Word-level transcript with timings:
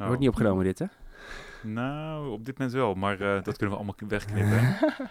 Oh. 0.00 0.06
Wordt 0.06 0.20
niet 0.20 0.28
opgenomen 0.28 0.64
dit, 0.64 0.78
hè? 0.78 0.86
Nou, 1.62 2.30
op 2.30 2.44
dit 2.44 2.58
moment 2.58 2.76
wel, 2.76 2.94
maar 2.94 3.20
eh, 3.20 3.42
dat 3.44 3.56
kunnen 3.56 3.76
we 3.76 3.84
allemaal 3.84 4.08
wegknippen. 4.08 4.76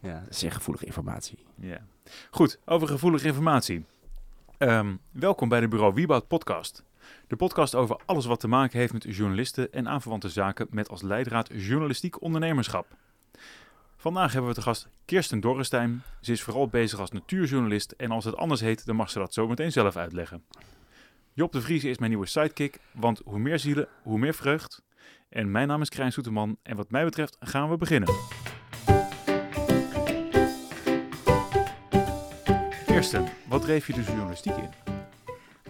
Ja, 0.00 0.24
zeer 0.28 0.52
gevoelige 0.52 0.86
informatie. 0.86 1.38
Ja. 1.54 1.78
Goed, 2.30 2.58
over 2.64 2.88
gevoelige 2.88 3.26
informatie. 3.26 3.84
Ehm, 4.58 4.94
welkom 5.10 5.48
bij 5.48 5.60
de 5.60 5.68
Bureau 5.68 5.94
Wieboud 5.94 6.28
podcast. 6.28 6.84
De 7.26 7.36
podcast 7.36 7.74
over 7.74 8.00
alles 8.04 8.26
wat 8.26 8.40
te 8.40 8.48
maken 8.48 8.78
heeft 8.78 8.92
met 8.92 9.16
journalisten 9.16 9.72
en 9.72 9.88
aanverwante 9.88 10.28
zaken 10.28 10.66
met 10.70 10.88
als 10.88 11.02
leidraad 11.02 11.50
journalistiek 11.52 12.22
ondernemerschap. 12.22 12.86
Vandaag 13.96 14.32
hebben 14.32 14.50
we 14.50 14.56
te 14.56 14.62
gast 14.62 14.88
Kirsten 15.04 15.40
Dorrestein. 15.40 16.02
Ze 16.20 16.32
is 16.32 16.42
vooral 16.42 16.68
bezig 16.68 16.98
als 16.98 17.10
natuurjournalist 17.10 17.90
en 17.90 18.10
als 18.10 18.24
het 18.24 18.36
anders 18.36 18.60
heet, 18.60 18.86
dan 18.86 18.96
mag 18.96 19.10
ze 19.10 19.18
dat 19.18 19.34
zo 19.34 19.48
meteen 19.48 19.72
zelf 19.72 19.96
uitleggen. 19.96 20.44
Job 21.36 21.52
de 21.52 21.60
Vries 21.60 21.84
is 21.84 21.98
mijn 21.98 22.10
nieuwe 22.10 22.26
sidekick, 22.26 22.78
want 22.92 23.20
hoe 23.24 23.38
meer 23.38 23.58
zielen, 23.58 23.88
hoe 24.02 24.18
meer 24.18 24.34
vreugd. 24.34 24.82
En 25.28 25.50
mijn 25.50 25.68
naam 25.68 25.80
is 25.80 25.88
Krijn 25.88 26.12
Soeterman 26.12 26.58
en 26.62 26.76
wat 26.76 26.90
mij 26.90 27.04
betreft 27.04 27.36
gaan 27.40 27.70
we 27.70 27.76
beginnen. 27.76 28.14
Kirsten, 32.86 33.28
wat 33.48 33.62
dreef 33.62 33.86
je 33.86 33.92
de 33.92 34.02
journalistiek 34.02 34.56
in? 34.56 34.70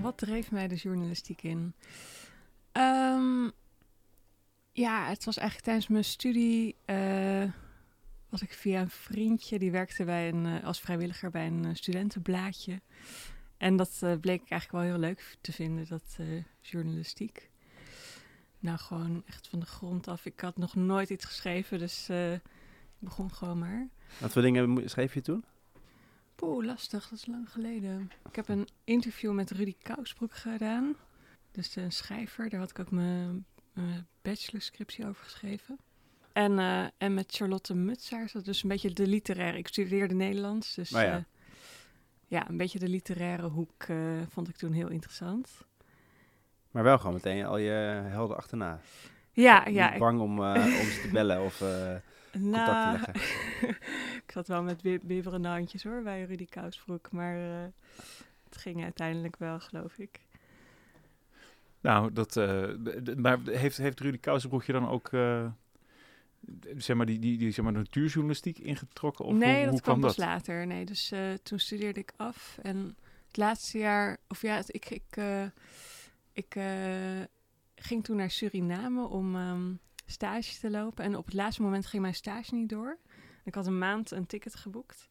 Wat 0.00 0.16
dreef 0.18 0.50
mij 0.50 0.68
de 0.68 0.74
journalistiek 0.74 1.42
in? 1.42 1.74
Ehm, 2.72 3.50
ja, 4.72 5.06
het 5.06 5.24
was 5.24 5.36
eigenlijk 5.36 5.66
tijdens 5.66 5.88
mijn 5.88 6.04
studie. 6.04 6.76
eh, 6.84 7.44
was 8.28 8.42
ik 8.42 8.52
via 8.52 8.80
een 8.80 8.90
vriendje 8.90 9.58
die 9.58 9.70
werkte 9.70 10.04
bij 10.04 10.28
een, 10.28 10.46
eh, 10.46 10.64
als 10.64 10.80
vrijwilliger 10.80 11.30
bij 11.30 11.46
een 11.46 11.64
eh, 11.64 11.74
studentenblaadje. 11.74 12.80
En 13.56 13.76
dat 13.76 13.98
eh, 14.00 14.14
bleek 14.20 14.42
ik 14.42 14.50
eigenlijk 14.50 14.84
wel 14.84 14.92
heel 14.92 15.00
leuk 15.08 15.36
te 15.40 15.52
vinden, 15.52 15.86
dat 15.88 16.16
eh, 16.18 16.26
journalistiek. 16.60 17.50
Nou, 18.58 18.78
gewoon 18.78 19.22
echt 19.26 19.48
van 19.48 19.60
de 19.60 19.66
grond 19.66 20.08
af. 20.08 20.26
Ik 20.26 20.40
had 20.40 20.56
nog 20.56 20.74
nooit 20.74 21.10
iets 21.10 21.24
geschreven, 21.24 21.78
dus 21.78 22.08
eh, 22.08 22.32
ik 22.32 22.40
begon 22.98 23.32
gewoon 23.32 23.58
maar. 23.58 23.88
Wat 24.18 24.32
voor 24.32 24.42
dingen 24.42 24.90
schreef 24.90 25.14
je 25.14 25.20
toen? 25.20 25.44
Poeh, 26.34 26.64
lastig, 26.64 27.08
dat 27.08 27.18
is 27.18 27.26
lang 27.26 27.50
geleden. 27.50 28.10
Ik 28.28 28.36
heb 28.36 28.48
een 28.48 28.68
interview 28.84 29.32
met 29.32 29.50
Rudy 29.50 29.74
Kousbroek 29.82 30.34
gedaan. 30.34 30.96
Dus 31.52 31.76
een 31.76 31.92
schrijver, 31.92 32.48
daar 32.48 32.60
had 32.60 32.70
ik 32.70 32.78
ook 32.78 32.90
mijn, 32.90 33.46
mijn 33.72 34.06
bachelorscriptie 34.22 35.06
over 35.06 35.24
geschreven. 35.24 35.78
En, 36.32 36.58
eh, 36.58 36.86
en 36.98 37.14
met 37.14 37.34
Charlotte 37.34 37.74
Mutsaars, 37.74 38.32
dat 38.32 38.42
is 38.42 38.48
dus 38.48 38.62
een 38.62 38.68
beetje 38.68 38.92
de 38.92 39.06
literaire... 39.06 39.58
Ik 39.58 39.68
studeerde 39.68 40.14
Nederlands, 40.14 40.74
dus 40.74 40.94
Oh 40.94 41.00
ja. 41.00 41.24
Ja, 42.26 42.48
een 42.48 42.56
beetje 42.56 42.78
de 42.78 42.88
literaire 42.88 43.48
hoek 43.48 43.82
eh, 43.82 43.96
vond 44.28 44.48
ik 44.48 44.56
toen 44.56 44.72
heel 44.72 44.88
interessant. 44.88 45.64
Maar 46.70 46.82
wel 46.82 46.98
gewoon 46.98 47.14
meteen 47.14 47.44
al 47.44 47.56
je 47.56 47.70
helden 48.04 48.36
achterna. 48.36 48.80
Ja, 49.32 49.62
Niet 49.66 49.74
ja. 49.74 49.92
Ik, 49.92 49.98
bang 49.98 50.20
om, 50.20 50.42
eh, 50.42 50.54
om 50.54 50.86
ze 50.86 51.00
te 51.02 51.08
bellen 51.12 51.42
of 51.42 51.60
eh, 51.60 51.68
contact 52.32 52.32
te 52.32 52.40
nou, 52.40 52.92
leggen. 52.92 53.14
ik 54.24 54.32
zat 54.32 54.48
wel 54.48 54.62
met 54.62 54.82
bib- 54.82 55.02
bibberende 55.04 55.48
handjes 55.48 55.84
hoor, 55.84 56.02
bij 56.02 56.24
Rudy 56.24 56.46
Kousbroek. 56.46 57.10
Maar 57.10 57.36
eh, 57.36 57.66
het 58.44 58.56
ging 58.56 58.82
uiteindelijk 58.82 59.36
wel, 59.36 59.60
geloof 59.60 59.98
ik. 59.98 60.20
Nou, 61.80 62.12
dat, 62.12 62.36
eh, 62.36 62.68
maar 63.16 63.38
heeft, 63.44 63.76
heeft 63.76 64.00
Rudy 64.00 64.18
Kousenbroek 64.18 64.64
je 64.64 64.72
dan 64.72 64.88
ook 64.88 65.08
eh, 65.08 65.46
zeg 66.76 66.96
maar, 66.96 67.06
die, 67.06 67.18
die, 67.18 67.38
die 67.38 67.50
zeg 67.50 67.64
maar, 67.64 67.72
natuurjournalistiek 67.72 68.58
ingetrokken? 68.58 69.24
Of 69.24 69.34
nee, 69.34 69.54
hoe, 69.54 69.64
dat 69.64 69.70
hoe 69.70 69.80
kwam 69.80 69.98
kwam 69.98 70.00
pas 70.00 70.16
dat? 70.16 70.26
later. 70.26 70.66
Nee, 70.66 70.84
dus 70.84 71.10
eh, 71.10 71.32
toen 71.42 71.58
studeerde 71.58 72.00
ik 72.00 72.12
af. 72.16 72.58
En 72.62 72.96
het 73.26 73.36
laatste 73.36 73.78
jaar, 73.78 74.16
of 74.28 74.42
ja, 74.42 74.62
ik, 74.66 74.90
ik, 74.90 75.16
eh, 75.16 75.44
ik 76.32 76.54
eh, 76.54 77.20
ging 77.74 78.04
toen 78.04 78.16
naar 78.16 78.30
Suriname 78.30 79.06
om 79.06 79.36
ehm, 79.36 79.72
stage 80.06 80.58
te 80.60 80.70
lopen. 80.70 81.04
En 81.04 81.16
op 81.16 81.24
het 81.24 81.34
laatste 81.34 81.62
moment 81.62 81.86
ging 81.86 82.02
mijn 82.02 82.14
stage 82.14 82.54
niet 82.54 82.68
door. 82.68 82.98
Ik 83.44 83.54
had 83.54 83.66
een 83.66 83.78
maand 83.78 84.10
een 84.10 84.26
ticket 84.26 84.54
geboekt. 84.54 85.08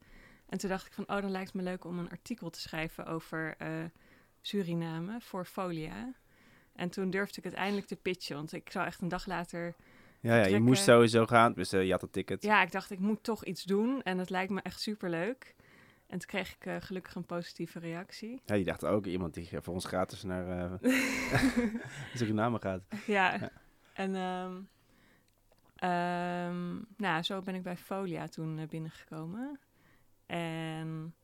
En 0.50 0.58
toen 0.58 0.70
dacht 0.70 0.86
ik 0.86 0.94
van, 0.94 1.10
oh, 1.10 1.22
dan 1.22 1.32
lijkt 1.32 1.54
het 1.54 1.56
me 1.56 1.70
leuk 1.70 1.86
om 1.86 2.00
een 2.00 2.10
artikel 2.10 2.50
te 2.50 2.60
schrijven 2.60 3.06
over 3.06 3.58
Suriname 4.42 5.22
voor 5.22 5.46
Folia. 5.46 6.14
En 6.76 6.90
toen 6.90 7.10
durfde 7.10 7.38
ik 7.38 7.44
het 7.44 7.54
eindelijk 7.54 7.88
te 7.88 7.96
pitchen, 7.96 8.36
want 8.36 8.54
ik 8.54 8.72
zou 8.72 8.86
echt 8.86 9.02
een 9.02 9.08
dag 9.08 9.26
later 9.26 9.76
Ja, 10.24 10.36
ja, 10.36 10.46
je 10.46 10.60
moest 10.60 10.84
sowieso 10.84 11.26
gaan. 11.26 11.54
Dus 11.54 11.74
eh, 11.74 11.86
je 11.86 11.92
had 11.92 12.02
een 12.02 12.10
ticket. 12.10 12.44
ja, 12.44 12.62
ik 12.62 12.72
dacht, 12.72 12.92
ik 12.92 13.00
moet 13.00 13.24
toch 13.24 13.46
iets 13.46 13.64
doen. 13.64 14.02
En 14.02 14.18
het 14.18 14.30
lijkt 14.30 14.52
me 14.52 14.62
echt 14.62 14.82
superleuk. 14.82 15.56
En 16.08 16.20
toen 16.20 16.28
kreeg 16.28 16.56
ik 16.56 16.66
eh, 16.66 16.76
gelukkig 16.80 17.16
een 17.16 17.26
positieve 17.26 17.80
reactie. 17.80 18.42
Ja, 18.46 18.56
die 18.56 18.64
dacht 18.64 18.86
ook 18.86 19.06
iemand 19.06 19.34
die 19.34 19.50
eh, 19.52 19.58
voor 19.62 19.74
ons 19.74 19.86
gratis 19.86 20.24
naar 20.24 20.80
Suriname 22.16 22.60
gaat. 22.60 22.84
ja. 23.06 23.34
Ja. 23.34 23.52
En 23.94 24.16
ehm, 24.16 24.62
ehm, 25.76 26.82
nou, 26.98 27.22
zo 27.24 27.42
ben 27.42 27.56
ik 27.56 27.64
bij 27.64 27.78
Folia 27.78 28.28
toen 28.28 28.68
binnengekomen. 28.70 29.60
En, 30.26 31.16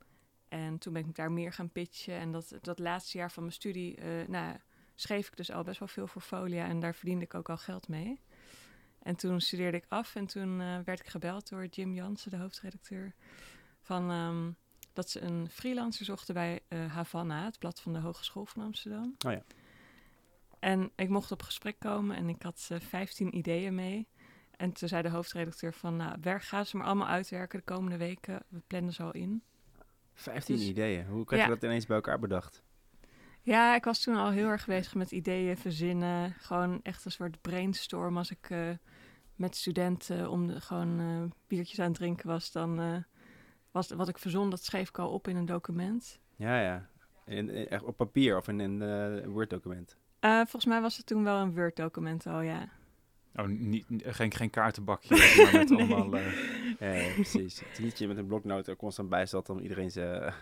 en 0.48 0.78
toen 0.78 0.94
ben 0.94 1.06
ik 1.06 1.16
daar 1.16 1.32
meer 1.32 1.54
gaan 1.54 1.70
pitchen. 1.70 2.18
En 2.18 2.32
dat, 2.32 2.58
dat 2.62 2.80
laatste 2.80 3.18
jaar 3.18 3.32
van 3.32 3.44
mijn 3.44 3.56
studie 3.56 3.98
nou, 4.28 4.56
schreef 4.96 5.28
ik 5.28 5.38
dus 5.38 5.52
al 5.52 5.64
best 5.64 5.80
wel 5.80 5.88
veel 5.88 6.08
voor 6.08 6.22
Folia. 6.22 6.68
En 6.68 6.80
daar 6.80 6.96
verdiende 6.96 7.26
ik 7.26 7.34
ook 7.34 7.50
al 7.50 7.58
geld 7.58 7.88
mee. 7.88 8.22
En 9.02 9.16
toen 9.16 9.42
studeerde 9.42 9.78
ik 9.78 9.86
af 9.88 10.16
en 10.16 10.26
toen 10.26 10.62
eh, 10.62 10.78
werd 10.86 11.00
ik 11.00 11.08
gebeld 11.08 11.50
door 11.50 11.66
Jim 11.66 11.94
Jansen, 11.94 12.32
de 12.32 12.38
hoofdredacteur. 12.38 13.14
Van 13.82 14.12
ehm, 14.12 14.52
dat 14.94 15.10
ze 15.10 15.22
een 15.22 15.50
freelancer 15.50 16.06
zochten 16.06 16.34
bij 16.34 16.60
eh 16.68 16.94
Havana, 16.94 17.46
het 17.46 17.60
blad 17.60 17.82
van 17.82 17.94
de 17.94 18.00
Hogeschool 18.00 18.46
van 18.46 18.64
Amsterdam. 18.64 19.16
Oh 19.26 19.32
ja. 19.32 19.44
En 20.60 20.92
ik 20.96 21.10
mocht 21.10 21.32
op 21.32 21.42
gesprek 21.44 21.80
komen 21.80 22.16
en 22.16 22.30
ik 22.30 22.42
had 22.42 22.68
eh 22.72 22.80
15 22.80 23.38
ideeën 23.38 23.76
mee. 23.76 24.08
En 24.58 24.72
toen 24.72 24.88
zei 24.88 25.02
de 25.02 25.10
hoofdredacteur 25.10 25.74
van, 25.74 25.96
nou, 25.96 26.18
werk, 26.22 26.44
ga 26.44 26.64
ze 26.64 26.78
maar 26.78 26.86
allemaal 26.86 27.08
uitwerken 27.08 27.60
de 27.60 27.66
komende 27.66 27.98
weken. 27.98 28.44
We 28.48 28.62
plannen 28.68 28.94
ze 28.94 29.04
al 29.04 29.12
in. 29.12 29.44
15 30.14 30.56
Dus- 30.56 30.68
ideeën. 30.68 31.06
Hoe 31.06 31.26
krijg 31.26 31.42
Ja. 31.42 31.48
je 31.48 31.54
dat 31.54 31.64
ineens 31.64 31.86
bij 31.86 31.96
elkaar 31.96 32.20
bedacht? 32.20 32.64
Ja, 33.50 33.76
ik 33.76 33.84
was 33.84 34.00
toen 34.04 34.16
al 34.16 34.30
heel 34.32 34.48
erg 34.48 34.66
bezig 34.66 34.96
met 34.96 35.12
ideeën 35.12 35.58
verzinnen. 35.58 36.34
Gewoon 36.40 36.80
echt 36.84 37.06
een 37.06 37.12
soort 37.12 37.42
brainstorm. 37.42 38.18
Als 38.18 38.32
ik 38.32 38.50
eh, 38.50 38.70
met 39.36 39.56
studenten 39.56 40.30
om 40.30 40.48
de, 40.48 40.62
gewoon 40.62 41.00
eh, 41.00 41.38
biertjes 41.48 41.80
aan 41.80 41.86
het 41.88 41.96
drinken 41.96 42.28
was, 42.28 42.52
dan 42.52 42.80
eh, 42.80 42.96
was 43.72 43.90
wat 43.90 44.08
ik 44.08 44.18
verzon, 44.18 44.50
dat 44.50 44.64
schreef 44.64 44.90
ik 44.90 44.98
al 45.00 45.10
op 45.10 45.28
in 45.28 45.36
een 45.36 45.46
document. 45.46 46.20
Ja, 46.36 46.62
ja. 46.62 46.88
In, 47.26 47.50
in- 47.50 47.68
echt 47.70 47.84
op 47.84 47.98
papier 47.98 48.38
of 48.38 48.48
in 48.48 48.60
een 48.60 49.30
Word-document. 49.32 49.98
Eh, 50.20 50.36
volgens 50.36 50.66
mij 50.66 50.82
was 50.82 50.98
het 50.98 51.06
toen 51.06 51.24
wel 51.24 51.38
een 51.38 51.54
Word-document 51.56 52.26
al, 52.28 52.42
ja. 52.42 52.70
Oh, 53.36 53.46
niet, 53.48 53.86
geen, 54.04 54.32
geen 54.34 54.50
kaartenbakje, 54.50 55.16
maar 55.44 55.54
met 55.60 55.70
Nee. 55.70 55.80
allemaal... 55.94 56.16
eh, 56.20 56.34
Ja, 56.80 56.92
ja, 56.94 57.14
precies. 57.14 57.60
Het 57.60 57.70
is 57.72 57.80
niet 57.80 57.90
dat 57.90 58.00
je 58.00 58.08
met 58.08 58.18
een 58.18 58.28
bloknoot 58.28 58.68
er 58.68 58.76
constant 58.76 59.10
bij 59.10 59.26
zat 59.26 59.50
om 59.50 59.60
iedereen 59.60 59.92
zijn 59.92 60.22
eh, 60.22 60.34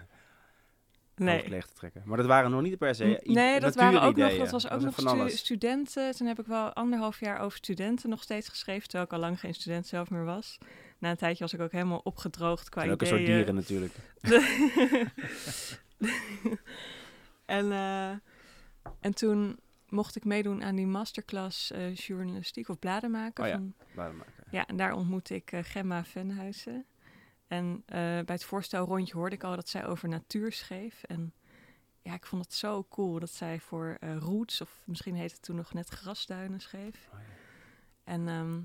Nee. 1.25 1.49
leeg 1.49 1.65
te 1.65 1.73
trekken. 1.73 2.01
Maar 2.05 2.17
dat 2.17 2.25
waren 2.25 2.51
nog 2.51 2.61
niet 2.61 2.71
de 2.71 2.77
per 2.77 2.95
se 2.95 3.21
nee, 3.23 3.59
dat 3.59 3.75
waren 3.75 4.01
ook 4.01 4.15
nog, 4.15 4.37
dat 4.37 4.49
was 4.49 4.69
ook 4.69 4.81
nog 4.81 4.93
stu- 4.97 5.29
studenten. 5.29 6.15
Toen 6.15 6.27
heb 6.27 6.39
ik 6.39 6.45
wel 6.45 6.73
anderhalf 6.73 7.19
jaar 7.19 7.39
over 7.39 7.57
studenten 7.57 8.09
nog 8.09 8.21
steeds 8.23 8.49
geschreven, 8.49 8.83
terwijl 8.87 9.03
ik 9.05 9.13
al 9.13 9.19
lang 9.19 9.39
geen 9.39 9.53
student 9.53 9.87
zelf 9.87 10.09
meer 10.09 10.25
was. 10.25 10.57
Na 10.97 11.09
een 11.09 11.17
tijdje 11.17 11.43
was 11.43 11.53
ik 11.53 11.59
ook 11.59 11.71
helemaal 11.71 12.01
opgedroogd 12.03 12.69
qua 12.69 12.87
ook 12.89 13.01
een 13.01 13.07
soort 13.07 13.25
dieren 13.25 13.55
natuurlijk. 13.55 13.93
en, 17.45 17.71
eh, 17.71 18.09
en 18.99 19.13
toen 19.13 19.59
mocht 19.89 20.15
ik 20.15 20.25
meedoen 20.25 20.63
aan 20.63 20.75
die 20.75 20.87
masterclass 20.87 21.71
eh, 21.71 21.95
journalistiek 21.95 22.69
of 22.69 22.79
bladen 22.79 23.11
maken. 23.11 23.43
Oh 23.43 23.49
ja. 23.49 23.55
van, 23.55 23.73
Waarom 23.93 24.17
maken? 24.17 24.43
ja, 24.51 24.65
en 24.65 24.77
daar 24.77 24.93
ontmoette 24.93 25.35
ik 25.35 25.51
eh, 25.51 25.59
Gemma 25.63 26.03
Venhuizen. 26.03 26.85
En 27.47 27.83
eh, 27.85 27.99
bij 27.99 28.23
het 28.25 28.43
voorstelrondje 28.43 29.13
hoorde 29.13 29.35
ik 29.35 29.43
al 29.43 29.55
dat 29.55 29.69
zij 29.69 29.85
over 29.85 30.09
natuur 30.09 30.51
schreef. 30.51 31.03
En 31.03 31.33
ja, 32.01 32.13
ik 32.13 32.25
vond 32.25 32.43
het 32.43 32.53
zo 32.53 32.85
cool 32.89 33.19
dat 33.19 33.31
zij 33.31 33.59
voor 33.59 33.97
eh, 33.99 34.17
Roots, 34.17 34.61
of 34.61 34.81
misschien 34.85 35.15
heette 35.15 35.33
het 35.33 35.43
toen 35.43 35.55
nog 35.55 35.73
net 35.73 35.89
Grasduinen, 35.89 36.59
schreef. 36.59 37.09
Oh 37.13 37.19
ja. 37.19 37.25
En 38.03 38.27
ehm, 38.27 38.59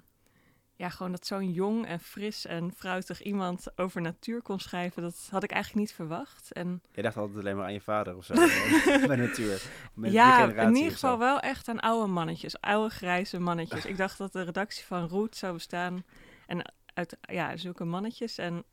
ja, 0.83 0.89
gewoon 0.89 1.13
dat 1.13 1.27
zo'n 1.27 1.53
jong 1.53 1.87
en 1.87 2.01
fris 2.01 2.47
en 2.47 2.73
fruitig 2.77 3.23
iemand 3.23 3.79
over 3.79 4.01
natuur 4.01 4.43
kon 4.43 4.61
schrijven, 4.61 5.03
dat 5.03 5.29
had 5.31 5.43
ik 5.43 5.51
eigenlijk 5.51 5.87
niet 5.87 5.95
verwacht. 5.95 6.53
En 6.53 6.83
Je 6.93 7.03
dacht 7.03 7.17
altijd 7.17 7.39
alleen 7.39 7.57
maar 7.57 7.65
aan 7.65 7.73
je 7.73 7.81
vader 7.81 8.17
of 8.17 8.25
zo. 8.25 8.33
eh, 8.35 9.07
bij 9.07 9.17
natuur. 9.17 9.63
Met 9.95 10.11
die 10.11 10.21
ja, 10.21 10.53
in 10.53 10.75
ieder 10.75 10.93
geval 10.93 11.19
wel 11.19 11.41
echt 11.41 11.69
aan 11.69 11.81
oude 11.81 12.13
mannetjes, 12.13 12.61
oude 12.61 12.95
grijze 12.95 13.39
mannetjes. 13.39 13.87
ik 13.87 13.97
dacht 13.97 14.19
dat 14.19 14.33
de 14.33 14.43
redactie 14.43 14.85
van 14.85 15.09
Roet 15.09 15.37
zou 15.37 15.53
bestaan 15.53 16.05
en 16.47 16.73
uit 16.95 17.17
ja, 17.21 17.57
zulke 17.57 17.85
mannetjes. 17.85 18.39
En 18.39 18.65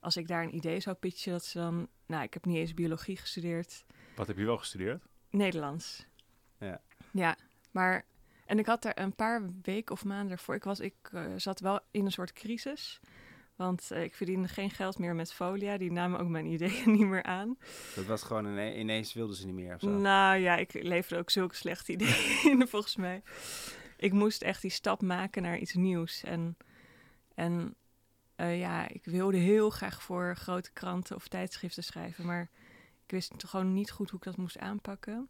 als 0.00 0.16
ik 0.16 0.28
daar 0.28 0.42
een 0.42 0.54
idee 0.54 0.80
zou 0.80 0.96
pitchen, 0.96 1.32
dat 1.32 1.44
ze 1.44 1.58
dan, 1.58 1.88
nou, 2.06 2.22
ik 2.22 2.34
heb 2.34 2.44
niet 2.44 2.56
eens 2.56 2.74
biologie 2.74 3.16
gestudeerd, 3.16 3.84
wat 4.16 4.26
heb 4.26 4.36
je 4.38 4.44
wel 4.44 4.58
gestudeerd? 4.58 5.02
Nederlands. 5.30 6.06
Ja. 6.58 6.80
Ja, 7.12 7.36
maar 7.70 8.04
en 8.46 8.58
ik 8.58 8.66
had 8.66 8.82
daar 8.82 8.98
een 8.98 9.14
paar 9.14 9.42
weken 9.62 9.94
of 9.94 10.04
maanden 10.04 10.32
ervoor. 10.32 10.54
Ik 10.54 10.64
was, 10.64 10.80
ik 10.80 10.94
eh, 11.12 11.24
zat 11.36 11.60
wel 11.60 11.80
in 11.90 12.04
een 12.04 12.12
soort 12.12 12.32
crisis, 12.32 13.00
Want 13.56 13.90
eh, 13.90 14.02
ik 14.02 14.14
verdiende 14.14 14.48
geen 14.48 14.70
geld 14.70 14.98
meer 14.98 15.14
met 15.14 15.32
Folia. 15.32 15.78
Die 15.78 15.92
namen 15.92 16.20
ook 16.20 16.28
mijn 16.28 16.46
ideeën 16.54 16.90
niet 16.92 17.06
meer 17.06 17.22
aan. 17.22 17.58
Dat 17.94 18.04
was 18.04 18.22
gewoon 18.22 18.46
ine- 18.46 18.76
ineens 18.78 19.12
wilden 19.12 19.36
ze 19.36 19.46
niet 19.46 19.54
meer 19.54 19.74
of 19.74 19.80
zo. 19.80 19.88
Nou 19.88 20.36
ja, 20.38 20.56
ik 20.56 20.72
leverde 20.72 21.18
ook 21.18 21.30
zulke 21.30 21.54
slechte 21.54 21.92
ideeën 21.96 22.40
in, 22.60 22.68
volgens 22.68 22.96
mij. 22.96 23.22
Ik 23.96 24.12
moest 24.12 24.42
echt 24.42 24.62
die 24.62 24.70
stap 24.70 25.02
maken 25.02 25.42
naar 25.42 25.58
iets 25.58 25.74
nieuws. 25.74 26.22
En, 26.24 26.56
en 27.34 27.74
eh, 28.36 28.58
ja, 28.58 28.88
ik 28.88 29.04
wilde 29.04 29.36
heel 29.36 29.70
graag 29.70 30.02
voor 30.02 30.36
grote 30.36 30.72
kranten 30.72 31.16
of 31.16 31.28
tijdschriften 31.28 31.82
schrijven. 31.84 32.26
Maar 32.26 32.50
ik 33.04 33.10
wist 33.10 33.38
toch 33.38 33.50
gewoon 33.50 33.72
niet 33.72 33.90
goed 33.90 34.10
hoe 34.10 34.18
ik 34.18 34.24
dat 34.24 34.36
moest 34.36 34.58
aanpakken. 34.58 35.28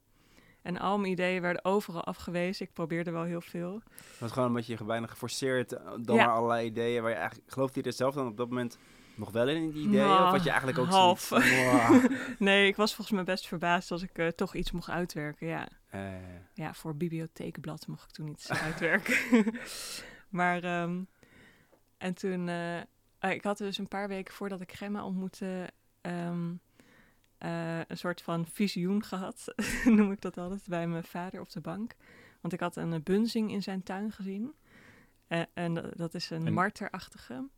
En 0.63 0.79
al 0.79 0.99
mijn 0.99 1.13
ideeën 1.13 1.43
werden 1.43 1.65
overal 1.65 2.05
afgewezen. 2.05 2.67
Ik 2.67 2.73
probeerde 2.73 3.11
wel 3.11 3.23
heel 3.23 3.41
veel. 3.41 3.83
Het 4.11 4.19
was 4.19 4.33
gewoon 4.33 4.49
een 4.49 4.55
beetje 4.55 4.85
bijna 4.85 5.07
geforceerd 5.07 5.73
eh, 5.73 5.93
door 6.01 6.17
Ja. 6.17 6.27
allerlei 6.27 6.67
ideeën 6.67 7.03
waar 7.03 7.11
je 7.11 7.17
eigenlijk... 7.17 7.53
Geloofde 7.53 7.81
je 7.81 7.87
er 7.87 7.93
zelf 7.93 8.15
dan 8.15 8.27
op 8.27 8.37
dat 8.37 8.49
moment 8.49 8.79
nog 9.15 9.31
wel 9.31 9.49
in, 9.49 9.71
die 9.71 9.87
ideeën? 9.87 10.05
Nou, 10.07 10.25
of 10.25 10.31
had 10.31 10.43
je 10.43 10.49
eigenlijk 10.51 10.79
ook 10.79 10.87
half. 10.89 11.21
zoiets 11.21 11.49
van, 11.49 11.65
"Wow." 11.65 12.11
Nee, 12.39 12.67
ik 12.67 12.77
was 12.77 12.95
volgens 12.95 13.17
mij 13.17 13.25
best 13.25 13.47
verbaasd 13.47 13.91
als 13.91 14.03
ik 14.03 14.19
eh, 14.19 14.27
toch 14.27 14.55
iets 14.55 14.71
mocht 14.71 14.89
uitwerken. 14.89 15.47
Ja. 15.47 15.69
Ja, 16.55 16.75
voor 16.75 16.97
bibliotheekblad 16.97 17.87
mocht 17.87 18.03
ik 18.05 18.11
toen 18.11 18.29
iets 18.29 18.51
uitwerken. 18.51 19.15
maar, 20.41 20.63
ehm, 20.63 21.03
en 22.01 22.15
toen, 22.15 22.49
eh, 22.49 22.79
eh, 22.79 22.85
ik 23.19 23.45
had 23.45 23.59
dus 23.59 23.79
een 23.79 23.89
paar 23.89 24.09
weken 24.09 24.35
voordat 24.35 24.61
ik 24.61 24.73
Gemma 24.73 25.05
ontmoette, 25.05 25.71
ehm, 26.01 26.55
eh, 27.39 27.79
een 27.79 27.97
soort 27.97 28.23
van 28.23 28.47
visioen 28.47 29.05
gehad, 29.05 29.55
noem 29.97 30.13
ik 30.13 30.21
dat 30.21 30.39
altijd, 30.39 30.67
bij 30.67 30.87
mijn 30.87 31.05
vader 31.05 31.41
op 31.41 31.51
de 31.51 31.61
bank. 31.61 31.95
Want 32.41 32.55
ik 32.55 32.61
had 32.61 32.77
een 32.77 33.03
bunzing 33.03 33.51
in 33.51 33.63
zijn 33.63 33.83
tuin 33.83 34.13
gezien. 34.13 34.55
En 35.53 35.93
dat, 35.97 36.15
is 36.15 36.31
een 36.31 36.47
En- 36.47 36.53
marterachtige. 36.53 37.49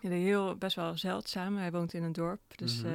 Heel, 0.00 0.56
best 0.56 0.76
wel 0.76 0.96
zeldzaam. 0.96 1.56
Hij 1.56 1.70
woont 1.70 1.92
in 1.92 2.02
een 2.02 2.12
dorp, 2.12 2.56
dus... 2.56 2.82
Mhm. 2.82 2.94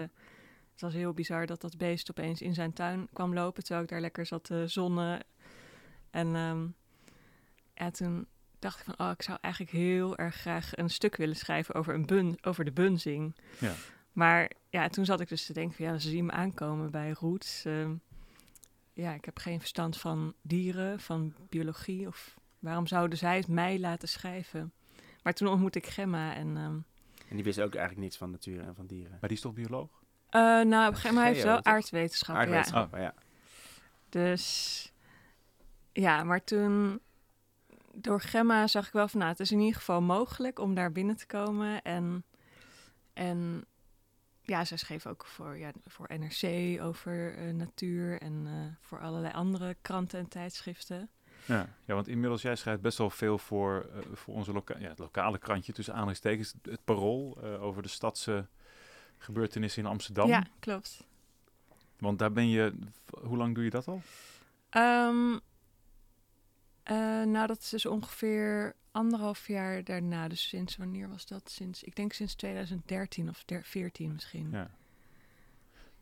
het 0.72 0.82
was 0.82 0.94
heel 0.94 1.14
bizar 1.14 1.46
dat 1.46 1.62
dat 1.62 1.78
beest 1.78 2.10
opeens 2.10 2.42
in 2.42 2.54
zijn 2.54 2.74
tuin 2.74 3.08
kwam 3.14 3.34
lopen, 3.34 3.64
terwijl 3.64 3.84
ik 3.84 3.90
daar 3.90 4.02
lekker 4.02 4.26
zat 4.26 4.44
te 4.44 4.64
zonnen. 4.68 5.24
En 6.10 6.36
ehm, 6.36 6.68
ja, 7.74 7.92
toen 7.92 8.28
dacht 8.60 8.80
ik 8.80 8.86
van, 8.86 9.08
oh, 9.08 9.12
ik 9.12 9.22
zou 9.22 9.38
eigenlijk 9.42 9.74
heel 9.74 10.18
erg 10.18 10.36
graag 10.36 10.78
een 10.78 10.90
stuk 10.90 11.16
willen 11.16 11.36
schrijven 11.36 11.76
over, 11.76 11.94
een 11.94 12.06
bun, 12.06 12.38
over 12.42 12.66
de 12.66 12.72
bunzing. 12.72 13.36
Ja. 13.60 13.74
Maar 14.12 14.52
ja, 14.70 14.88
toen 14.88 15.06
zat 15.06 15.20
ik 15.20 15.28
dus 15.30 15.46
te 15.46 15.54
denken 15.54 15.76
van, 15.76 15.86
ja, 15.86 15.98
ze 15.98 16.10
zien 16.10 16.26
me 16.26 16.32
aankomen 16.32 16.92
bij 16.92 17.12
Roots. 17.12 17.66
Ehm, 17.66 17.94
ja, 18.94 19.14
ik 19.14 19.26
heb 19.26 19.38
geen 19.38 19.60
verstand 19.60 19.98
van 19.98 20.34
dieren, 20.42 21.00
van 21.00 21.34
biologie. 21.50 22.08
Of 22.08 22.36
waarom 22.60 22.88
zouden 22.88 23.18
zij 23.18 23.38
het 23.38 23.48
mij 23.48 23.80
laten 23.80 24.08
schrijven? 24.08 24.74
Maar 25.24 25.34
toen 25.34 25.48
ontmoette 25.48 25.78
ik 25.80 25.86
Gemma 25.88 26.36
en... 26.36 26.58
ehm, 26.58 26.78
en 27.30 27.36
die 27.36 27.44
wist 27.44 27.60
ook 27.60 27.76
eigenlijk 27.76 28.04
niets 28.04 28.18
van 28.18 28.32
natuur 28.32 28.62
en 28.62 28.76
van 28.76 28.86
dieren. 28.86 29.12
Maar 29.12 29.30
die 29.30 29.38
is 29.38 29.42
toch 29.42 29.54
bioloog? 29.54 29.90
eh, 30.30 30.62
nou, 30.62 30.96
Gemma 30.96 31.24
heeft 31.24 31.44
wel 31.44 31.66
aardwetenschappen, 31.66 32.50
ja. 32.50 32.58
Aardwetenschappen, 32.58 33.02
ja. 33.02 33.14
Dus 34.10 34.92
ja, 35.94 36.24
maar 36.24 36.44
toen 36.44 37.00
door 38.02 38.22
Gemma 38.22 38.68
zag 38.68 38.88
ik 38.88 38.94
wel 38.94 39.08
van, 39.08 39.20
nou, 39.20 39.32
het 39.32 39.40
is 39.40 39.52
in 39.52 39.60
ieder 39.60 39.76
geval 39.76 40.02
mogelijk 40.02 40.60
om 40.60 40.76
daar 40.76 40.92
binnen 40.92 41.16
te 41.16 41.26
komen. 41.26 41.82
En, 41.82 42.24
en 43.14 43.66
ja, 44.42 44.66
zij 44.66 44.78
schreef 44.78 45.08
ook 45.08 45.26
voor, 45.26 45.58
ja, 45.58 45.72
voor 45.86 46.10
NRC 46.18 46.82
over 46.82 47.38
eh, 47.38 47.54
natuur 47.54 48.22
en 48.22 48.44
eh, 48.46 48.88
voor 48.88 49.00
allerlei 49.00 49.34
andere 49.34 49.76
kranten 49.82 50.20
en 50.20 50.28
tijdschriften. 50.28 51.10
Ja. 51.46 51.70
ja, 51.86 51.94
want 51.94 52.08
inmiddels 52.08 52.42
jij 52.42 52.56
schrijft 52.56 52.82
best 52.82 52.98
wel 52.98 53.10
veel 53.10 53.38
voor, 53.38 53.90
eh, 53.94 54.02
voor 54.14 54.34
onze 54.34 54.54
loka 54.54 54.78
ja, 54.78 54.90
het 54.90 55.00
lokale 55.00 55.38
krantje, 55.38 55.74
tussen 55.74 55.94
aanhalingstekens, 55.94 56.54
het 56.62 56.84
Parool, 56.84 57.42
over 57.42 57.82
de 57.82 57.88
stadse 57.88 58.48
gebeurtenissen 59.18 59.84
in 59.84 59.90
Amsterdam. 59.90 60.28
Ja, 60.28 60.44
klopt. 60.60 61.08
Want 61.98 62.20
daar 62.20 62.32
ben 62.32 62.48
je, 62.48 62.74
hoe 63.22 63.38
lang 63.38 63.56
doe 63.56 63.64
je 63.64 63.70
dat 63.70 63.88
al? 63.88 64.02
Ehm, 64.70 65.38
eh, 66.84 66.96
nou, 67.24 67.48
dat 67.48 67.60
is 67.60 67.70
dus 67.70 67.86
ongeveer 67.86 68.76
anderhalf 68.92 69.48
jaar 69.48 69.84
daarna. 69.84 70.28
Dus 70.28 70.48
sinds 70.48 70.78
wanneer 70.78 71.10
was 71.10 71.26
dat? 71.26 71.50
Sinds, 71.50 71.84
ik 71.84 71.96
denk 71.96 72.14
sinds 72.14 72.36
2013 72.36 73.30
of 73.30 73.44
2014 73.44 74.12
misschien. 74.14 74.48
Ja. 74.52 74.70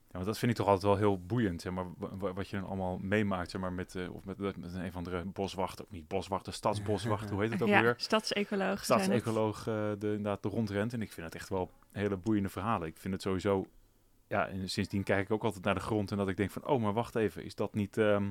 Ja, 0.07 0.13
want 0.13 0.25
dat 0.25 0.37
vind 0.37 0.51
ik 0.51 0.57
toch 0.57 0.67
altijd 0.67 0.85
wel 0.85 0.95
heel 0.97 1.19
boeiend, 1.25 1.61
zeg 1.61 1.73
maar, 1.73 1.85
wa- 1.97 2.17
wa- 2.17 2.33
wat 2.33 2.49
je 2.49 2.55
dan 2.59 2.65
allemaal 2.67 2.97
meemaakt, 2.97 3.51
zeg 3.51 3.61
maar, 3.61 3.73
met, 3.73 3.95
eh, 3.95 4.13
of 4.13 4.23
met, 4.23 4.37
met 4.37 4.73
een 4.73 4.87
of 4.87 4.95
andere 4.95 5.23
boswachter, 5.25 5.85
of 5.85 5.91
niet 5.91 6.07
boswachter, 6.07 6.53
stadsboswachter, 6.53 7.29
hoe 7.33 7.41
heet 7.41 7.51
het 7.51 7.61
ook 7.61 7.67
ja, 7.67 7.81
weer? 7.81 7.93
stadsecoloog. 7.97 8.83
Stadsecoloog, 8.83 9.57
eh, 9.67 9.73
de, 9.99 10.07
inderdaad, 10.07 10.43
de 10.43 10.49
rondrent. 10.49 10.93
En 10.93 11.01
ik 11.01 11.11
vind 11.11 11.25
het 11.25 11.35
echt 11.35 11.49
wel 11.49 11.71
hele 11.91 12.17
boeiende 12.17 12.49
verhalen. 12.49 12.87
Ik 12.87 12.97
vind 12.97 13.13
het 13.13 13.21
sowieso, 13.23 13.65
ja, 14.27 14.47
en 14.47 14.69
sindsdien 14.69 15.03
kijk 15.03 15.23
ik 15.25 15.31
ook 15.31 15.43
altijd 15.43 15.63
naar 15.63 15.75
de 15.75 15.79
grond 15.79 16.11
en 16.11 16.17
dat 16.17 16.29
ik 16.29 16.37
denk 16.37 16.51
van, 16.51 16.65
oh, 16.67 16.81
maar 16.81 16.93
wacht 16.93 17.15
even, 17.15 17.43
is 17.43 17.55
dat 17.55 17.73
niet, 17.73 17.97
ehm 17.97 18.23
eh, 18.23 18.29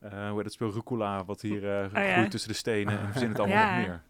hoe 0.00 0.34
heet 0.34 0.44
het 0.44 0.52
speel, 0.52 0.70
rucola, 0.72 1.24
wat 1.24 1.40
hier 1.40 1.78
eh, 1.80 1.86
Oh 1.86 1.92
ja. 1.92 2.12
groeit 2.14 2.30
tussen 2.30 2.50
de 2.50 2.56
stenen 2.56 2.98
en 2.98 3.10
verzin 3.10 3.28
het 3.28 3.38
allemaal 3.38 3.56
Ja. 3.58 3.76
nog 3.78 3.86
meer. 3.86 4.02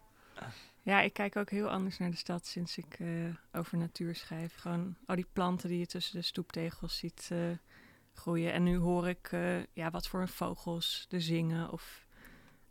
Ja, 0.81 1.01
ik 1.01 1.13
kijk 1.13 1.35
ook 1.35 1.49
heel 1.49 1.69
anders 1.69 1.97
naar 1.97 2.09
de 2.11 2.15
stad 2.17 2.45
sinds 2.45 2.77
ik 2.77 2.95
eh, 2.99 3.07
over 3.51 3.77
natuur 3.77 4.15
schrijf. 4.15 4.55
Gewoon 4.55 4.95
al 5.05 5.15
die 5.15 5.27
planten 5.33 5.69
die 5.69 5.79
je 5.79 5.85
tussen 5.85 6.15
de 6.15 6.21
stoeptegels 6.25 6.97
ziet 6.97 7.29
eh, 7.31 7.37
groeien. 8.13 8.53
En 8.53 8.63
nu 8.63 8.77
hoor 8.77 9.07
ik 9.07 9.27
eh, 9.31 9.63
ja, 9.73 9.89
wat 9.91 10.07
voor 10.07 10.27
vogels 10.27 11.07
er 11.09 11.21
zingen. 11.21 11.71
Of, 11.71 12.05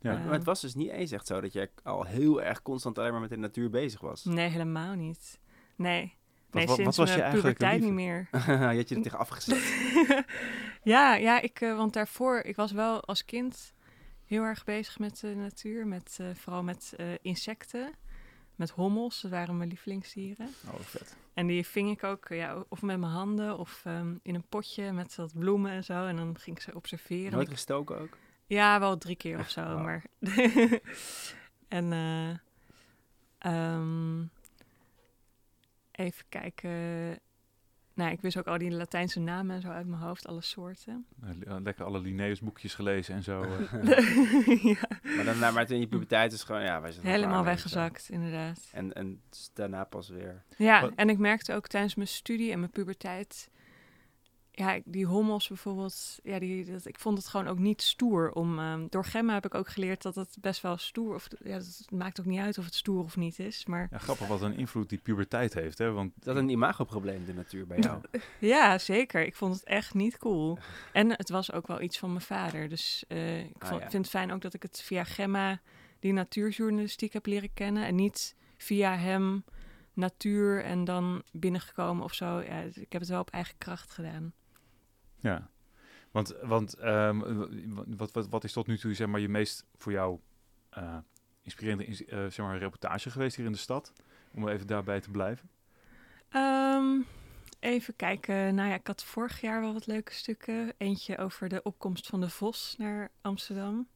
Ja. 0.01 0.11
eh, 0.17 0.23
Maar 0.23 0.33
het 0.33 0.43
was 0.43 0.61
dus 0.61 0.75
niet 0.75 0.89
eens 0.89 1.11
echt 1.11 1.27
zo 1.27 1.41
dat 1.41 1.53
jij 1.53 1.69
al 1.83 2.03
heel 2.05 2.41
erg 2.41 2.61
constant 2.61 2.97
alleen 2.97 3.11
maar 3.11 3.21
met 3.21 3.29
de 3.29 3.37
natuur 3.37 3.69
bezig 3.69 3.99
was. 4.01 4.23
nee, 4.25 4.49
helemaal 4.49 4.93
niet. 4.93 5.39
Nee. 5.75 6.15
Nee, 6.51 6.65
wat- 6.65 6.75
sinds 6.75 6.97
wat 6.97 7.07
was 7.07 7.15
je 7.15 7.21
eigenlijk 7.21 7.57
puberteit 7.57 7.81
niet 7.83 7.93
meer. 7.93 8.27
je 8.47 8.75
had 8.77 8.89
je 8.89 8.95
er 8.95 9.01
tegen 9.01 9.19
afgezet. 9.19 9.57
ja, 10.87 11.15
ja 11.15 11.41
ik, 11.41 11.61
eh, 11.61 11.75
want 11.75 11.93
daarvoor, 11.93 12.39
ik 12.39 12.55
was 12.55 12.71
wel 12.71 13.03
als 13.03 13.25
kind 13.25 13.73
heel 14.25 14.43
erg 14.43 14.63
bezig 14.63 14.99
met 14.99 15.19
de 15.19 15.35
natuur. 15.35 15.87
Met, 15.87 16.17
eh, 16.21 16.27
vooral 16.33 16.63
met 16.63 16.93
eh, 16.97 17.05
insecten. 17.21 17.93
Met 18.55 18.69
hommels, 18.69 19.21
dat 19.21 19.31
waren 19.31 19.57
mijn 19.57 19.69
lievelingsdieren. 19.69 20.47
Oh, 20.65 20.79
vet. 20.79 21.17
En 21.33 21.47
die 21.47 21.65
ving 21.65 21.91
ik 21.91 22.03
ook, 22.03 22.27
ja, 22.29 22.63
of 22.69 22.81
met 22.81 22.99
mijn 22.99 23.11
handen 23.11 23.57
of 23.57 23.81
ehm, 23.85 24.15
in 24.21 24.35
een 24.35 24.47
potje 24.49 24.91
met 24.91 25.15
wat 25.15 25.33
bloemen 25.33 25.71
en 25.71 25.83
zo. 25.83 26.05
En 26.05 26.15
dan 26.15 26.39
ging 26.39 26.55
ik 26.55 26.61
ze 26.61 26.75
observeren. 26.75 27.31
Nooit 27.31 27.49
gestoken 27.49 27.99
ook? 27.99 28.17
ja, 28.47 28.79
wel 28.79 28.97
drie 28.97 29.15
keer 29.15 29.39
of 29.39 29.49
zo, 29.49 29.77
maar... 29.79 30.03
en 31.67 31.91
ehm, 33.37 34.23
even 35.91 36.25
kijken... 36.29 37.19
Nou, 37.97 38.11
ik 38.11 38.21
wist 38.21 38.37
ook 38.37 38.47
al 38.47 38.57
die 38.57 38.71
Latijnse 38.71 39.19
namen 39.19 39.55
en 39.55 39.61
zo 39.61 39.67
uit 39.69 39.87
mijn 39.87 40.01
hoofd, 40.01 40.27
alle 40.27 40.41
soorten. 40.41 41.05
Li- 41.21 41.45
eh, 41.45 41.55
lekker 41.63 41.85
alle 41.85 41.99
Linnaeus 41.99 42.39
boekjes 42.39 42.73
gelezen 42.75 43.15
en 43.15 43.23
zo. 43.23 43.41
eh. 43.71 44.63
ja, 44.63 44.87
Maar, 45.15 45.25
dan, 45.25 45.39
maar 45.53 45.65
toen 45.65 45.75
in 45.75 45.81
je 45.81 45.87
puberteit 45.87 46.31
is 46.33 46.43
gewoon, 46.43 46.61
ja, 46.63 46.81
wij 46.81 46.91
zijn 46.91 47.05
helemaal 47.05 47.43
weggezakt, 47.43 48.09
inderdaad. 48.09 48.69
En, 48.71 48.93
en 48.93 49.21
daarna 49.53 49.83
pas 49.83 50.09
weer. 50.09 50.43
Ja, 50.57 50.81
Wat- 50.81 50.91
en 50.95 51.09
ik 51.09 51.17
merkte 51.17 51.53
ook 51.53 51.67
tijdens 51.67 51.95
mijn 51.95 52.07
studie 52.07 52.51
en 52.51 52.59
mijn 52.59 52.71
puberteit... 52.71 53.49
Ja, 54.59 54.79
die 54.85 55.05
hommels 55.05 55.47
bijvoorbeeld, 55.47 56.19
ja, 56.23 56.39
die, 56.39 56.65
dat, 56.65 56.85
ik 56.85 56.99
vond 56.99 57.17
het 57.17 57.27
gewoon 57.27 57.47
ook 57.47 57.59
niet 57.59 57.81
stoer 57.81 58.31
om... 58.31 58.59
ehm, 58.59 58.85
door 58.89 59.05
Gemma 59.05 59.33
heb 59.33 59.45
ik 59.45 59.55
ook 59.55 59.67
geleerd 59.67 60.01
dat 60.01 60.15
het 60.15 60.37
best 60.41 60.61
wel 60.61 60.77
stoer... 60.77 61.15
Of, 61.15 61.27
ja, 61.43 61.53
het 61.53 61.87
maakt 61.91 62.19
ook 62.19 62.25
niet 62.25 62.39
uit 62.39 62.57
of 62.57 62.65
het 62.65 62.75
stoer 62.75 63.03
of 63.03 63.15
niet 63.17 63.39
is, 63.39 63.65
maar... 63.65 63.87
Ja, 63.91 63.97
grappig 63.97 64.27
wat 64.27 64.41
een 64.41 64.57
invloed 64.57 64.89
die 64.89 64.97
puberteit 64.97 65.53
heeft, 65.53 65.77
hè? 65.77 65.91
Want 65.91 66.11
Dat 66.15 66.35
een 66.35 66.49
imagoprobleem, 66.49 67.25
de 67.25 67.33
natuur 67.33 67.67
bij 67.67 67.79
jou. 67.79 68.01
Ja, 68.39 68.77
zeker. 68.77 69.25
Ik 69.25 69.35
vond 69.35 69.53
het 69.55 69.63
echt 69.63 69.93
niet 69.93 70.17
cool. 70.17 70.57
En 70.93 71.09
het 71.09 71.29
was 71.29 71.51
ook 71.51 71.67
wel 71.67 71.81
iets 71.81 71.99
van 71.99 72.09
mijn 72.09 72.21
vader. 72.21 72.69
Dus 72.69 73.03
eh, 73.07 73.39
ik 73.39 73.63
Ah, 73.63 73.69
vond- 73.69 73.81
ja. 73.81 73.89
vind 73.89 74.05
het 74.05 74.13
fijn 74.15 74.31
ook 74.31 74.41
dat 74.41 74.53
ik 74.53 74.61
het 74.61 74.81
via 74.81 75.03
Gemma, 75.03 75.59
die 75.99 76.13
natuurjournalistiek, 76.13 77.13
heb 77.13 77.25
leren 77.25 77.53
kennen. 77.53 77.85
En 77.85 77.95
niet 77.95 78.35
via 78.57 78.95
hem 78.95 79.43
natuur 79.93 80.63
en 80.63 80.83
dan 80.83 81.23
binnengekomen 81.31 82.03
of 82.03 82.13
zo. 82.13 82.39
Ja, 82.41 82.61
dus 82.63 82.77
ik 82.77 82.91
heb 82.91 83.01
het 83.01 83.09
wel 83.09 83.19
op 83.21 83.29
eigen 83.29 83.55
kracht 83.57 83.91
gedaan. 83.91 84.33
Ja, 85.19 85.49
want, 86.11 86.35
want 86.41 86.73
ehm, 86.73 87.19
wat, 87.97 88.11
wat, 88.11 88.29
wat 88.29 88.43
is 88.43 88.53
tot 88.53 88.67
nu 88.67 88.77
toe 88.77 88.93
zeg 88.93 89.07
maar, 89.07 89.19
je 89.19 89.29
meest 89.29 89.65
voor 89.77 89.91
jou 89.91 90.19
eh, 90.69 90.97
inspirerende 91.41 91.85
ins- 91.85 92.05
eh, 92.05 92.19
zeg 92.19 92.37
maar, 92.37 92.57
reportage 92.57 93.09
geweest 93.09 93.35
hier 93.35 93.45
in 93.45 93.51
de 93.51 93.57
stad? 93.57 93.93
Om 94.33 94.47
even 94.47 94.67
daarbij 94.67 94.99
te 94.99 95.11
blijven. 95.11 95.49
Ehm, 96.29 97.01
even 97.59 97.95
kijken. 97.95 98.55
Nou 98.55 98.69
ja, 98.69 98.75
ik 98.75 98.87
had 98.87 99.03
vorig 99.03 99.41
jaar 99.41 99.61
wel 99.61 99.73
wat 99.73 99.87
leuke 99.87 100.13
stukken. 100.13 100.73
Eentje 100.77 101.17
over 101.17 101.49
de 101.49 101.63
opkomst 101.63 102.07
van 102.07 102.21
de 102.21 102.29
Vos 102.29 102.75
naar 102.77 103.11
Amsterdam. 103.21 103.87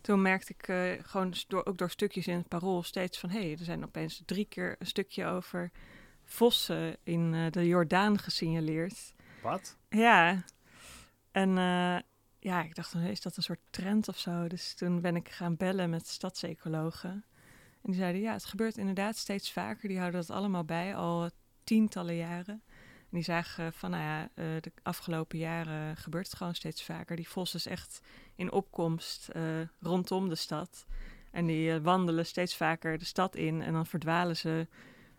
Toen 0.00 0.22
merkte 0.22 0.52
ik 0.52 0.68
eh, 0.68 1.04
gewoon 1.04 1.34
door, 1.48 1.64
ook 1.66 1.78
door 1.78 1.90
stukjes 1.90 2.26
in 2.26 2.36
het 2.36 2.48
parool 2.48 2.82
steeds 2.82 3.18
van... 3.18 3.30
hé, 3.30 3.40
hey, 3.40 3.50
er 3.52 3.64
zijn 3.64 3.84
opeens 3.84 4.22
drie 4.24 4.44
keer 4.44 4.76
een 4.78 4.86
stukje 4.86 5.24
over 5.26 5.70
vossen 6.24 6.96
in 7.02 7.50
de 7.50 7.66
Jordaan 7.66 8.18
gesignaleerd. 8.18 9.14
Wat? 9.42 9.76
Ja, 9.88 10.44
en 11.30 11.58
eh, 11.58 11.98
ja, 12.38 12.62
ik 12.62 12.74
dacht, 12.74 12.92
dan 12.92 13.02
is 13.02 13.20
dat 13.20 13.36
een 13.36 13.42
soort 13.42 13.60
trend 13.70 14.08
of 14.08 14.18
zo? 14.18 14.48
Dus 14.48 14.74
toen 14.74 15.00
ben 15.00 15.16
ik 15.16 15.28
gaan 15.28 15.56
bellen 15.56 15.90
met 15.90 16.06
stadsecologen. 16.06 17.24
En 17.82 17.90
die 17.90 17.94
zeiden, 17.94 18.20
ja, 18.20 18.32
het 18.32 18.44
gebeurt 18.44 18.76
inderdaad 18.76 19.16
steeds 19.16 19.52
vaker. 19.52 19.88
Die 19.88 19.98
houden 19.98 20.20
dat 20.20 20.30
allemaal 20.30 20.64
bij, 20.64 20.96
al 20.96 21.30
tientallen 21.64 22.16
jaren. 22.16 22.62
En 23.10 23.16
die 23.16 23.22
zagen 23.22 23.72
van, 23.72 23.90
nou 23.90 24.02
ja, 24.02 24.22
eh, 24.34 24.44
de 24.60 24.72
afgelopen 24.82 25.38
jaren 25.38 25.96
gebeurt 25.96 26.26
het 26.26 26.36
gewoon 26.36 26.54
steeds 26.54 26.82
vaker. 26.84 27.16
Die 27.16 27.28
vos 27.28 27.54
is 27.54 27.66
echt 27.66 28.00
in 28.34 28.52
opkomst 28.52 29.28
eh, 29.28 29.42
rondom 29.80 30.28
de 30.28 30.34
stad. 30.34 30.86
En 31.30 31.46
die 31.46 31.72
eh, 31.72 31.80
wandelen 31.80 32.26
steeds 32.26 32.56
vaker 32.56 32.98
de 32.98 33.04
stad 33.04 33.36
in 33.36 33.62
en 33.62 33.72
dan 33.72 33.86
verdwalen 33.86 34.36
ze 34.36 34.66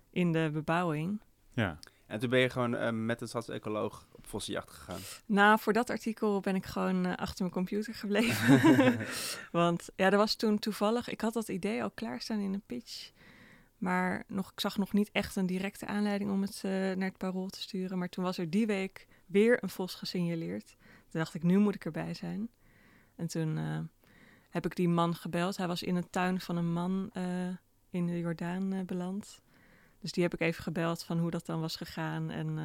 in 0.09 0.31
de 0.31 0.49
bebouwing. 0.53 1.21
Ja. 1.53 1.79
En 2.05 2.19
toen 2.19 2.29
ben 2.29 2.39
je 2.39 2.49
gewoon 2.49 3.05
met 3.05 3.21
een 3.21 3.27
stadsecoloog 3.27 4.07
vossenjacht 4.29 4.69
gegaan. 4.69 4.99
Nou, 5.25 5.59
voor 5.59 5.73
dat 5.73 5.89
artikel 5.89 6.39
ben 6.39 6.55
ik 6.55 6.65
gewoon 6.65 7.05
eh, 7.05 7.15
achter 7.15 7.41
mijn 7.41 7.53
computer 7.53 7.93
gebleven. 7.93 8.99
Want 9.51 9.89
ja, 9.95 10.11
er 10.11 10.17
was 10.17 10.35
toen 10.35 10.59
toevallig, 10.59 11.09
ik 11.09 11.21
had 11.21 11.33
dat 11.33 11.47
idee 11.47 11.83
al 11.83 11.91
klaarstaan 11.91 12.39
in 12.39 12.53
een 12.53 12.63
pitch. 12.65 13.11
Maar 13.77 14.23
nog, 14.27 14.51
ik 14.51 14.59
zag 14.59 14.77
nog 14.77 14.93
niet 14.93 15.09
echt 15.11 15.35
een 15.35 15.45
directe 15.45 15.85
aanleiding 15.85 16.31
om 16.31 16.41
het 16.41 16.61
eh, 16.63 16.71
naar 16.71 17.07
het 17.07 17.17
parool 17.17 17.49
te 17.49 17.61
sturen. 17.61 17.97
Maar 17.97 18.09
toen 18.09 18.23
was 18.23 18.37
er 18.37 18.49
die 18.49 18.65
week 18.65 19.07
weer 19.25 19.63
een 19.63 19.69
vos 19.69 19.95
gesignaleerd. 19.95 20.75
Toen 21.09 21.19
dacht 21.19 21.33
ik, 21.33 21.43
nu 21.43 21.57
moet 21.57 21.75
ik 21.75 21.85
erbij 21.85 22.13
zijn. 22.13 22.49
En 23.15 23.27
toen 23.27 23.57
eh, 23.57 23.79
heb 24.49 24.65
ik 24.65 24.75
die 24.75 24.89
man 24.89 25.15
gebeld. 25.15 25.57
Hij 25.57 25.67
was 25.67 25.83
in 25.83 25.95
een 25.95 26.09
tuin 26.09 26.41
van 26.41 26.57
een 26.57 26.73
man 26.73 27.11
in 27.89 28.05
de 28.05 28.19
Jordaan 28.19 28.85
beland. 28.85 29.41
Dus 29.99 30.11
die 30.11 30.23
heb 30.23 30.33
ik 30.33 30.39
even 30.39 30.63
gebeld 30.63 31.03
van 31.03 31.19
hoe 31.19 31.31
dat 31.31 31.45
dan 31.45 31.59
was 31.59 31.75
gegaan. 31.75 32.29
En, 32.29 32.57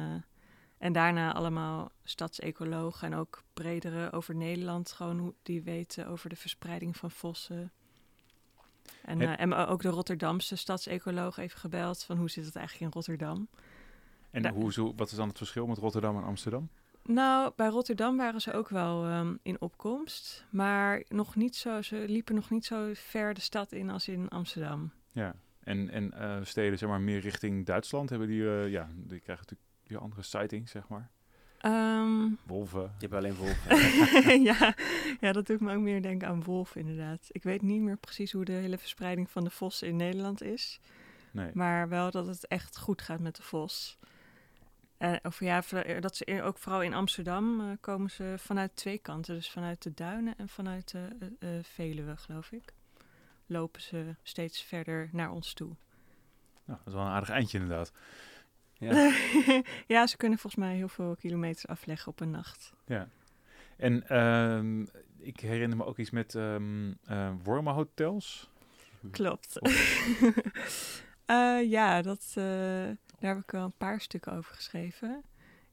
en 0.77 0.93
daarna 0.93 1.33
allemaal 1.33 1.91
stadsecologen 2.03 3.11
en 3.11 3.17
ook 3.17 3.43
bredere 3.53 4.11
over 4.11 4.35
Nederland. 4.35 4.91
Gewoon 4.91 5.19
hoe 5.19 5.33
die 5.43 5.61
weten 5.61 6.07
over 6.07 6.29
de 6.29 6.35
verspreiding 6.35 6.97
van 6.97 7.11
vossen. 7.11 7.71
En, 9.01 9.21
eh, 9.21 9.39
en 9.39 9.53
ook 9.53 9.81
de 9.81 9.89
Rotterdamse 9.89 10.55
stadsecoloog 10.55 11.37
even 11.37 11.59
gebeld 11.59 12.03
van 12.03 12.17
hoe 12.17 12.29
zit 12.29 12.45
het 12.45 12.55
eigenlijk 12.55 12.85
in 12.85 12.93
Rotterdam. 12.93 13.47
En 14.31 14.41
Da- 14.41 14.51
hoe, 14.51 14.73
zo, 14.73 14.93
wat 14.95 15.11
is 15.11 15.17
dan 15.17 15.27
het 15.27 15.37
verschil 15.37 15.67
met 15.67 15.77
Rotterdam 15.77 16.17
en 16.17 16.23
Amsterdam? 16.23 16.69
Nou, 17.03 17.51
bij 17.55 17.67
Rotterdam 17.67 18.17
waren 18.17 18.41
ze 18.41 18.53
ook 18.53 18.69
wel 18.69 19.05
ehm, 19.05 19.35
in 19.41 19.61
opkomst. 19.61 20.45
Maar 20.49 21.03
nog 21.07 21.35
niet 21.35 21.55
zo, 21.55 21.81
ze 21.81 22.05
liepen 22.07 22.35
nog 22.35 22.49
niet 22.49 22.65
zo 22.65 22.91
ver 22.93 23.33
de 23.33 23.41
stad 23.41 23.71
in 23.71 23.89
als 23.89 24.07
in 24.07 24.29
Amsterdam. 24.29 24.91
Ja. 25.11 25.35
En, 25.59 25.89
en 25.89 26.13
eh, 26.13 26.37
steden, 26.43 26.77
zeg 26.77 26.89
maar, 26.89 27.01
meer 27.01 27.19
richting 27.19 27.65
Duitsland 27.65 28.09
hebben 28.09 28.27
die, 28.27 28.49
eh, 28.49 28.69
ja, 28.69 28.89
die 28.95 29.19
krijgen 29.19 29.45
natuurlijk 29.47 29.69
weer 29.87 29.99
andere 29.99 30.21
sightings, 30.21 30.71
zeg 30.71 30.87
maar. 30.87 31.09
Ehm, 31.57 32.29
Wolven. 32.45 32.81
Je 32.81 33.07
hebt 33.07 33.13
alleen 33.13 33.35
wolven. 33.35 33.77
ja, 34.49 34.75
ja, 35.19 35.31
dat 35.31 35.45
doet 35.47 35.59
me 35.59 35.75
ook 35.75 35.81
meer 35.81 36.01
denken 36.01 36.27
aan 36.27 36.43
wolf 36.43 36.75
inderdaad. 36.75 37.27
Ik 37.31 37.43
weet 37.43 37.61
niet 37.61 37.81
meer 37.81 37.97
precies 37.97 38.31
hoe 38.31 38.45
de 38.45 38.51
hele 38.51 38.77
verspreiding 38.77 39.29
van 39.29 39.43
de 39.43 39.49
vos 39.49 39.81
in 39.81 39.95
Nederland 39.95 40.41
is. 40.41 40.79
Nee. 41.31 41.51
Maar 41.53 41.89
wel 41.89 42.11
dat 42.11 42.27
het 42.27 42.47
echt 42.47 42.77
goed 42.77 43.01
gaat 43.01 43.19
met 43.19 43.35
de 43.35 43.41
vos. 43.43 43.97
En 44.97 45.19
of 45.23 45.39
ja, 45.39 45.61
v- 45.63 45.99
dat 45.99 46.15
ze 46.15 46.25
in- 46.25 46.41
ook 46.41 46.57
vooral 46.57 46.81
in 46.81 46.93
Amsterdam 46.93 47.59
eh, 47.61 47.67
komen 47.81 48.09
ze 48.11 48.35
vanuit 48.37 48.75
twee 48.75 48.97
kanten. 48.97 49.35
Dus 49.35 49.49
vanuit 49.51 49.83
de 49.83 49.93
duinen 49.93 50.37
en 50.37 50.49
vanuit 50.49 50.91
de 50.91 51.07
eh, 51.39 51.57
eh, 51.57 51.63
Veluwe, 51.63 52.17
geloof 52.17 52.51
ik. 52.51 52.73
Lopen 53.45 53.81
ze 53.81 54.15
steeds 54.23 54.61
verder 54.61 55.09
naar 55.11 55.31
ons 55.31 55.53
toe. 55.53 55.75
Nou, 56.65 56.77
dat 56.77 56.87
is 56.87 56.93
wel 56.93 57.01
een 57.01 57.11
aardig 57.11 57.29
eindje 57.29 57.59
inderdaad. 57.59 57.91
Ja. 58.77 59.11
ja, 59.95 60.07
ze 60.07 60.17
kunnen 60.17 60.39
volgens 60.39 60.63
mij 60.63 60.75
heel 60.75 60.87
veel 60.87 61.15
kilometers 61.15 61.67
afleggen 61.67 62.11
op 62.11 62.19
een 62.19 62.31
nacht. 62.31 62.73
Ja. 62.85 63.07
En 63.77 64.07
ehm, 64.07 64.81
ik 65.19 65.39
herinner 65.39 65.77
me 65.77 65.85
ook 65.85 65.97
iets 65.97 66.09
met 66.09 66.35
ehm 66.35 66.91
eh, 67.05 67.31
wormenhotels. 67.43 68.49
Klopt. 69.11 69.59
Eh, 71.25 71.69
ja, 71.69 72.01
dat, 72.01 72.25
eh, 72.29 72.43
daar 73.19 73.35
heb 73.35 73.37
ik 73.37 73.51
wel 73.51 73.63
een 73.63 73.77
paar 73.77 74.01
stukken 74.01 74.33
over 74.33 74.55
geschreven. 74.55 75.23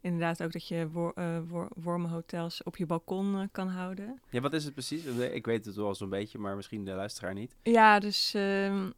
Inderdaad 0.00 0.42
ook 0.42 0.52
dat 0.52 0.68
je 0.68 0.88
wor 0.90 1.12
eh, 1.14 1.38
wor- 1.49 1.71
wormenhotels 1.75 2.62
op 2.62 2.76
je 2.76 2.87
balkon 2.87 3.49
kan 3.50 3.68
houden. 3.68 4.21
ja, 4.30 4.40
wat 4.40 4.52
is 4.52 4.64
het 4.64 4.73
precies? 4.73 5.04
Ik 5.04 5.47
weet 5.47 5.64
het 5.64 5.75
wel 5.75 5.94
zo'n 5.94 6.09
beetje, 6.09 6.38
maar 6.38 6.56
misschien 6.56 6.85
de 6.85 6.92
luisteraar 6.92 7.35
niet. 7.35 7.56
Ja, 7.62 7.99
dus 7.99 8.35
ehm, 8.35 8.90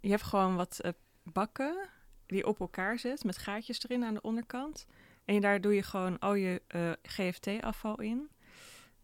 je 0.00 0.10
hebt 0.10 0.22
gewoon 0.22 0.56
wat 0.56 0.80
bakken 1.22 1.88
die 2.30 2.46
op 2.46 2.60
elkaar 2.60 2.98
zet 2.98 3.24
met 3.24 3.38
gaatjes 3.38 3.84
erin 3.84 4.04
aan 4.04 4.14
de 4.14 4.20
onderkant. 4.20 4.86
En 5.24 5.40
daar 5.40 5.60
doe 5.60 5.74
je 5.74 5.82
gewoon 5.82 6.18
al 6.18 6.34
je 6.34 6.62
eh, 6.66 6.90
GFT-afval 7.02 8.00
in. 8.00 8.28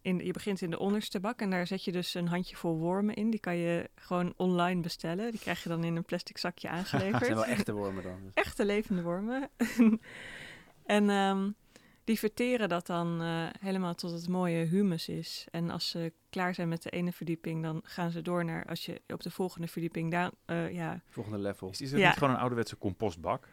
in. 0.01 0.25
Je 0.25 0.33
begint 0.33 0.61
in 0.61 0.71
de 0.71 0.79
onderste 0.79 1.21
bak 1.21 1.41
en 1.41 1.51
daar 1.51 1.67
zet 1.67 1.85
je 1.85 1.93
dus 1.93 2.15
een 2.15 2.29
handjevol 2.29 2.77
wormen 2.77 3.15
in. 3.15 3.31
Die 3.31 3.41
kan 3.41 3.57
je 3.57 3.91
gewoon 3.95 4.35
online 4.37 4.81
bestellen. 4.81 5.31
Die 5.31 5.41
krijg 5.41 5.63
je 5.63 5.69
dan 5.69 5.85
in 5.85 5.97
een 5.97 6.05
plastic 6.05 6.39
zakje 6.39 6.69
aangeleverd. 6.79 7.25
zijn 7.25 7.35
wel 7.35 7.45
echte 7.45 7.73
wormen 7.73 8.03
dan. 8.03 8.19
dus. 8.23 8.35
Echte 8.35 8.65
levende 8.65 9.03
wormen. 9.03 9.49
en 10.87 11.11
ehm, 11.11 11.51
die 12.07 12.19
verteren 12.19 12.69
dat 12.69 12.87
dan 12.87 13.23
eh, 13.23 13.47
helemaal 13.61 13.95
tot 13.95 14.11
het 14.11 14.29
mooie 14.29 14.65
humus 14.65 15.09
is. 15.09 15.47
En 15.51 15.71
als 15.71 15.89
ze 15.89 16.13
klaar 16.31 16.55
zijn 16.55 16.69
met 16.69 16.83
de 16.83 16.91
ene 16.91 17.13
verdieping, 17.13 17.63
dan 17.63 17.81
gaan 17.85 18.11
ze 18.11 18.23
door 18.23 18.45
naar 18.45 18.65
als 18.67 18.87
je 18.87 19.01
op 19.09 19.23
de 19.23 19.31
volgende 19.31 19.67
verdieping 19.69 20.11
daar, 20.11 20.31
eh, 20.45 20.73
ja, 20.73 21.01
Volgende 21.09 21.39
level. 21.39 21.71
Is, 21.71 21.81
is 21.81 21.91
het 21.91 22.01
Ja. 22.01 22.07
niet 22.09 22.17
gewoon 22.19 22.33
een 22.35 22.41
ouderwetse 22.41 22.79
compostbak? 22.79 23.49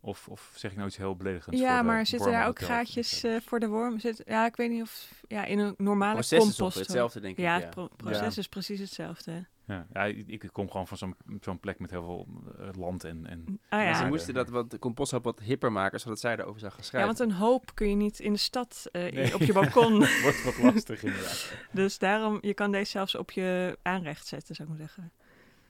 Of, 0.00 0.28
of 0.28 0.52
zeg 0.56 0.70
ik 0.70 0.76
nou 0.76 0.88
iets 0.88 0.96
heel 0.98 1.16
beledigends? 1.16 1.60
ja, 1.60 1.68
voor 1.68 1.78
de 1.78 1.84
maar 1.88 2.06
zitten 2.06 2.30
daar 2.32 2.46
ook 2.46 2.58
gaatjes 2.58 3.22
eh, 3.24 3.36
voor 3.40 3.60
de 3.60 3.68
wormen? 3.68 4.00
Zit, 4.00 4.22
ja, 4.26 4.46
ik 4.46 4.56
weet 4.56 4.70
niet 4.70 4.82
of 4.82 5.22
ja, 5.28 5.44
in 5.44 5.58
een 5.58 5.74
normale 5.76 6.22
compost. 6.28 6.74
hetzelfde, 6.78 7.20
denk 7.20 7.36
ik. 7.36 7.44
ja, 7.44 7.56
Ja, 7.56 7.60
het 7.64 7.70
pro- 7.70 7.88
proces 7.96 8.34
Ja. 8.34 8.40
is 8.40 8.48
precies 8.48 8.80
hetzelfde. 8.80 9.46
Ja, 9.68 9.86
ja 9.92 10.04
ik, 10.04 10.28
ik 10.28 10.48
kom 10.52 10.70
gewoon 10.70 10.86
van 10.86 10.96
zo'n 10.96 11.14
zo'n 11.40 11.60
plek 11.60 11.78
met 11.78 11.90
heel 11.90 12.02
veel 12.04 12.26
eh, 12.58 12.68
land 12.78 13.04
en, 13.04 13.26
en 13.26 13.60
Ah 13.68 13.82
ja. 13.82 13.94
ze 13.94 14.02
Ja. 14.02 14.08
moesten 14.08 14.34
dat 14.34 14.48
wat 14.48 14.70
de 14.70 14.78
compost 14.78 15.12
wat 15.22 15.40
hipper 15.40 15.72
maken, 15.72 16.00
zodat 16.00 16.20
zij 16.20 16.36
erover 16.36 16.60
zou 16.60 16.72
gaan 16.72 16.80
ja, 16.80 16.86
schrijven. 16.86 17.16
want 17.16 17.30
een 17.30 17.36
hoop 17.36 17.74
kun 17.74 17.88
je 17.88 17.94
niet 17.96 18.18
in 18.18 18.32
de 18.32 18.38
stad 18.38 18.88
eh, 18.92 19.12
Nee. 19.12 19.34
op 19.34 19.40
je 19.40 19.52
balkon. 19.52 19.98
wordt 20.22 20.44
wat 20.44 20.58
lastig 20.58 21.02
inderdaad. 21.02 21.52
dus 21.70 21.98
daarom, 21.98 22.38
je 22.40 22.54
kan 22.54 22.72
deze 22.72 22.90
zelfs 22.90 23.14
op 23.14 23.30
je 23.30 23.78
aanrecht 23.82 24.26
zetten, 24.26 24.54
zou 24.54 24.68
ik 24.72 24.78
maar 24.78 24.86
zeggen. 24.88 25.12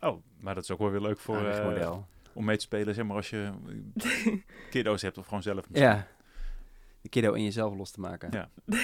Oh, 0.00 0.23
maar 0.40 0.55
dat 0.55 0.62
is 0.64 0.71
ook 0.71 0.78
wel 0.78 0.90
weer 0.90 1.00
leuk 1.00 1.19
voor, 1.19 1.47
eh, 1.47 1.64
model. 1.64 2.07
om 2.33 2.45
mee 2.45 2.57
te 2.57 2.62
spelen, 2.62 2.95
zeg 2.95 3.05
maar 3.05 3.17
als 3.17 3.31
je 3.31 3.50
kiddo's 4.71 5.02
hebt 5.02 5.19
of 5.19 5.25
gewoon 5.26 5.43
zelf. 5.43 5.69
misschien. 5.69 5.90
Ja. 5.90 6.07
De 7.00 7.09
kiddo 7.09 7.33
in 7.33 7.43
jezelf 7.45 7.75
los 7.76 7.90
te 7.90 8.00
maken. 8.00 8.28
Ja. 8.33 8.49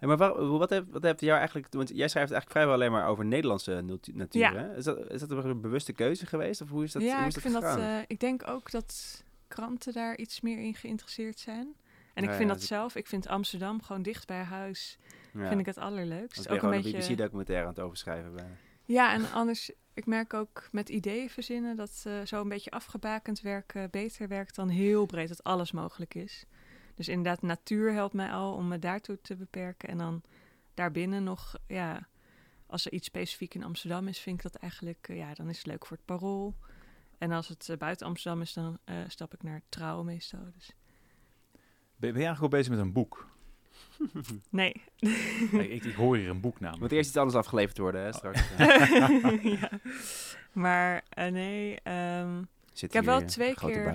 Maar 0.00 0.16
wat, 0.48 0.70
heeft, 0.70 0.84
wat 0.90 1.02
heeft 1.02 1.20
jou 1.20 1.38
eigenlijk... 1.38 1.66
Want 1.70 1.88
jij 1.88 2.08
schrijft 2.08 2.30
eigenlijk 2.32 2.50
vrijwel 2.50 2.74
alleen 2.74 2.92
maar 2.92 3.06
over 3.08 3.24
Nederlandse 3.24 3.80
natu- 3.80 4.12
natuur, 4.14 4.40
Ja. 4.40 4.52
hè? 4.54 4.76
Is 4.76 4.84
dat, 4.84 5.10
is 5.10 5.20
dat 5.20 5.30
een 5.44 5.60
bewuste 5.60 5.92
keuze 5.92 6.26
geweest? 6.26 6.60
Of 6.60 6.68
hoe 6.68 6.84
is 6.84 6.92
dat, 6.92 7.02
ja, 7.02 7.18
hoe 7.18 7.26
is 7.26 7.36
ik 7.36 7.42
dat 7.42 7.52
vind 7.52 7.64
dat. 7.64 7.78
eh, 7.78 7.98
ik 8.06 8.20
denk 8.20 8.48
ook 8.48 8.70
dat 8.70 9.22
kranten 9.48 9.92
daar 9.92 10.16
iets 10.16 10.40
meer 10.40 10.58
in 10.58 10.74
geïnteresseerd 10.74 11.38
zijn. 11.38 11.74
En 12.14 12.22
ik 12.24 12.30
Ja, 12.30 12.36
vind 12.36 12.48
ja, 12.48 12.54
dat 12.54 12.64
zelf. 12.64 12.94
Ik 12.96 13.06
vind 13.06 13.26
Amsterdam 13.28 13.82
gewoon 13.82 14.02
dicht 14.02 14.26
bij 14.26 14.42
huis. 14.42 14.98
Vind 15.32 15.60
ik 15.60 15.66
het 15.66 15.78
allerleukst. 15.78 16.36
Want 16.36 16.48
Ook 16.48 16.54
een 16.54 16.60
gewoon 16.60 16.74
een 16.74 16.82
beetje. 16.82 16.98
BBC-documentaire 16.98 17.64
aan 17.66 17.72
het 17.72 17.80
overschrijven 17.82 18.34
bijna. 18.34 18.50
Ja, 18.84 19.12
en 19.12 19.32
anders. 19.32 19.70
Ik 19.94 20.06
merk 20.06 20.34
ook 20.34 20.68
met 20.72 20.88
ideeën 20.88 21.30
verzinnen 21.30 21.76
dat 21.76 22.02
eh, 22.06 22.12
zo 22.24 22.40
een 22.40 22.48
beetje 22.48 22.70
afgebakend 22.70 23.40
werken 23.40 23.90
beter 23.90 24.28
werkt 24.28 24.54
dan 24.54 24.68
heel 24.68 25.06
breed 25.06 25.28
dat 25.28 25.44
alles 25.44 25.72
mogelijk 25.72 26.14
is. 26.14 26.44
Dus 26.98 27.08
inderdaad, 27.08 27.42
natuur 27.42 27.92
helpt 27.92 28.14
mij 28.14 28.30
al 28.30 28.54
om 28.54 28.68
me 28.68 28.78
daartoe 28.78 29.20
te 29.20 29.36
beperken. 29.36 29.88
En 29.88 29.98
dan 29.98 30.22
daarbinnen 30.74 31.24
nog, 31.24 31.54
ja, 31.66 32.08
als 32.66 32.86
er 32.86 32.92
iets 32.92 33.06
specifiek 33.06 33.54
in 33.54 33.64
Amsterdam 33.64 34.08
is, 34.08 34.18
vind 34.18 34.36
ik 34.36 34.42
dat 34.42 34.54
eigenlijk, 34.54 35.08
eh, 35.08 35.16
ja, 35.16 35.34
dan 35.34 35.48
is 35.48 35.56
het 35.56 35.66
leuk 35.66 35.86
voor 35.86 35.96
het 35.96 36.06
parool. 36.06 36.56
En 37.18 37.32
als 37.32 37.48
het 37.48 37.68
eh, 37.68 37.76
buiten 37.76 38.06
Amsterdam 38.06 38.40
is, 38.40 38.52
dan 38.52 38.78
eh, 38.84 38.96
stap 39.08 39.34
ik 39.34 39.42
naar 39.42 39.62
trouw 39.68 40.02
meestal. 40.02 40.40
Dus. 40.54 40.70
Ben, 41.96 42.12
ben 42.12 42.20
je 42.20 42.26
eigenlijk 42.26 42.40
al 42.40 42.58
bezig 42.58 42.72
met 42.72 42.80
een 42.80 42.92
boek? 42.92 43.28
Nee. 44.50 44.82
Nee, 45.52 45.68
ik, 45.68 45.84
ik 45.84 45.94
hoor 45.94 46.16
hier 46.16 46.28
een 46.28 46.40
boek 46.40 46.60
namelijk. 46.60 46.82
moet 46.82 46.92
eerst 46.92 47.08
iets 47.08 47.18
anders 47.18 47.36
afgeleverd 47.36 47.78
worden, 47.78 48.02
hè, 48.02 48.12
straks. 48.12 48.48
ja. 49.60 49.70
Maar 50.52 51.04
nee, 51.14 51.80
ehm, 51.82 52.42
Ik 52.74 52.92
heb 52.92 53.04
wel 53.04 53.24
twee 53.24 53.54
keer. 53.54 53.94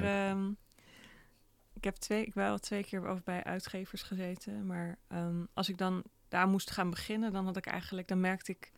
Ik 1.83 1.89
heb 1.89 1.97
twee, 1.97 2.25
ik 2.25 2.33
wel 2.33 2.57
twee 2.57 2.83
keer 2.83 3.07
over 3.07 3.23
bij 3.23 3.43
uitgevers 3.43 4.01
gezeten. 4.01 4.65
Maar 4.65 4.97
ehm, 5.07 5.45
als 5.53 5.69
ik 5.69 5.77
dan 5.77 6.03
daar 6.27 6.47
moest 6.47 6.71
gaan 6.71 6.89
beginnen, 6.89 7.33
dan 7.33 7.45
had 7.45 7.57
ik 7.57 7.65
eigenlijk, 7.65 8.07
dan 8.07 8.19
merkte 8.19 8.51
ik 8.51 8.71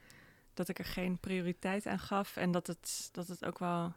dat 0.54 0.68
ik 0.68 0.80
er 0.80 0.86
geen 0.86 1.18
prioriteit 1.20 1.86
aan 1.86 2.00
gaf. 2.00 2.36
En 2.36 2.52
dat 2.52 2.68
het, 2.68 3.10
dat 3.12 3.28
het 3.28 3.46
ook 3.46 3.60
wel. 3.60 3.94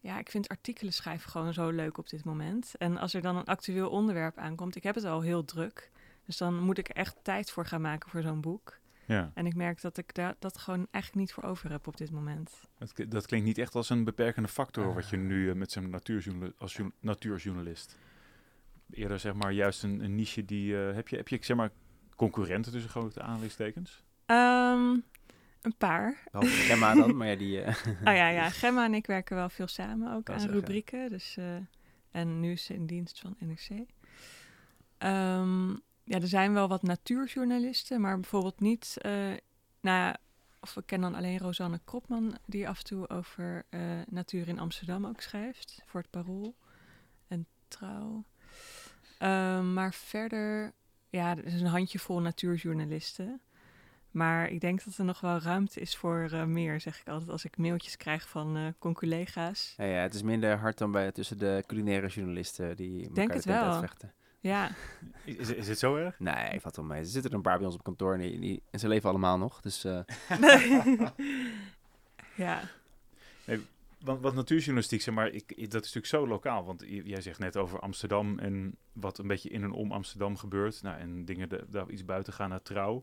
Ja, 0.00 0.18
ik 0.18 0.30
vind 0.30 0.48
artikelen 0.48 0.92
schrijven 0.92 1.30
gewoon 1.30 1.52
zo 1.52 1.70
leuk 1.70 1.98
op 1.98 2.08
dit 2.08 2.24
moment. 2.24 2.74
En 2.78 2.98
als 2.98 3.14
er 3.14 3.22
dan 3.22 3.36
een 3.36 3.44
actueel 3.44 3.90
onderwerp 3.90 4.38
aankomt, 4.38 4.76
ik 4.76 4.82
heb 4.82 4.94
het 4.94 5.04
al 5.04 5.20
heel 5.20 5.44
druk. 5.44 5.90
Dus 6.26 6.36
dan 6.36 6.58
moet 6.60 6.78
ik 6.78 6.88
echt 6.88 7.16
tijd 7.22 7.50
voor 7.50 7.66
gaan 7.66 7.80
maken 7.80 8.10
voor 8.10 8.22
zo'n 8.22 8.40
boek. 8.40 8.78
Ja, 9.06 9.30
En 9.34 9.46
ik 9.46 9.54
merk 9.54 9.80
dat 9.80 9.96
ik 9.98 10.14
daar 10.14 10.34
dat 10.38 10.58
gewoon 10.58 10.86
eigenlijk 10.90 11.14
niet 11.26 11.32
voor 11.34 11.44
over 11.44 11.70
heb 11.70 11.86
op 11.86 11.96
dit 11.96 12.10
moment. 12.10 12.60
dat, 12.78 12.94
dat 13.08 13.26
klinkt 13.26 13.46
niet 13.46 13.58
echt 13.58 13.74
als 13.74 13.90
een 13.90 14.04
beperkende 14.04 14.48
factor 14.48 14.94
wat 14.94 15.08
je 15.08 15.16
nu 15.16 15.48
eh, 15.50 15.54
met 15.54 15.72
zo'n 15.72 15.90
natuurjournal 15.90 16.52
als 16.58 16.76
jour- 16.76 16.92
natuurjournalist. 17.00 17.98
Eerder 18.90 19.18
zeg 19.18 19.34
maar 19.34 19.52
juist 19.52 19.82
een, 19.82 20.00
een 20.04 20.14
niche 20.14 20.44
die... 20.44 20.86
eh, 20.88 20.94
heb, 20.94 21.08
je, 21.08 21.16
heb 21.16 21.28
je 21.28 21.38
zeg 21.40 21.56
maar 21.56 21.70
concurrenten 22.16 22.72
tussen 22.72 22.90
grote 22.90 23.20
aanleidingstekens? 23.22 24.02
Ehm, 24.26 24.90
Een 25.62 25.76
paar. 25.78 26.22
Gemma 26.32 26.94
dan, 26.94 27.16
maar 27.16 27.26
ja, 27.28 27.36
die... 27.36 27.60
eh, 27.60 27.74
Ah 28.08 28.14
ja, 28.16 28.28
ja, 28.28 28.50
Gemma 28.50 28.84
en 28.84 28.94
ik 28.94 29.06
werken 29.06 29.36
wel 29.36 29.48
veel 29.48 29.66
samen 29.66 30.12
ook 30.14 30.30
aan 30.30 30.48
rubrieken. 30.50 31.10
Dus, 31.10 31.36
eh, 31.36 31.56
en 32.10 32.40
nu 32.40 32.50
is 32.52 32.64
ze 32.64 32.74
in 32.74 32.86
dienst 32.86 33.20
van 33.20 33.36
NRC. 33.38 33.86
Ehm, 34.98 35.76
ja, 36.04 36.20
er 36.20 36.28
zijn 36.28 36.52
wel 36.52 36.68
wat 36.68 36.82
natuurjournalisten, 36.82 38.00
maar 38.00 38.20
bijvoorbeeld 38.20 38.60
niet... 38.60 38.96
eh, 39.00 39.32
nou 39.80 40.14
of 40.60 40.76
ik 40.76 40.86
ken 40.86 41.00
dan 41.00 41.14
alleen 41.14 41.38
Rosanne 41.38 41.80
Kropman, 41.84 42.38
die 42.46 42.68
af 42.68 42.78
en 42.78 42.84
toe 42.84 43.08
over 43.08 43.64
eh, 43.70 43.80
natuur 44.08 44.48
in 44.48 44.58
Amsterdam 44.58 45.06
ook 45.06 45.20
schrijft. 45.20 45.82
Voor 45.86 46.00
het 46.00 46.10
Parool 46.10 46.54
en 47.28 47.46
Trouw. 47.68 48.24
Ehm, 49.18 49.72
maar 49.72 49.92
verder, 49.94 50.72
ja, 51.10 51.36
er 51.36 51.44
is 51.44 51.60
een 51.60 51.66
handjevol 51.66 52.20
natuurjournalisten. 52.20 53.40
Maar 54.10 54.48
ik 54.48 54.60
denk 54.60 54.84
dat 54.84 54.96
er 54.96 55.04
nog 55.04 55.20
wel 55.20 55.38
ruimte 55.38 55.80
is 55.80 55.96
voor 55.96 56.28
eh, 56.32 56.44
meer, 56.44 56.80
zeg 56.80 57.00
ik 57.00 57.08
altijd 57.08 57.30
als 57.30 57.44
ik 57.44 57.56
mailtjes 57.56 57.96
krijg 57.96 58.28
van 58.28 58.56
eh 58.56 58.66
conculega's. 58.78 59.74
ja, 59.76 59.84
ja, 59.84 60.02
het 60.02 60.14
is 60.14 60.22
minder 60.22 60.56
hard 60.58 60.78
dan 60.78 60.90
bij 60.92 61.12
tussen 61.12 61.38
de 61.38 61.64
culinaire 61.66 62.06
journalisten 62.08 62.76
die 62.76 62.98
elkaar 63.00 63.14
Denk 63.14 63.28
de 63.28 63.34
het 63.34 63.44
wel. 63.44 63.62
uitvechten. 63.62 64.12
Ja, 64.44 64.70
Is, 65.24 65.50
is, 65.50 65.68
het 65.68 65.78
zo 65.78 65.96
erg? 65.96 66.18
Nee, 66.18 66.60
valt 66.60 66.76
wel 66.76 66.84
mee. 66.84 66.98
Er 66.98 67.06
zitten 67.06 67.30
er 67.30 67.36
een 67.36 67.42
paar 67.42 67.56
bij 67.56 67.66
ons 67.66 67.74
op 67.76 67.82
kantoor 67.84 68.12
en, 68.14 68.18
die, 68.20 68.38
die- 68.40 68.62
en 68.70 68.78
ze 68.78 68.88
leven 68.88 69.08
allemaal 69.10 69.38
nog. 69.38 69.60
Dus 69.60 69.84
eh, 69.84 70.00
ja. 72.36 72.60
Want 74.00 74.20
wat 74.20 74.34
natuurjournalistiek, 74.34 75.00
zeg 75.02 75.14
maar, 75.14 75.28
ik, 75.28 75.52
ik- 75.52 75.70
dat 75.70 75.84
is 75.84 75.92
natuurlijk 75.92 76.06
zo 76.06 76.26
lokaal. 76.26 76.64
Want 76.64 76.84
jij 76.86 77.20
zegt 77.20 77.38
net 77.38 77.56
over 77.56 77.80
Amsterdam 77.80 78.38
en 78.38 78.76
wat 78.92 79.18
een 79.18 79.26
beetje 79.26 79.48
in 79.48 79.62
en 79.62 79.72
om 79.72 79.92
Amsterdam 79.92 80.36
gebeurt. 80.36 80.82
Nou, 80.82 80.98
en 80.98 81.24
dingen 81.24 81.48
de- 81.48 81.64
daar 81.68 81.90
iets 81.90 82.04
buiten 82.04 82.32
gaan 82.32 82.48
naar 82.48 82.62
trouw. 82.62 83.02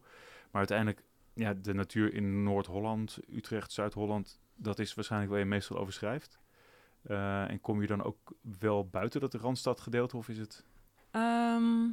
Maar 0.51 0.59
uiteindelijk, 0.67 1.03
ja, 1.33 1.53
de 1.53 1.73
natuur 1.73 2.13
in 2.13 2.43
Noord-Holland, 2.43 3.17
Utrecht, 3.33 3.71
Zuid-Holland, 3.71 4.39
dat 4.55 4.79
is 4.79 4.93
waarschijnlijk 4.93 5.31
waar 5.31 5.39
je 5.41 5.45
meestal 5.45 5.77
over 5.77 5.93
schrijft. 5.93 6.39
Eh, 7.01 7.49
en 7.49 7.61
kom 7.61 7.81
je 7.81 7.87
dan 7.87 8.03
ook 8.03 8.17
wel 8.59 8.87
buiten 8.87 9.21
dat 9.21 9.33
Randstad 9.33 9.81
gedeelte 9.81 10.17
of 10.17 10.29
is 10.29 10.37
het... 10.37 10.65
Ehm, 11.11 11.89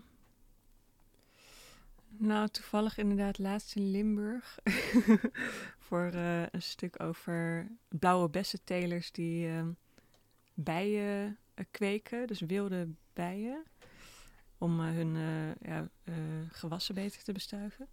nou, 2.08 2.48
toevallig 2.48 2.98
inderdaad 2.98 3.38
laatst 3.38 3.76
in 3.76 3.90
Limburg. 3.90 4.58
voor 5.88 6.04
eh, 6.04 6.42
een 6.42 6.62
stuk 6.62 7.02
over 7.02 7.68
blauwe 7.88 8.28
bessentelers 8.28 9.12
die 9.12 9.48
ehm, 9.48 9.70
bijen 10.54 11.38
eh, 11.54 11.64
kweken. 11.70 12.26
Dus 12.26 12.40
wilde 12.40 12.88
bijen. 13.12 13.64
Om 14.58 14.80
eh, 14.80 14.86
hun 14.86 15.16
ja, 15.60 15.88
gewassen 16.50 16.94
beter 16.94 17.22
te 17.22 17.32
bestuiven. 17.32 17.88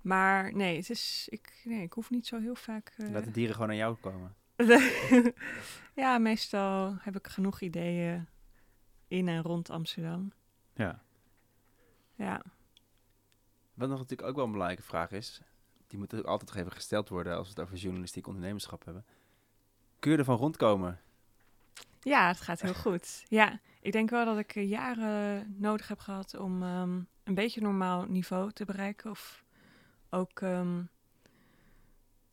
Maar 0.00 0.54
nee, 0.54 0.76
het 0.76 0.90
is, 0.90 1.26
ik, 1.30 1.62
nee, 1.64 1.82
ik 1.82 1.92
hoef 1.92 2.10
niet 2.10 2.26
zo 2.26 2.40
heel 2.40 2.54
vaak... 2.54 2.92
laat 2.96 3.24
de 3.24 3.30
dieren 3.30 3.54
gewoon 3.54 3.68
naar 3.68 3.76
jou 3.76 3.96
komen. 3.96 4.34
ja, 6.02 6.18
meestal 6.18 6.96
heb 7.00 7.16
ik 7.16 7.26
genoeg 7.26 7.60
ideeën 7.60 8.26
in 9.08 9.28
en 9.28 9.42
rond 9.42 9.70
Amsterdam. 9.70 10.32
Ja, 10.74 11.02
Ja. 12.14 12.42
Wat 13.74 13.88
nog 13.88 13.98
natuurlijk 13.98 14.28
ook 14.28 14.36
wel 14.36 14.44
een 14.44 14.50
belangrijke 14.52 14.86
vraag 14.86 15.10
is, 15.10 15.40
die 15.86 15.98
moet 15.98 16.14
ook 16.14 16.24
altijd 16.24 16.54
even 16.54 16.72
gesteld 16.72 17.08
worden 17.08 17.36
als 17.36 17.46
we 17.46 17.54
het 17.54 17.62
over 17.62 17.76
journalistiek 17.76 18.26
ondernemerschap 18.26 18.84
hebben. 18.84 19.04
Kun 19.98 20.12
je 20.12 20.18
ervan 20.18 20.36
rondkomen? 20.36 21.00
Ja, 22.00 22.28
het 22.28 22.40
gaat 22.40 22.60
heel 22.60 22.74
goed. 22.74 23.24
Ja, 23.28 23.60
ik 23.80 23.92
denk 23.92 24.10
wel 24.10 24.24
dat 24.24 24.38
ik 24.38 24.54
eh, 24.54 24.68
jaren 24.68 25.54
nodig 25.58 25.88
heb 25.88 25.98
gehad 25.98 26.38
om 26.38 26.62
ehm, 26.62 27.00
een 27.24 27.34
beetje 27.34 27.60
normaal 27.60 28.04
niveau 28.04 28.52
te 28.52 28.64
bereiken. 28.64 29.10
Of 29.10 29.44
ook, 30.10 30.40
ehm, 30.40 30.82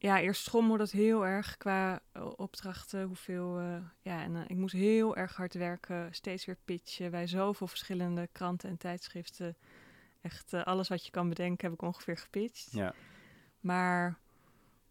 ja, 0.02 0.20
eerst 0.22 0.44
schommelde 0.44 0.84
het 0.84 0.92
heel 0.92 1.26
erg 1.26 1.58
qua 1.58 2.02
eh, 2.12 2.30
opdrachten, 2.36 3.04
hoeveel, 3.04 3.60
eh, 3.60 3.76
ja, 4.02 4.22
en 4.22 4.36
eh, 4.36 4.42
ik 4.48 4.56
moest 4.56 4.74
heel 4.74 5.16
erg 5.16 5.36
hard 5.36 5.54
werken, 5.54 6.14
steeds 6.14 6.46
weer 6.46 6.58
pitchen 6.66 7.12
bij 7.12 7.28
zoveel 7.28 7.68
verschillende 7.68 8.30
kranten 8.32 8.70
en 8.70 8.78
tijdschriften. 8.78 9.58
Echt 10.22 10.54
alles 10.54 10.88
wat 10.88 11.06
je 11.06 11.12
kan 11.12 11.30
bedenken 11.30 11.70
heb 11.70 11.80
ik 11.80 11.82
ongeveer 11.82 12.18
gepitcht. 12.18 12.72
Ja. 12.72 12.94
Maar 13.60 14.18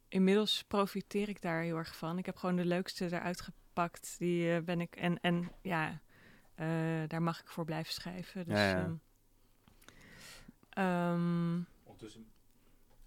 inmiddels 0.09 0.65
profiteer 0.69 1.29
ik 1.29 1.43
daar 1.43 1.63
heel 1.63 1.77
erg 1.77 1.97
van. 1.97 2.19
Ik 2.19 2.27
heb 2.27 2.37
gewoon 2.37 2.57
de 2.57 2.65
leukste 2.65 3.05
eruit 3.05 3.41
gepakt. 3.41 4.15
Die 4.19 4.61
ben 4.61 4.81
ik. 4.81 4.97
En, 4.97 5.21
en 5.21 5.53
ja, 5.63 6.01
eh, 6.55 6.67
daar 7.07 7.23
mag 7.23 7.41
ik 7.41 7.49
voor 7.49 7.65
blijven 7.65 7.93
schrijven. 7.93 8.45
Dus, 8.45 8.59
Ja, 8.59 8.69
ja. 8.69 8.97
ehm, 10.71 11.61
ehm, 11.99 12.23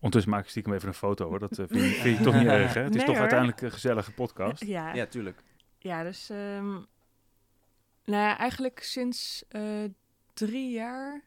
Ondertussen 0.03 0.31
maak 0.31 0.43
ik 0.43 0.49
stiekem 0.49 0.73
even 0.73 0.87
een 0.87 0.93
foto 0.93 1.27
hoor. 1.27 1.39
Dat 1.39 1.59
eh, 1.59 1.65
vind, 1.67 1.83
je, 1.83 1.89
vind 1.89 2.17
je 2.17 2.23
toch 2.29 2.33
niet 2.35 2.47
erg, 2.47 2.73
hè? 2.73 2.81
Het 2.81 2.89
is 2.89 2.95
Nee, 2.95 3.05
toch 3.05 3.13
hoor. 3.13 3.21
uiteindelijk 3.21 3.61
een 3.61 3.71
gezellige 3.71 4.11
podcast. 4.13 4.63
ja, 4.63 4.93
Ja, 4.93 5.05
tuurlijk. 5.05 5.43
ja, 5.77 6.03
dus. 6.03 6.29
ehm, 6.29 6.71
nou 8.05 8.23
ja, 8.23 8.37
eigenlijk 8.37 8.79
sinds 8.83 9.43
eh, 9.49 9.83
drie 10.33 10.71
jaar. 10.71 11.23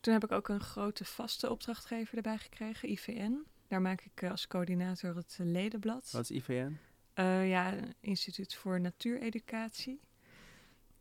Toen 0.00 0.12
heb 0.12 0.24
ik 0.24 0.32
ook 0.32 0.48
een 0.48 0.60
grote 0.60 1.04
vaste 1.04 1.50
opdrachtgever 1.50 2.16
erbij 2.16 2.38
gekregen, 2.38 2.90
IVN. 2.90 3.46
Daar 3.68 3.80
maak 3.80 4.00
ik 4.00 4.22
eh, 4.22 4.30
als 4.30 4.46
coördinator 4.46 5.16
het 5.16 5.38
ledenblad. 5.42 6.10
Wat 6.10 6.22
is 6.22 6.30
IVN? 6.30 6.76
Eh, 7.14 7.48
ja, 7.48 7.74
Instituut 8.00 8.54
voor 8.54 8.80
Natuureducatie. 8.80 10.00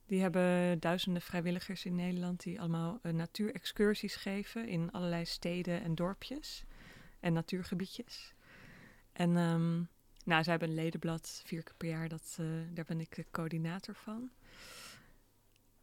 Die 0.06 0.22
hebben 0.22 0.80
duizenden 0.80 1.22
vrijwilligers 1.22 1.86
in 1.86 1.96
Nederland 1.96 2.44
die 2.44 2.60
allemaal 2.60 3.00
uh, 3.04 3.14
natuurexcursies 3.14 4.16
geven 4.16 4.68
in 4.68 4.92
allerlei 4.92 5.26
steden 5.26 5.84
en 5.84 5.96
dorpjes 5.96 6.64
en 7.22 7.34
natuurgebiedjes. 7.34 8.34
En 9.14 9.38
ehm, 9.38 9.76
nou, 10.26 10.44
zij 10.44 10.52
hebben 10.52 10.70
een 10.70 10.84
ledenblad 10.84 11.42
vier 11.46 11.64
keer 11.64 11.76
per 11.78 11.90
jaar, 11.90 12.10
dat, 12.10 12.38
eh, 12.40 12.46
daar 12.74 12.86
ben 12.86 13.00
ik 13.00 13.16
de 13.16 13.26
coördinator 13.32 13.96
van. 13.96 14.32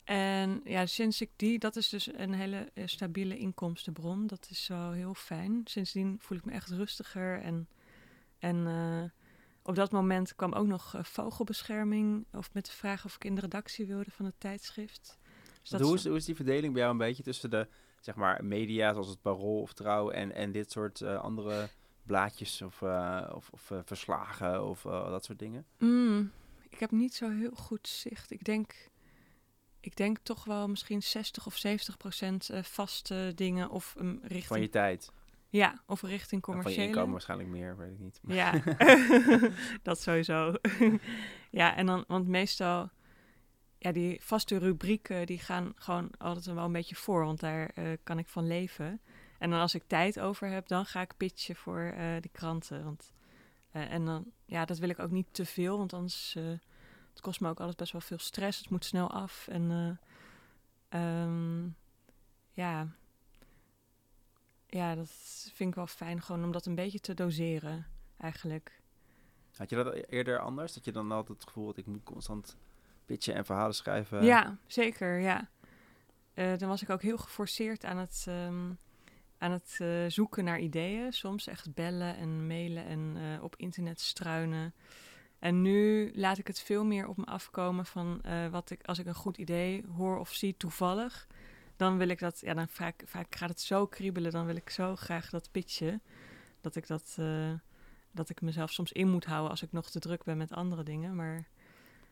En 0.05 0.61
ja, 0.65 0.87
sinds 0.87 1.21
ik 1.21 1.31
die, 1.37 1.59
dat 1.59 1.77
is 1.77 1.89
dus 1.89 2.13
een 2.15 2.33
hele 2.33 2.71
eh, 2.75 2.87
stabiele 2.87 3.39
inkomstenbron. 3.39 4.27
Dat 4.27 4.49
is 4.51 4.69
wel 4.69 4.93
heel 4.93 5.15
fijn. 5.15 5.61
Sindsdien 5.65 6.17
voel 6.21 6.39
ik 6.39 6.45
me 6.45 6.53
echt 6.53 6.71
rustiger 6.71 7.41
en, 7.41 7.69
en 8.39 8.67
eh, 8.67 9.11
op 9.63 9.75
dat 9.75 9.91
moment 9.91 10.35
kwam 10.35 10.53
ook 10.53 10.67
nog 10.67 10.95
vogelbescherming 11.03 12.27
of 12.33 12.53
met 12.53 12.67
de 12.67 12.73
vraag 12.73 13.05
of 13.05 13.15
ik 13.15 13.25
in 13.25 13.35
de 13.35 13.41
redactie 13.41 13.87
wilde 13.87 14.11
van 14.11 14.25
het 14.25 14.41
tijdschrift. 14.41 15.19
Dus 15.63 15.71
Want 15.71 15.83
hoe, 15.83 15.95
is, 15.95 16.05
hoe 16.05 16.17
is 16.17 16.25
die 16.25 16.35
verdeling 16.35 16.73
bij 16.73 16.83
jou 16.83 16.93
een 16.93 17.07
beetje 17.07 17.23
tussen 17.23 17.51
de 17.51 17.69
zeg 18.01 18.15
maar, 18.15 18.45
media 18.45 18.93
zoals 18.93 19.09
het 19.09 19.21
Parool 19.23 19.61
of 19.61 19.73
Trouw 19.73 20.11
en, 20.11 20.33
en 20.35 20.53
dit 20.53 20.71
soort 20.71 21.01
eh, 21.01 21.21
andere 21.21 21.69
blaadjes 22.03 22.63
of, 22.63 22.83
eh, 22.83 23.31
of, 23.35 23.51
of 23.51 23.71
eh, 23.71 23.79
verslagen 23.85 24.65
of 24.65 24.83
dat 24.83 25.25
soort 25.25 25.39
dingen? 25.39 25.67
Mm, 25.79 26.33
ik 26.69 26.81
heb 26.81 26.91
niet 26.91 27.15
zo 27.15 27.31
heel 27.31 27.51
goed 27.55 27.89
zicht. 27.89 28.31
Ik 28.31 28.45
denk, 28.45 28.89
ik 29.81 29.97
denk 29.97 30.19
toch 30.23 30.45
wel 30.45 30.69
misschien 30.69 31.03
60 31.03 31.47
of 31.47 31.57
70 31.57 31.97
procent 31.97 32.51
vaste 32.63 33.33
dingen 33.35 33.71
of 33.71 33.95
um, 33.99 34.19
richting... 34.23 34.45
Van 34.47 34.61
je 34.61 34.69
tijd. 34.69 35.13
Ja, 35.51 35.83
of 35.87 36.03
richting 36.03 36.21
En 36.31 36.47
van 36.47 36.55
je 36.55 36.59
commerciële. 36.61 36.87
inkomen 36.89 37.11
waarschijnlijk 37.13 37.49
meer, 37.51 37.77
weet 37.77 37.91
ik 37.93 37.99
niet. 37.99 38.21
Maar- 38.23 38.37
Ja, 38.37 38.53
dat 39.83 40.01
sowieso. 40.01 40.55
ja, 41.51 41.77
en 41.77 41.87
dan, 41.87 42.05
want 42.09 42.27
meestal, 42.29 42.91
ja, 43.79 43.93
die 43.93 44.21
vaste 44.23 44.59
rubrieken, 44.59 45.27
die 45.27 45.39
gaan 45.39 45.73
gewoon 45.77 46.11
altijd 46.19 46.45
wel 46.45 46.65
een 46.65 46.73
beetje 46.73 46.97
voor, 46.97 47.25
want 47.25 47.41
daar 47.41 47.71
eh, 47.75 47.85
kan 48.03 48.19
ik 48.19 48.29
van 48.29 48.47
leven. 48.47 49.01
En 49.39 49.51
dan 49.51 49.61
als 49.61 49.75
ik 49.75 49.83
tijd 49.87 50.21
over 50.21 50.49
heb, 50.49 50.69
dan 50.69 50.87
ga 50.87 51.01
ik 51.01 51.17
pitchen 51.17 51.57
voor 51.57 51.81
eh 51.81 52.21
die 52.21 52.31
kranten. 52.31 52.85
Want, 52.85 53.13
eh, 53.71 53.93
en 53.93 54.05
dan, 54.05 54.25
ja, 54.45 54.65
dat 54.65 54.79
wil 54.79 54.89
ik 54.89 54.99
ook 54.99 55.11
niet 55.11 55.27
te 55.31 55.45
veel, 55.45 55.79
want 55.79 55.93
anders, 55.93 56.37
het 57.19 57.27
kost 57.27 57.41
me 57.41 57.49
ook 57.49 57.59
altijd 57.59 57.77
best 57.77 57.93
wel 57.93 58.01
veel 58.01 58.19
stress. 58.19 58.59
Het 58.59 58.71
moet 58.71 58.85
snel 58.85 59.11
af 59.11 59.49
en, 59.49 59.71
eh, 59.71 61.21
ehm, 61.23 61.65
ja, 62.53 62.89
ja, 64.67 64.95
dat 64.95 65.11
vind 65.55 65.71
ik 65.71 65.75
wel 65.75 65.87
fijn, 65.87 66.23
gewoon 66.23 66.45
om 66.45 66.53
dat 66.53 66.67
een 66.67 66.75
beetje 66.75 67.01
te 67.01 67.15
doseren, 67.15 67.87
eigenlijk. 68.19 68.81
Had 69.57 69.71
je 69.71 69.77
dat 69.77 69.95
eerder 69.95 70.39
anders? 70.39 70.73
Dat 70.73 70.85
je 70.85 70.93
dan 70.93 71.13
altijd 71.13 71.39
het 71.39 71.49
gevoel 71.49 71.67
had, 71.67 71.77
ik 71.77 71.87
moet 71.87 72.03
constant 72.03 72.57
pitchen 73.09 73.35
en 73.35 73.45
verhalen 73.45 73.75
schrijven? 73.75 74.25
Ja, 74.25 74.59
zeker, 74.67 75.19
ja. 75.19 75.49
Eh, 76.35 76.57
dan 76.57 76.69
was 76.69 76.83
ik 76.83 76.91
ook 76.91 77.03
heel 77.03 77.19
geforceerd 77.19 77.85
aan 77.85 77.97
het, 77.97 78.25
ehm, 78.29 78.71
aan 79.39 79.51
het 79.51 79.77
eh, 79.79 79.89
zoeken 80.09 80.45
naar 80.45 80.59
ideeën. 80.59 81.13
Soms 81.13 81.47
echt 81.47 81.75
bellen 81.75 82.17
en 82.17 82.47
mailen 82.47 82.85
en 82.85 83.17
eh, 83.17 83.43
op 83.43 83.57
internet 83.57 84.01
struinen. 84.01 84.75
En 85.39 85.63
nu 85.63 86.13
laat 86.15 86.39
ik 86.39 86.47
het 86.47 86.61
veel 86.61 86.85
meer 86.85 87.07
op 87.07 87.17
me 87.17 87.25
afkomen 87.25 87.87
van 87.87 88.23
wat 88.51 88.71
ik, 88.71 88.83
als 88.85 88.99
ik 88.99 89.07
een 89.07 89.15
goed 89.15 89.37
idee 89.37 89.85
hoor 89.97 90.19
of 90.19 90.33
zie 90.33 90.57
toevallig. 90.57 91.27
Dan 91.77 91.99
wil 91.99 92.09
ik 92.09 92.19
dat, 92.19 92.41
ja, 92.41 92.55
dan 92.55 92.69
vaak, 92.69 93.03
vaak 93.07 93.35
gaat 93.35 93.49
het 93.49 93.61
zo 93.61 93.87
kriebelen. 93.87 94.33
Dan 94.33 94.47
wil 94.47 94.57
ik 94.57 94.71
zo 94.71 94.97
graag 94.97 95.31
dat 95.31 95.51
pitchen. 95.51 96.03
Dat 96.61 96.77
ik 96.77 96.87
dat, 96.87 97.17
dat 98.11 98.29
ik 98.29 98.41
mezelf 98.41 98.73
soms 98.73 98.93
in 98.93 99.11
moet 99.11 99.25
houden 99.25 99.51
als 99.51 99.63
ik 99.63 99.73
nog 99.73 99.91
te 99.91 99.99
druk 99.99 100.25
ben 100.25 100.37
met 100.37 100.53
andere 100.53 100.83
dingen. 100.83 101.15
Maar 101.15 101.49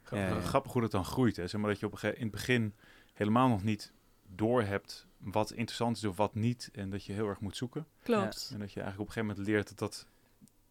Gra- 0.07 0.19
Ja, 0.19 0.27
ja. 0.29 0.41
Grappig 0.41 0.73
hoe 0.73 0.83
dat 0.83 0.91
dan 0.91 1.05
groeit. 1.05 1.37
Hè? 1.37 1.47
Zeg 1.47 1.61
maar 1.61 1.71
dat 1.71 1.81
je 1.81 1.87
op 1.87 1.99
in 2.01 2.13
het 2.23 2.31
begin 2.31 2.75
helemaal 3.15 3.49
nog 3.49 3.63
niet 3.63 3.93
doorhebt 4.29 5.07
wat 5.19 5.51
interessant 5.53 5.97
is 5.97 6.05
of 6.05 6.17
wat 6.17 6.35
niet. 6.35 6.69
En 6.73 6.91
dat 6.91 7.05
je 7.05 7.13
heel 7.13 7.29
erg 7.29 7.41
moet 7.41 7.57
zoeken. 7.57 7.87
klopt. 8.03 8.51
En 8.53 8.59
dat 8.59 8.73
je 8.73 8.81
eigenlijk 8.81 9.01
op 9.01 9.07
een 9.07 9.13
gegeven 9.13 9.27
moment 9.27 9.47
leert 9.49 9.69
dat 9.69 9.79
dat 9.79 10.07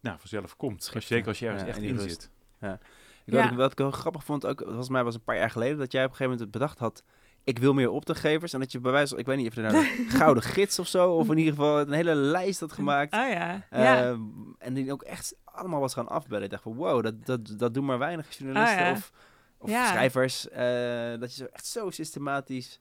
nou, 0.00 0.18
vanzelf 0.18 0.56
komt. 0.56 0.84
Schrift, 0.84 1.06
Zeker 1.06 1.24
ja. 1.24 1.28
als 1.30 1.38
je 1.38 1.46
ergens 1.46 1.62
Ja, 1.62 1.68
echt 1.68 1.78
in 1.82 1.96
rust. 1.96 2.10
zit. 2.10 2.30
Ik 2.60 3.32
Ja. 3.32 3.42
wat, 3.42 3.50
ik, 3.50 3.56
wat 3.56 3.72
ik 3.72 3.78
wel 3.78 3.90
grappig 3.90 4.24
vond, 4.24 4.46
ook, 4.46 4.60
volgens 4.64 4.88
mij 4.88 5.04
was 5.04 5.12
het 5.12 5.22
een 5.22 5.28
paar 5.32 5.36
jaar 5.40 5.50
geleden, 5.50 5.78
dat 5.78 5.92
jij 5.92 6.04
op 6.04 6.10
een 6.10 6.16
gegeven 6.16 6.38
moment 6.38 6.52
bedacht 6.58 6.78
had, 6.78 7.02
ik 7.44 7.58
wil 7.58 7.74
meer 7.74 7.90
opdrachtgevers. 7.90 8.52
En 8.52 8.60
dat 8.60 8.72
je 8.72 8.80
bij 8.80 8.92
wijze 8.92 9.08
van, 9.08 9.18
ik 9.18 9.26
weet 9.26 9.36
niet 9.36 9.48
of 9.48 9.54
je 9.54 9.60
nou 9.60 9.76
een 9.76 10.10
gouden 10.18 10.42
gids 10.42 10.78
of 10.78 10.86
zo, 10.88 11.12
of 11.12 11.30
in 11.30 11.36
ieder 11.38 11.52
geval 11.54 11.80
een 11.80 11.92
hele 11.92 12.14
lijst 12.14 12.60
had 12.60 12.72
gemaakt. 12.80 13.14
Oh 13.14 13.28
ja. 13.30 13.66
ja. 13.70 14.04
Ehm, 14.10 14.20
en 14.58 14.74
die 14.74 14.92
ook 14.92 15.02
echt 15.02 15.36
allemaal 15.56 15.80
was 15.80 15.94
gaan 15.94 16.08
afbellen. 16.08 16.44
Ik 16.44 16.50
dacht 16.50 16.62
van, 16.62 16.74
wow, 16.74 17.02
dat, 17.02 17.26
dat, 17.26 17.54
dat 17.58 17.74
doen 17.74 17.84
maar 17.84 17.98
weinig 17.98 18.36
journalisten 18.38 18.78
Oh 18.80 18.86
ja. 18.86 18.92
of, 18.92 19.12
of 19.58 19.70
Ja. 19.70 19.86
schrijvers. 19.88 20.48
eh, 20.48 21.18
dat 21.20 21.34
je 21.34 21.42
zo 21.44 21.48
echt 21.52 21.66
zo 21.66 21.90
systematisch... 21.90 22.80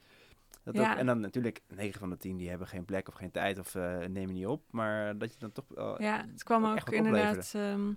Dat 0.64 0.76
Ja. 0.76 0.92
ook, 0.92 0.98
en 0.98 1.06
dan 1.06 1.20
natuurlijk, 1.20 1.62
9 1.68 2.00
van 2.00 2.10
de 2.10 2.18
10 2.18 2.38
die 2.38 2.50
hebben 2.50 2.68
geen 2.68 2.86
plek 2.86 3.08
of 3.08 3.14
geen 3.14 3.32
tijd 3.32 3.60
of 3.60 3.76
eh, 3.76 3.98
nemen 3.98 4.34
niet 4.34 4.46
op. 4.46 4.64
Maar 4.72 5.18
dat 5.18 5.34
je 5.34 5.40
dan 5.40 5.52
toch... 5.52 5.66
Ja, 5.98 6.26
het 6.32 6.44
kwam 6.44 6.66
ook 6.66 6.90
inderdaad 6.90 7.52
ehm, 7.56 7.92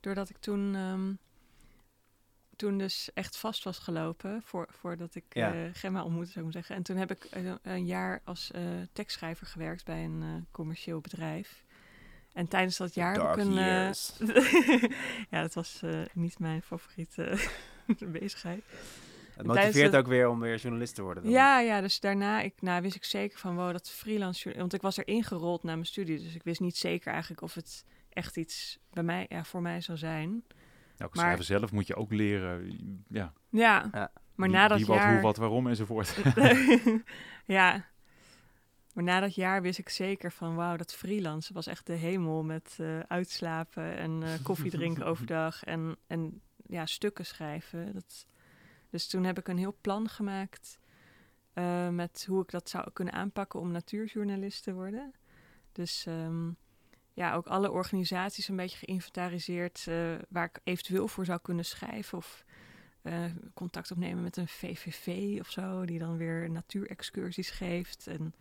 doordat 0.00 0.28
ik 0.28 0.36
toen, 0.36 0.74
ehm, 0.74 1.12
toen 2.56 2.78
dus 2.78 3.10
echt 3.14 3.36
vast 3.36 3.64
was 3.64 3.78
gelopen 3.78 4.42
voor, 4.42 4.66
voordat 4.70 5.14
ik 5.14 5.24
Ja. 5.28 5.54
eh, 5.54 5.70
Gemma 5.72 6.04
ontmoette, 6.04 6.32
zou 6.32 6.38
ik 6.46 6.52
maar 6.52 6.62
zeggen. 6.62 6.76
En 6.76 6.82
toen 6.82 6.96
heb 6.96 7.10
ik 7.10 7.28
een 7.62 7.86
jaar 7.86 8.20
als 8.24 8.50
tekstschrijver 8.92 9.46
gewerkt 9.46 9.84
bij 9.84 10.04
een 10.04 10.46
commercieel 10.50 11.00
bedrijf. 11.00 11.63
En 12.34 12.48
tijdens 12.48 12.76
dat 12.76 12.94
jaar 12.94 13.14
heb 13.14 13.36
ik 13.36 13.44
een... 13.44 13.58
eh, 13.58 13.90
ja, 15.30 15.40
dat 15.42 15.54
was 15.54 15.80
eh, 15.82 16.00
niet 16.12 16.38
mijn 16.38 16.62
favoriete 16.62 17.38
bezigheid. 18.20 18.64
Het 19.36 19.46
motiveert 19.46 19.92
het- 19.92 19.96
ook 20.00 20.06
weer 20.06 20.28
om 20.28 20.40
weer 20.40 20.56
journalist 20.56 20.94
te 20.94 21.02
worden. 21.02 21.22
Dan. 21.22 21.32
Ja, 21.32 21.60
ja, 21.60 21.80
dus 21.80 22.00
daarna 22.00 22.40
ik, 22.40 22.54
nou, 22.60 22.82
wist 22.82 22.94
ik 22.96 23.04
zeker 23.04 23.38
van, 23.38 23.54
wow, 23.56 23.72
dat 23.72 23.90
freelance... 23.90 24.54
Want 24.56 24.72
ik 24.74 24.82
was 24.82 24.96
er 24.98 25.06
ingerold 25.08 25.62
naar 25.62 25.74
mijn 25.74 25.86
studie, 25.86 26.18
dus 26.18 26.34
ik 26.34 26.42
wist 26.42 26.60
niet 26.60 26.76
zeker 26.76 27.12
eigenlijk 27.12 27.42
of 27.42 27.54
het 27.54 27.84
echt 28.08 28.36
iets 28.36 28.78
bij 28.92 29.02
mij, 29.02 29.26
ja, 29.28 29.44
voor 29.44 29.62
mij 29.62 29.80
zou 29.80 29.98
zijn. 29.98 30.28
Nou, 30.30 30.44
Maar- 30.96 31.08
schrijven 31.12 31.44
zelf 31.44 31.72
moet 31.72 31.86
je 31.86 31.94
ook 31.96 32.12
leren. 32.12 32.68
Ja, 33.08 33.32
Ja, 33.50 33.88
Ja. 33.92 34.12
maar 34.34 34.48
na 34.48 34.68
dat 34.68 34.78
wie, 34.78 34.86
wat, 34.86 34.96
jaar... 34.96 35.12
hoe, 35.12 35.20
wat, 35.22 35.36
waarom 35.36 35.66
enzovoort. 35.66 36.16
ja, 37.46 37.84
maar 38.94 39.04
na 39.04 39.20
dat 39.20 39.34
jaar 39.34 39.62
wist 39.62 39.78
ik 39.78 39.88
zeker 39.88 40.32
van, 40.32 40.54
wauw, 40.54 40.76
dat 40.76 40.94
freelance 40.94 41.52
was 41.52 41.66
echt 41.66 41.86
de 41.86 41.92
hemel 41.92 42.42
met 42.42 42.76
eh, 42.80 42.98
uitslapen 42.98 43.96
en 43.96 44.22
eh, 44.22 44.30
koffie 44.42 44.70
drinken 44.78 45.06
overdag 45.06 45.64
en, 45.64 45.96
en 46.06 46.40
ja, 46.66 46.86
stukken 46.86 47.26
schrijven. 47.26 47.92
Dat, 47.92 48.26
dus 48.90 49.06
toen 49.06 49.24
heb 49.24 49.38
ik 49.38 49.48
een 49.48 49.58
heel 49.58 49.76
plan 49.80 50.08
gemaakt 50.08 50.78
eh, 51.52 51.88
met 51.88 52.24
hoe 52.28 52.42
ik 52.42 52.50
dat 52.50 52.68
zou 52.68 52.90
kunnen 52.92 53.14
aanpakken 53.14 53.60
om 53.60 53.70
natuurjournalist 53.70 54.62
te 54.62 54.72
worden. 54.72 55.14
Dus 55.72 56.06
ehm, 56.06 56.50
ja, 57.12 57.34
ook 57.34 57.46
alle 57.46 57.70
organisaties 57.70 58.48
een 58.48 58.56
beetje 58.56 58.78
geïnventariseerd 58.78 59.84
waar 60.28 60.44
ik 60.44 60.60
eventueel 60.64 61.08
voor 61.08 61.24
zou 61.24 61.38
kunnen 61.42 61.64
schrijven 61.64 62.18
of 62.18 62.44
contact 63.54 63.90
opnemen 63.90 64.22
met 64.22 64.36
een 64.36 64.48
VVV 64.48 65.40
of 65.40 65.50
zo, 65.50 65.84
die 65.84 65.98
dan 65.98 66.16
weer 66.16 66.50
natuurexcursies 66.50 67.50
geeft 67.50 68.06
en 68.06 68.34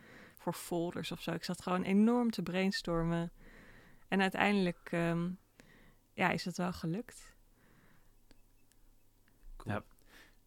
voor 0.43 0.53
folders 0.53 1.11
of 1.11 1.21
zo. 1.21 1.31
Ik 1.31 1.43
zat 1.43 1.61
gewoon 1.61 1.83
enorm 1.83 2.31
te 2.31 2.43
brainstormen. 2.43 3.31
En 4.07 4.21
uiteindelijk 4.21 4.89
ehm, 4.91 5.29
ja, 6.13 6.29
is 6.29 6.45
het 6.45 6.57
wel 6.57 6.73
gelukt. 6.73 7.33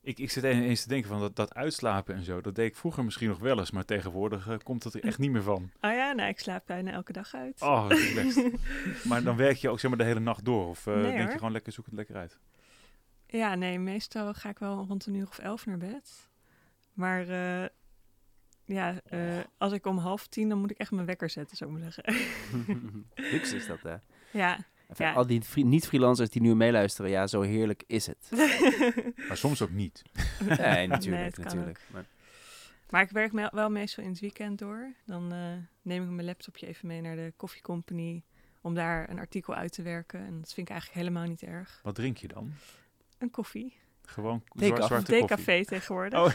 Ik, 0.06 0.18
ik 0.18 0.30
zit 0.30 0.44
eens 0.44 0.82
te 0.82 0.88
denken 0.88 1.08
van 1.08 1.20
dat, 1.20 1.36
dat 1.36 1.54
uitslapen 1.54 2.14
en 2.14 2.24
zo. 2.24 2.40
Dat 2.40 2.54
deed 2.54 2.66
ik 2.66 2.76
vroeger 2.76 3.04
misschien 3.04 3.28
nog 3.28 3.38
wel 3.38 3.58
eens. 3.58 3.70
Maar 3.70 3.84
tegenwoordig 3.84 4.48
eh, 4.48 4.56
komt 4.62 4.82
dat 4.82 4.94
er 4.94 5.02
echt 5.02 5.18
niet 5.18 5.30
meer 5.30 5.42
van. 5.42 5.70
Oh 5.80 5.92
ja, 5.92 6.12
nou, 6.12 6.28
ik 6.28 6.38
slaap 6.38 6.66
bijna 6.66 6.90
elke 6.90 7.12
dag 7.12 7.34
uit. 7.34 7.62
Oh, 7.62 7.88
dat 7.88 7.98
is 7.98 8.14
best. 8.14 8.40
maar 9.08 9.22
dan 9.22 9.36
werk 9.36 9.56
je 9.56 9.68
ook 9.68 9.80
zeg 9.80 9.90
maar 9.90 9.98
de 9.98 10.04
hele 10.04 10.20
nacht 10.20 10.44
door. 10.44 10.68
Of 10.68 10.86
eh, 10.86 10.94
Nee, 10.94 11.16
denk 11.16 11.30
je 11.30 11.36
gewoon 11.36 11.52
lekker, 11.52 11.72
zoek 11.72 11.84
het 11.84 11.94
lekker 11.94 12.16
uit. 12.16 12.38
Ja, 13.26 13.54
nee, 13.54 13.78
meestal 13.78 14.34
ga 14.34 14.48
ik 14.48 14.58
wel 14.58 14.84
rond 14.88 15.06
een 15.06 15.14
uur 15.14 15.28
of 15.28 15.38
elf 15.38 15.66
naar 15.66 15.78
bed. 15.78 16.28
Maar 16.92 17.28
eh, 17.28 17.68
ja, 18.66 19.00
eh, 19.04 19.38
als 19.58 19.72
ik 19.72 19.86
om 19.86 19.98
half 19.98 20.26
tien, 20.26 20.48
dan 20.48 20.58
moet 20.58 20.70
ik 20.70 20.78
echt 20.78 20.90
mijn 20.90 21.06
wekker 21.06 21.30
zetten, 21.30 21.56
zou 21.56 21.74
ik 21.76 21.78
maar 21.82 21.92
zeggen. 21.92 22.26
Luxe 23.32 23.56
is 23.56 23.66
dat, 23.66 23.82
hè? 23.82 23.96
ja. 24.38 24.58
Enfin, 24.88 25.06
Ja. 25.06 25.12
Al 25.12 25.26
die 25.26 25.42
niet-freelancers 25.54 26.30
die 26.30 26.42
nu 26.42 26.54
meeluisteren, 26.54 27.10
ja, 27.10 27.26
zo 27.26 27.40
heerlijk 27.40 27.82
is 27.86 28.06
het. 28.06 28.30
Maar 29.28 29.36
soms 29.36 29.62
ook 29.62 29.70
niet. 29.70 30.02
Nee, 30.58 30.86
natuurlijk, 30.86 31.36
natuurlijk. 31.38 31.80
Maar, 31.92 32.04
Maar 32.90 33.02
ik 33.02 33.10
werk 33.10 33.32
me- 33.32 33.50
wel 33.52 33.70
meestal 33.70 34.04
in 34.04 34.10
het 34.10 34.20
weekend 34.20 34.58
door. 34.58 34.92
Dan 35.06 35.32
eh, 35.32 35.38
neem 35.82 36.02
ik 36.02 36.08
mijn 36.10 36.26
laptopje 36.26 36.66
even 36.66 36.86
mee 36.88 37.00
naar 37.00 37.16
de 37.16 37.32
koffiecompany 37.36 38.22
om 38.60 38.74
daar 38.74 39.10
een 39.10 39.18
artikel 39.18 39.54
uit 39.54 39.72
te 39.72 39.82
werken. 39.82 40.20
En 40.20 40.40
dat 40.40 40.52
vind 40.52 40.66
ik 40.68 40.72
eigenlijk 40.74 41.00
helemaal 41.06 41.26
niet 41.28 41.42
erg. 41.42 41.80
Wat 41.82 41.94
drink 41.94 42.16
je 42.16 42.28
dan? 42.28 42.52
Een 43.18 43.30
koffie. 43.30 43.76
Gewoon 44.06 44.42
zwarte 44.54 44.94
koffie. 44.94 45.20
Decafé 45.20 45.64
tegenwoordig. 45.64 46.18
Oh. 46.18 46.32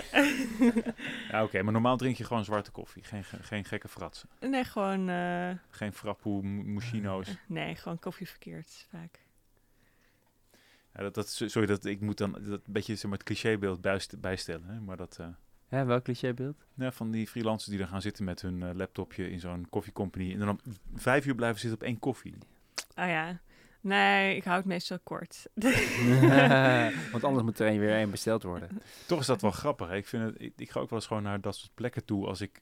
Ja, 1.32 1.44
oké. 1.44 1.62
maar 1.64 1.74
normaal 1.74 1.98
drink 1.98 2.16
je 2.18 2.24
gewoon 2.24 2.46
zwarte 2.46 2.72
koffie. 2.72 3.04
Geen, 3.04 3.24
ge- 3.24 3.44
geen 3.44 3.66
gekke 3.66 3.88
fratsen. 3.88 4.30
Nee, 4.40 4.64
gewoon... 4.64 5.10
eh, 5.10 5.50
Geen 5.70 5.94
frappoe, 5.94 6.42
mo- 6.44 6.64
moschino's. 6.64 7.38
nee, 7.48 7.76
gewoon 7.76 8.00
koffie 8.00 8.28
verkeerd 8.30 8.88
vaak. 8.90 9.20
Ja, 10.94 11.02
dat, 11.02 11.14
dat, 11.14 11.30
sorry, 11.30 11.66
dat, 11.68 11.86
ik 11.86 12.02
moet 12.02 12.18
dan 12.18 12.32
dat 12.32 12.44
een 12.66 12.74
beetje 12.74 12.94
zeg 12.96 13.04
maar, 13.04 13.14
het 13.20 13.24
clichébeeld 13.28 13.82
bijst- 13.82 14.20
bijstellen. 14.20 14.68
Hè? 14.68 14.80
Maar 14.80 14.98
dat... 14.98 15.18
eh, 15.20 15.28
ja, 15.70 15.86
welk 15.86 16.04
clichébeeld? 16.04 16.66
Ja, 16.76 16.92
van 16.92 17.12
die 17.12 17.28
freelancers 17.28 17.70
die 17.70 17.80
dan 17.80 17.88
gaan 17.88 18.02
zitten 18.02 18.24
met 18.24 18.42
hun 18.42 18.64
eh, 18.64 18.70
laptopje 18.74 19.30
in 19.30 19.40
zo'n 19.40 19.68
koffiecompany. 19.70 20.32
En 20.34 20.40
dan 20.40 20.50
om 20.50 20.60
vijf 20.96 21.26
uur 21.26 21.36
blijven 21.36 21.60
zitten 21.60 21.80
op 21.80 21.86
één 21.86 22.00
koffie. 22.00 22.34
Oh 22.96 23.08
ja. 23.08 23.40
Nee, 23.82 24.36
ik 24.36 24.44
hou 24.44 24.58
het 24.58 24.66
meestal 24.66 25.00
kort. 25.04 25.48
Want 27.12 27.24
anders 27.24 27.44
moet 27.44 27.60
er 27.60 27.68
een 27.68 27.80
weer 27.80 27.96
één 27.96 28.10
besteld 28.10 28.44
worden. 28.44 28.82
Toch 29.08 29.20
is 29.20 29.26
dat 29.26 29.42
wel 29.42 29.52
grappig. 29.52 29.88
Hè? 29.88 29.96
Ik, 29.96 30.08
vind 30.08 30.24
het, 30.24 30.42
ik, 30.42 30.54
ik 30.56 30.72
ga 30.72 30.80
ook 30.80 30.90
wel 30.90 31.00
eens 31.00 31.08
gewoon 31.08 31.24
naar 31.24 31.42
dat 31.42 31.56
soort 31.56 31.74
plekken 31.74 32.06
toe. 32.06 32.28
Als, 32.28 32.42
ik, 32.42 32.62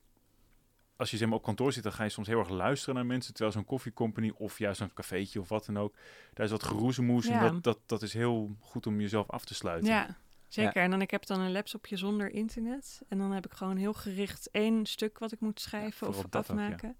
als 0.96 1.12
je 1.12 1.18
zeg 1.18 1.28
maar, 1.28 1.38
op 1.38 1.44
kantoor 1.44 1.74
zit, 1.74 1.84
dan 1.84 1.92
ga 1.92 2.04
je 2.04 2.10
soms 2.10 2.28
heel 2.28 2.40
erg 2.40 2.50
luisteren 2.50 2.96
naar 2.96 3.06
mensen. 3.06 3.34
Terwijl 3.34 3.56
zo'n 3.56 3.66
koffiecompany 3.66 4.34
of 4.38 4.58
juist 4.58 4.82
een 4.82 4.94
cafeetje 4.94 5.40
of 5.40 5.50
wat 5.50 5.66
dan 5.66 5.80
ook. 5.80 5.96
Daar 6.34 6.46
is 6.46 6.52
wat 6.52 6.64
geroezemoes. 6.64 7.26
Ja. 7.26 7.46
En 7.46 7.54
dat, 7.54 7.64
dat, 7.64 7.80
dat 7.86 8.02
is 8.02 8.14
heel 8.14 8.56
goed 8.60 8.88
om 8.88 9.02
jezelf 9.02 9.30
af 9.30 9.46
te 9.46 9.54
sluiten. 9.54 9.90
Ja, 9.90 10.18
zeker. 10.48 10.82
En 10.82 10.90
dan 10.90 11.02
ik 11.02 11.12
heb 11.12 11.26
dan 11.26 11.40
een 11.40 11.52
laptopje 11.52 11.98
zonder 11.98 12.32
internet. 12.32 13.02
En 13.08 13.18
dan 13.18 13.32
heb 13.32 13.46
ik 13.46 13.54
gewoon 13.54 13.78
heel 13.78 13.94
gericht 13.94 14.50
één 14.52 14.86
stuk 14.86 15.18
wat 15.18 15.32
ik 15.32 15.40
moet 15.40 15.60
schrijven 15.60 16.08
of 16.08 16.16
dat 16.16 16.26
ook, 16.26 16.58
ja. 16.58 16.64
afmaken. 16.64 16.96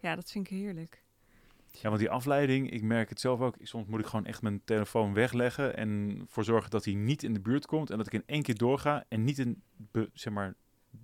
ja. 0.00 0.14
dat 0.14 0.30
vind 0.30 0.50
ik 0.50 0.56
heerlijk. 0.56 1.03
Ja, 1.80 1.88
want 1.88 1.98
die 1.98 2.10
afleiding, 2.10 2.70
ik 2.70 2.82
merk 2.82 3.08
het 3.08 3.20
zelf 3.20 3.40
ook. 3.40 3.56
Soms 3.62 3.86
moet 3.86 4.00
ik 4.00 4.06
gewoon 4.06 4.26
echt 4.26 4.42
mijn 4.42 4.60
telefoon 4.64 5.14
wegleggen 5.14 5.76
en 5.76 6.22
voor 6.28 6.44
zorgen 6.44 6.70
dat 6.70 6.84
hij 6.84 6.94
niet 6.94 7.22
in 7.22 7.32
de 7.32 7.40
buurt 7.40 7.66
komt 7.66 7.90
en 7.90 7.96
dat 7.96 8.06
ik 8.06 8.12
in 8.12 8.22
één 8.26 8.42
keer 8.42 8.56
doorga 8.56 9.04
en 9.08 9.24
niet 9.24 9.38
een, 9.38 9.62
be- 9.76 10.10
zeg 10.12 10.32
maar, 10.32 10.54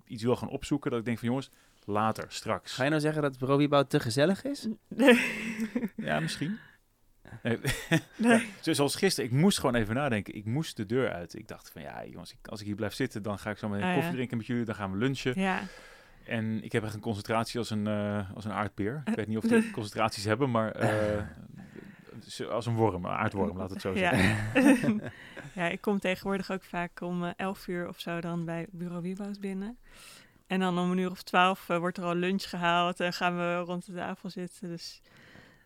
iets 0.05 0.23
wil 0.23 0.35
gaan 0.35 0.49
opzoeken. 0.49 0.89
Dat 0.91 0.99
ik 0.99 1.05
denk 1.05 1.19
van 1.19 1.27
jongens, 1.27 1.49
later, 1.85 2.25
straks. 2.27 2.73
Ga 2.73 2.83
je 2.83 2.89
nou 2.89 3.01
zeggen 3.01 3.21
dat 3.21 3.37
bureau 3.37 3.59
Wiebouw 3.59 3.83
te 3.83 3.99
gezellig 3.99 4.43
is? 4.43 4.67
Ja, 5.95 6.19
misschien. 6.19 6.57
Nee. 7.43 7.59
Nee. 8.17 8.47
Zo- 8.61 8.73
Zoals 8.73 8.95
gisteren, 8.95 9.29
ik 9.29 9.35
moest 9.35 9.59
gewoon 9.59 9.75
even 9.75 9.95
nadenken. 9.95 10.35
Ik 10.35 10.45
moest 10.45 10.77
de 10.77 10.85
deur 10.85 11.11
uit. 11.11 11.35
Ik 11.35 11.47
dacht 11.47 11.71
van 11.71 11.81
ja, 11.81 12.05
jongens, 12.05 12.31
ik- 12.31 12.47
als 12.47 12.59
ik 12.59 12.65
hier 12.65 12.75
blijf 12.75 12.93
zitten, 12.93 13.23
dan 13.23 13.39
ga 13.39 13.49
ik 13.49 13.57
zo 13.57 13.67
meteen 13.69 13.83
Ah, 13.83 13.89
ja. 13.89 13.95
koffie 13.95 14.13
drinken 14.15 14.37
met 14.37 14.45
jullie. 14.45 14.65
Dan 14.65 14.75
gaan 14.75 14.91
we 14.91 14.97
lunchen. 14.97 15.39
Ja, 15.39 15.61
En 16.25 16.63
ik 16.63 16.71
heb 16.71 16.83
echt 16.83 16.93
een 16.93 16.99
concentratie 16.99 17.59
als 17.59 17.69
een, 17.69 17.87
eh, 17.87 18.31
als 18.35 18.45
een 18.45 18.51
aardpeer. 18.51 19.01
Ik 19.05 19.15
weet 19.15 19.27
niet 19.27 19.37
of 19.37 19.43
die 19.43 19.71
concentraties 19.79 20.23
hebben, 20.23 20.51
maar 20.51 20.71
eh, 20.75 21.23
als 22.49 22.65
een 22.65 22.75
worm, 22.75 23.05
een 23.05 23.11
aardworm, 23.11 23.57
laat 23.57 23.69
het 23.69 23.81
zo 23.81 23.95
zeggen. 23.95 25.01
ja. 25.01 25.11
ja, 25.61 25.67
ik 25.69 25.81
kom 25.81 25.99
tegenwoordig 25.99 26.51
ook 26.51 26.63
vaak 26.63 27.01
om 27.01 27.23
eh, 27.23 27.31
11 27.35 27.67
uur 27.67 27.87
of 27.87 27.99
zo 27.99 28.21
dan 28.21 28.45
bij 28.45 28.67
Bureau 28.71 29.01
Wiebouws 29.01 29.39
binnen. 29.39 29.77
En 30.47 30.59
dan 30.59 30.77
om 30.79 30.91
een 30.91 30.97
uur 30.97 31.11
of 31.11 31.21
twaalf 31.21 31.69
eh, 31.69 31.77
wordt 31.77 31.97
er 31.97 32.03
al 32.03 32.15
lunch 32.15 32.49
gehaald 32.49 32.99
en 32.99 33.13
gaan 33.13 33.37
we 33.37 33.57
rond 33.57 33.85
de 33.85 33.93
tafel 33.93 34.29
zitten. 34.29 34.69
Dus 34.69 35.01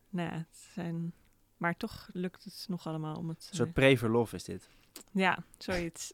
nou 0.10 0.30
ja, 0.30 0.36
het 0.36 0.70
zijn... 0.74 1.14
Maar 1.58 1.78
toch 1.78 2.10
lukt 2.14 2.44
het 2.44 2.66
nog 2.70 2.88
allemaal 2.88 3.16
om 3.16 3.30
het... 3.30 3.42
Een 3.44 3.52
eh, 3.52 3.58
soort 3.58 3.74
pre-verlof 3.74 4.34
is 4.34 4.44
dit. 4.44 4.70
ja, 5.12 5.44
zoiets. 5.58 6.14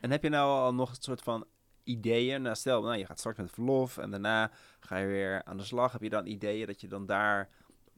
En 0.00 0.10
heb 0.10 0.22
je 0.22 0.28
nou 0.28 0.50
al 0.50 0.74
nog 0.74 0.90
een 0.90 0.96
soort 1.02 1.22
van 1.22 1.46
ideeën? 1.90 2.42
Nou, 2.42 2.54
stel, 2.56 2.82
nou, 2.82 2.96
je 2.98 3.06
gaat 3.06 3.18
straks 3.18 3.38
met 3.38 3.50
verlof 3.50 3.98
en 3.98 4.10
daarna 4.10 4.50
ga 4.80 4.96
je 4.96 5.06
weer 5.06 5.44
aan 5.44 5.56
de 5.56 5.64
slag. 5.64 5.92
Heb 5.92 6.02
je 6.02 6.08
dan 6.10 6.26
ideeën 6.26 6.66
dat 6.66 6.80
je 6.80 6.88
dan 6.88 7.06
daar 7.06 7.48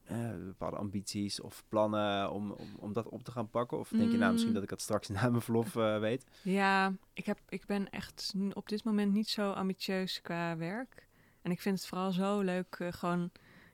eh, 0.05 0.31
bepaalde 0.45 0.77
ambities 0.77 1.41
of 1.41 1.65
plannen 1.69 2.31
om, 2.31 2.51
om, 2.51 2.69
om 2.79 2.93
dat 2.93 3.09
op 3.09 3.23
te 3.23 3.31
gaan 3.31 3.51
pakken? 3.51 3.79
Of 3.79 3.89
denk 3.89 4.11
je 4.13 4.19
nou 4.19 4.31
misschien 4.33 4.49
Mm. 4.53 4.55
dat 4.55 4.63
ik 4.65 4.69
dat 4.69 4.81
straks 4.81 5.09
na 5.09 5.29
mijn 5.29 5.43
verlof 5.43 5.77
eh, 5.77 5.99
weet? 5.99 6.25
Ja, 6.43 6.93
ik, 7.13 7.27
heb, 7.27 7.39
ik 7.49 7.67
ben 7.67 7.91
echt 7.91 8.35
op 8.53 8.69
dit 8.69 8.85
moment 8.85 9.13
niet 9.13 9.29
zo 9.29 9.51
ambitieus 9.53 10.21
qua 10.21 10.57
werk. 10.57 11.09
En 11.43 11.51
ik 11.51 11.61
vind 11.61 11.79
het 11.79 11.89
vooral 11.89 12.13
zo 12.13 12.41
leuk. 12.41 12.77
eh, 12.79 12.93
gewoon, 12.93 13.25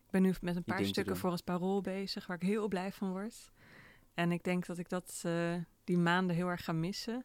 ik 0.04 0.10
ben 0.10 0.22
nu 0.22 0.34
met 0.40 0.56
een 0.56 0.64
paar 0.64 0.84
stukken 0.84 1.16
voor 1.16 1.32
het 1.32 1.44
parool 1.44 1.80
bezig, 1.80 2.26
waar 2.26 2.36
ik 2.36 2.48
heel 2.48 2.68
blij 2.68 2.92
van 2.92 3.10
word. 3.10 3.50
En 4.14 4.32
ik 4.32 4.42
denk 4.44 4.66
dat 4.66 4.78
ik 4.78 4.88
dat 4.88 5.22
eh, 5.24 5.54
die 5.84 5.98
maanden 5.98 6.36
heel 6.36 6.48
erg 6.48 6.64
ga 6.64 6.72
missen. 6.72 7.24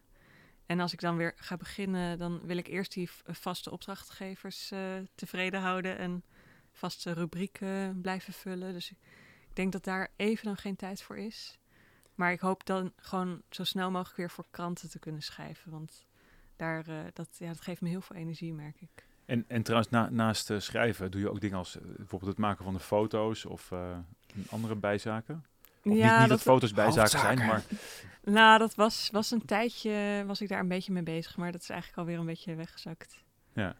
En 0.65 0.80
als 0.80 0.93
ik 0.93 0.99
dan 0.99 1.17
weer 1.17 1.34
ga 1.36 1.58
beginnen, 1.58 2.17
dan 2.17 2.41
wil 2.45 2.58
ik 2.58 2.67
eerst 2.67 2.93
die 2.93 3.10
vaste 3.26 3.71
opdrachtgevers 3.71 4.71
eh, 4.71 4.80
tevreden 5.15 5.62
houden 5.62 5.97
en 5.97 6.23
vaste 6.71 7.13
rubrieken 7.13 8.02
blijven 8.02 8.34
vullen. 8.34 8.73
Dus 8.73 8.91
ik 8.91 8.97
denk 9.54 9.71
dat 9.71 9.84
daar 9.84 10.12
even 10.15 10.45
dan 10.45 10.58
geen 10.58 10.76
tijd 10.76 11.02
voor 11.02 11.17
is. 11.17 11.60
Maar 12.15 12.32
ik 12.32 12.39
hoop 12.39 12.65
dan 12.65 12.93
gewoon 12.95 13.41
zo 13.49 13.63
snel 13.63 13.91
mogelijk 13.91 14.17
weer 14.17 14.30
voor 14.30 14.45
kranten 14.52 14.89
te 14.89 14.99
kunnen 14.99 15.21
schrijven. 15.21 15.71
Want 15.71 16.06
daar, 16.56 16.88
eh, 16.88 16.99
dat, 17.13 17.36
ja, 17.38 17.47
dat 17.47 17.62
geeft 17.62 17.82
me 17.82 17.89
heel 17.89 18.02
veel 18.02 18.15
energie, 18.15 18.54
merk 18.54 18.82
ik. 18.82 19.08
En, 19.26 19.45
en 19.47 19.63
trouwens, 19.63 19.91
na, 19.91 20.10
naast 20.10 20.49
eh, 20.49 20.60
schrijven 20.60 21.12
doe 21.12 21.21
je 21.21 21.30
ook 21.30 21.41
dingen 21.41 21.58
als 21.58 21.78
bijvoorbeeld 21.82 22.32
het 22.32 22.39
maken 22.39 22.63
van 22.63 22.73
de 22.73 22.80
foto's 22.80 23.45
of 23.45 23.71
andere 24.49 24.76
bijzaken? 24.76 25.45
Of 25.84 25.93
niet, 25.93 26.19
niet 26.19 26.30
dat, 26.30 26.41
foto's 26.41 26.74
bijzaken 26.74 27.19
zijn, 27.19 27.38
maar 27.38 27.63
Nou, 28.24 28.60
dat 28.60 28.76
was, 28.76 29.10
was 29.12 29.32
een 29.32 29.46
tijdje, 29.46 30.24
was 30.28 30.41
ik 30.41 30.50
daar 30.50 30.60
een 30.60 30.67
beetje 30.67 30.91
mee 30.91 31.04
bezig. 31.04 31.38
Maar 31.38 31.52
dat 31.52 31.62
is 31.62 31.69
eigenlijk 31.69 32.00
alweer 32.00 32.19
een 32.19 32.26
beetje 32.26 32.56
weggezakt. 32.56 33.24
ja. 33.54 33.76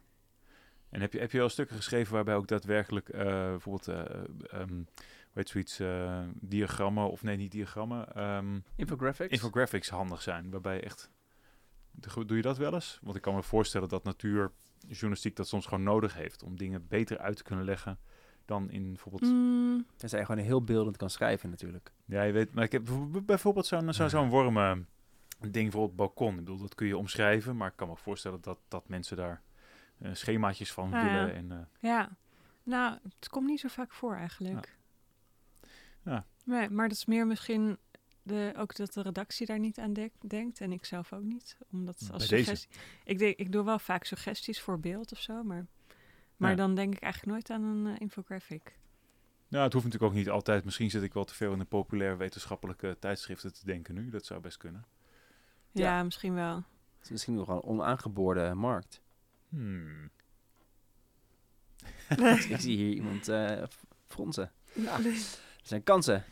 En 0.89 1.02
heb 1.02 1.13
je, 1.13 1.20
heb 1.20 1.32
je 1.32 1.42
al 1.42 1.50
stukken 1.50 1.76
geschreven 1.76 2.13
waarbij 2.13 2.36
ook 2.36 2.48
daadwerkelijk 2.48 3.10
eh, 3.10 3.24
bijvoorbeeld, 3.24 3.88
eh 3.88 4.60
ehm, 4.60 4.74
hoe 4.74 5.42
heet 5.42 5.50
zoiets, 5.50 5.80
eh, 5.80 6.24
diagrammen, 6.34 7.12
of 7.12 7.24
nee, 7.24 7.38
niet 7.38 7.52
diagrammen, 7.52 8.16
ehm, 8.16 8.60
Infographics? 8.76 9.32
infographics 9.32 9.89
handig 9.89 10.22
zijn, 10.22 10.52
waarbij 10.52 10.84
echt, 10.84 11.12
doe 12.26 12.36
je 12.36 12.42
dat 12.42 12.58
wel 12.58 12.74
eens? 12.74 13.00
Want 13.02 13.16
ik 13.16 13.22
kan 13.22 13.36
me 13.36 13.44
voorstellen 13.44 13.89
dat 13.89 14.04
natuurjournalistiek 14.04 15.36
dat 15.36 15.48
soms 15.48 15.66
gewoon 15.66 15.84
nodig 15.84 16.13
heeft 16.13 16.44
om 16.44 16.58
dingen 16.58 16.88
beter 16.88 17.18
uit 17.18 17.38
te 17.38 17.44
kunnen 17.44 17.66
leggen 17.66 18.00
dan 18.54 18.70
in 18.72 18.88
bijvoorbeeld 18.88 19.32
Mm, 19.32 19.86
je 19.98 20.08
gewoon 20.26 20.38
heel 20.38 20.63
beeldend 20.63 20.98
kan 20.98 21.10
schrijven 21.10 21.50
natuurlijk. 21.50 21.92
Ja, 22.06 22.24
je 22.24 22.32
weet, 22.32 22.54
maar 22.54 22.63
ik 22.63 22.72
heb 22.72 22.86
bijv- 22.86 23.26
bijvoorbeeld 23.26 23.66
zo'n 23.66 23.94
zo, 23.94 24.08
zo'n 24.08 24.30
wormen 24.30 24.88
ding 25.52 25.72
voor 25.72 25.84
het 25.84 25.96
balkon. 25.96 26.32
Ik 26.34 26.36
bedoel, 26.39 26.58
dat 26.58 26.76
kun 26.76 26.88
je 26.88 26.98
omschrijven, 26.98 27.58
maar 27.58 27.68
ik 27.70 27.76
kan 27.76 27.88
me 27.88 27.96
voorstellen 27.96 28.42
dat, 28.42 28.58
dat 28.68 28.88
mensen 28.88 29.18
daar 29.18 29.42
eh, 30.00 30.13
schemaatjes 30.13 30.72
van 30.74 30.94
Ah, 30.94 31.04
ja. 31.04 31.12
willen. 31.13 31.34
En, 31.34 31.52
eh, 31.52 31.58
ja, 31.80 32.10
nou, 32.63 32.98
het 33.20 33.30
komt 33.30 33.48
niet 33.48 33.60
zo 33.60 33.68
vaak 33.68 33.92
voor 33.94 34.16
eigenlijk. 34.16 34.78
Ja. 36.06 36.26
Nee, 36.46 36.70
maar 36.70 36.88
dat 36.88 36.98
is 36.98 37.06
meer 37.06 37.28
misschien 37.28 37.78
de, 38.24 38.54
ook 38.58 38.76
dat 38.76 38.94
de 38.94 39.02
redactie 39.02 39.46
daar 39.46 39.60
niet 39.60 39.80
aan 39.80 39.94
dek- 39.94 40.13
denkt. 40.28 40.62
En 40.62 40.72
ik 40.72 40.86
zelf 40.86 41.13
ook 41.13 41.24
niet. 41.24 41.58
Omdat 41.72 41.96
als 42.12 42.28
Bij 42.30 42.38
deze. 42.38 42.44
suggestie... 42.44 42.70
Ik, 43.04 43.18
denk, 43.20 43.38
ik 43.38 43.52
doe 43.52 43.63
wel 43.63 43.80
vaak 43.80 44.04
suggesties 44.04 44.62
voor 44.62 44.80
beeld 44.80 45.12
of 45.12 45.20
zo, 45.20 45.44
maar... 45.44 45.66
Maar 46.44 46.52
Ja. 46.52 46.58
dan 46.58 46.76
denk 46.76 46.96
ik 46.96 47.02
eigenlijk 47.02 47.34
nooit 47.34 47.50
aan 47.50 47.64
een 47.64 47.94
eh, 47.94 48.00
infographic. 48.02 48.76
nou, 49.48 49.64
het 49.64 49.74
hoeft 49.74 49.86
natuurlijk 49.86 50.12
ook 50.14 50.18
niet 50.20 50.30
altijd. 50.30 50.64
Misschien 50.64 50.90
zit 50.90 51.04
ik 51.04 51.14
wel 51.14 51.24
te 51.24 51.34
veel 51.36 51.52
in 51.54 51.60
de 51.60 51.66
populaire 51.66 52.16
wetenschappelijke 52.18 52.98
tijdschriften 53.00 53.54
te 53.54 53.66
denken 53.66 53.94
nu. 53.96 54.10
Dat 54.10 54.26
zou 54.26 54.40
best 54.42 54.58
kunnen. 54.58 54.86
Ja, 55.72 55.98
Ja. 55.98 56.04
misschien 56.04 56.34
wel. 56.34 56.56
Het 56.56 57.04
is 57.04 57.10
misschien 57.10 57.34
nog 57.36 57.48
wel 57.48 57.56
een 57.56 57.64
onaangeboorde 57.64 58.54
markt. 58.54 59.02
Hmm. 59.50 60.10
ik 62.50 62.56
zie 62.60 62.78
hier 62.78 62.94
iemand 62.94 63.28
eh, 63.28 63.64
f- 63.64 63.86
fronsen. 64.08 64.52
Ja, 64.74 64.98
er 64.98 65.16
zijn 65.64 65.84
kansen. 65.84 66.24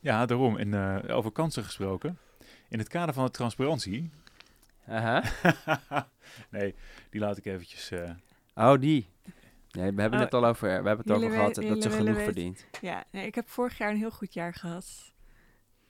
Ja, 0.00 0.26
daarom. 0.26 0.56
En 0.56 0.74
eh, 1.06 1.16
over 1.16 1.30
kansen 1.32 1.64
gesproken. 1.64 2.18
In 2.68 2.78
het 2.78 2.88
kader 2.88 3.14
van 3.14 3.24
de 3.24 3.30
transparantie. 3.30 4.10
Aha. 4.88 5.22
nee, 6.50 6.74
die 7.10 7.20
laat 7.20 7.36
ik 7.36 7.44
eventjes. 7.44 7.90
eh, 7.90 8.10
Oh, 8.54 8.80
die. 8.80 9.08
Nee, 9.70 9.92
we 9.92 10.00
hebben 10.00 10.18
Oh, 10.18 10.24
het 10.24 10.34
al 10.34 10.44
over, 10.46 10.68
we 10.68 10.88
hebben 10.88 10.98
het 10.98 11.10
over 11.10 11.30
gehad 11.30 11.56
we- 11.56 11.66
dat 11.66 11.82
ze 11.82 11.90
genoeg 11.90 12.04
willen 12.06 12.22
verdient. 12.24 12.66
Ja, 12.80 13.04
nee, 13.10 13.26
ik 13.26 13.34
heb 13.34 13.48
vorig 13.48 13.78
jaar 13.78 13.90
een 13.90 13.96
heel 13.96 14.10
goed 14.10 14.34
jaar 14.34 14.54
gehad. 14.54 15.12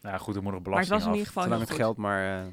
nou 0.01 0.15
ja, 0.15 0.21
goed, 0.21 0.37
er 0.37 0.43
moet 0.43 0.53
nog 0.53 0.63
Maar 0.67 0.79
het 0.79 0.89
belasting 0.89 0.99
was 0.99 1.07
in 1.07 1.13
ieder 1.13 1.27
geval 1.27 1.43
Zolang 1.43 1.61
het 1.61 1.71
geld 1.71 1.97
maar 1.97 2.41
eh, 2.41 2.47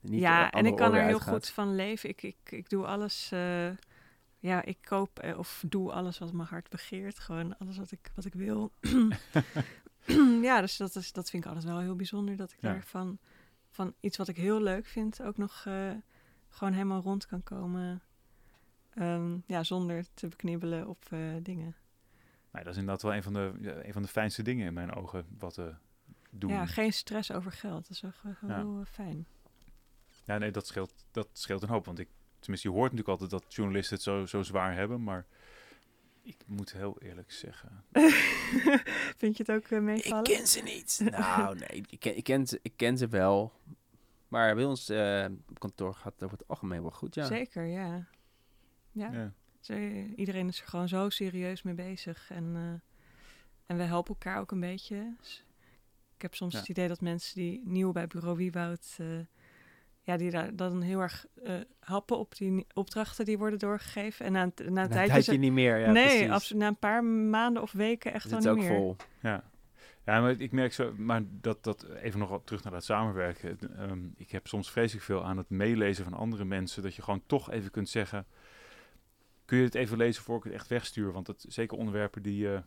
niet 0.00 0.20
ja, 0.20 0.50
en 0.50 0.66
ik 0.66 0.76
kan 0.76 0.94
er 0.94 1.02
heel 1.02 1.12
uitgaat. 1.12 1.34
goed 1.34 1.48
van 1.48 1.74
leven. 1.74 2.08
Ik, 2.08 2.22
ik, 2.22 2.36
ik 2.44 2.68
doe 2.68 2.86
alles. 2.86 3.28
eh, 3.32 3.68
ja, 4.38 4.64
ik 4.64 4.78
koop 4.80 5.18
eh, 5.18 5.38
of 5.38 5.64
doe 5.66 5.92
alles 5.92 6.18
wat 6.18 6.32
mijn 6.32 6.48
hart 6.48 6.68
begeert. 6.68 7.18
Gewoon 7.18 7.58
alles 7.58 7.78
wat 7.78 7.90
ik, 7.92 8.10
wat 8.14 8.24
ik 8.24 8.34
wil. 8.34 8.72
ja, 10.42 10.60
dus 10.60 10.76
dat, 10.76 10.94
is, 10.96 11.12
dat 11.12 11.30
vind 11.30 11.44
ik 11.44 11.48
altijd 11.50 11.68
wel 11.68 11.80
heel 11.80 11.96
bijzonder. 11.96 12.36
Dat 12.36 12.52
ik 12.52 12.58
Ja. 12.60 12.72
daarvan 12.72 13.18
van 13.70 13.94
iets 14.00 14.16
wat 14.16 14.28
ik 14.28 14.36
heel 14.36 14.60
leuk 14.62 14.86
vind 14.86 15.22
ook 15.22 15.36
nog 15.36 15.62
eh, 15.66 15.90
gewoon 16.48 16.72
helemaal 16.72 17.00
rond 17.02 17.26
kan 17.26 17.42
komen. 17.42 18.02
Ehm, 18.94 19.36
ja, 19.46 19.62
zonder 19.62 20.04
te 20.14 20.28
beknibbelen 20.28 20.88
op 20.88 21.04
eh, 21.10 21.18
dingen. 21.42 21.74
Nou, 22.50 22.64
dat 22.64 22.72
is 22.74 22.80
inderdaad 22.80 23.02
wel 23.02 23.14
een 23.14 23.22
van, 23.22 23.32
de, 23.32 23.52
een 23.86 23.92
van 23.92 24.02
de 24.02 24.08
fijnste 24.08 24.42
dingen 24.42 24.66
in 24.66 24.74
mijn 24.74 24.94
ogen. 24.94 25.26
Wat 25.38 25.54
te 25.54 25.74
doen. 26.30 26.50
Ja, 26.50 26.66
geen 26.66 26.92
stress 26.92 27.32
over 27.32 27.52
geld. 27.52 27.88
Dat 27.88 27.90
is 27.90 28.00
wel 28.00 28.12
Ja. 28.48 28.56
heel 28.56 28.78
eh, 28.80 28.86
fijn. 28.86 29.26
Ja, 30.24 30.38
nee, 30.38 30.50
dat 30.50 30.66
scheelt, 30.66 30.92
dat 31.10 31.28
scheelt 31.32 31.62
een 31.62 31.68
hoop. 31.68 31.86
Want 31.86 31.98
ik, 31.98 32.08
tenminste, 32.38 32.68
je 32.68 32.74
hoort 32.74 32.92
natuurlijk 32.92 33.20
altijd 33.20 33.42
dat 33.42 33.54
journalisten 33.54 33.94
het 33.94 34.04
zo, 34.04 34.26
zo 34.26 34.42
zwaar 34.42 34.74
hebben. 34.74 35.02
Maar 35.02 35.26
ik 36.22 36.36
moet 36.46 36.72
heel 36.72 36.96
eerlijk 37.00 37.32
zeggen. 37.32 37.84
vind 39.22 39.36
je 39.36 39.44
het 39.46 39.50
ook 39.50 39.66
eh, 39.66 39.80
meevallen? 39.80 40.24
Ik 40.24 40.36
ken 40.36 40.46
ze 40.46 40.60
niet. 40.62 41.00
nou, 41.10 41.58
nee, 41.58 41.82
ik 41.88 42.00
ken, 42.00 42.16
ik, 42.16 42.24
ken 42.24 42.46
ze, 42.46 42.58
ik 42.62 42.72
ken 42.76 42.98
ze 42.98 43.08
wel. 43.08 43.52
Maar 44.28 44.54
bij 44.54 44.64
ons 44.64 44.88
eh, 44.88 45.26
op 45.48 45.58
kantoor 45.58 45.94
gaat 45.94 46.12
het 46.12 46.22
over 46.22 46.38
het 46.38 46.48
algemeen 46.48 46.82
wel 46.82 46.90
goed, 46.90 47.14
ja. 47.14 47.24
Zeker, 47.26 47.66
ja. 47.66 48.06
Ja, 48.92 49.32
iedereen 50.16 50.48
is 50.48 50.60
er 50.60 50.66
gewoon 50.66 50.88
zo 50.88 51.08
serieus 51.08 51.62
mee 51.62 51.74
bezig. 51.74 52.30
En, 52.30 52.52
eh, 52.54 52.90
en 53.66 53.76
we 53.76 53.82
helpen 53.82 54.14
elkaar 54.14 54.40
ook 54.40 54.50
een 54.50 54.60
beetje. 54.60 55.14
Dus 55.20 55.44
ik 56.16 56.22
heb 56.22 56.34
soms 56.34 56.52
Ja. 56.52 56.58
het 56.58 56.68
idee 56.68 56.88
dat 56.88 57.00
mensen 57.00 57.34
die 57.34 57.60
nieuw 57.64 57.92
bij 57.92 58.06
Bureau 58.06 58.36
Wieboud... 58.36 58.96
eh 58.98 59.06
ja, 60.04 60.16
die 60.16 60.30
daar 60.30 60.56
dan 60.56 60.80
heel 60.80 61.00
erg 61.00 61.26
eh, 61.44 61.54
happen 61.80 62.18
op 62.18 62.36
die 62.36 62.66
opdrachten 62.74 63.24
die 63.24 63.38
worden 63.38 63.58
doorgegeven. 63.58 64.26
En 64.26 64.32
na 64.32 64.42
een, 64.42 64.52
na 64.56 64.64
een 64.66 64.72
Na 64.72 64.82
een 64.82 64.88
tijdje... 64.90 65.12
tijdje 65.12 65.32
ze- 65.32 65.38
niet 65.38 65.52
meer, 65.52 65.78
ja, 65.78 65.90
nee, 65.92 66.32
absoluut. 66.32 66.62
Na 66.62 66.68
een 66.68 66.78
paar 66.78 67.04
maanden 67.04 67.62
of 67.62 67.72
weken 67.72 68.12
echt 68.12 68.24
Is 68.24 68.30
wel 68.30 68.40
het 68.40 68.48
niet 68.48 68.58
ook 68.58 68.62
meer. 68.70 68.78
vol. 68.78 68.96
Ja. 69.20 69.44
Ja, 70.04 70.20
maar 70.20 70.40
ik 70.40 70.52
merk 70.52 70.72
zo, 70.72 70.94
maar 70.96 71.22
dat, 71.28 71.64
dat 71.64 71.86
even 71.88 72.18
nog 72.18 72.28
wat 72.28 72.46
terug 72.46 72.62
naar 72.62 72.72
dat 72.72 72.84
samenwerken. 72.84 73.58
Ehm, 73.76 74.00
ik 74.16 74.30
heb 74.30 74.46
soms 74.46 74.70
vreselijk 74.70 75.04
veel 75.04 75.24
aan 75.24 75.36
het 75.36 75.50
meelezen 75.50 76.04
van 76.04 76.14
andere 76.14 76.44
mensen, 76.44 76.82
dat 76.82 76.94
je 76.94 77.02
gewoon 77.02 77.22
toch 77.26 77.50
even 77.50 77.70
kunt 77.70 77.88
zeggen, 77.88 78.26
kun 79.52 79.60
je 79.60 79.66
het 79.66 79.76
even 79.76 79.96
lezen 79.96 80.22
voor 80.22 80.36
ik 80.36 80.44
het 80.44 80.52
echt 80.52 80.68
wegstuur? 80.68 81.12
Want 81.12 81.26
het 81.26 81.44
zeker 81.48 81.78
onderwerpen 81.78 82.22
die, 82.22 82.54
eh, 82.54 82.60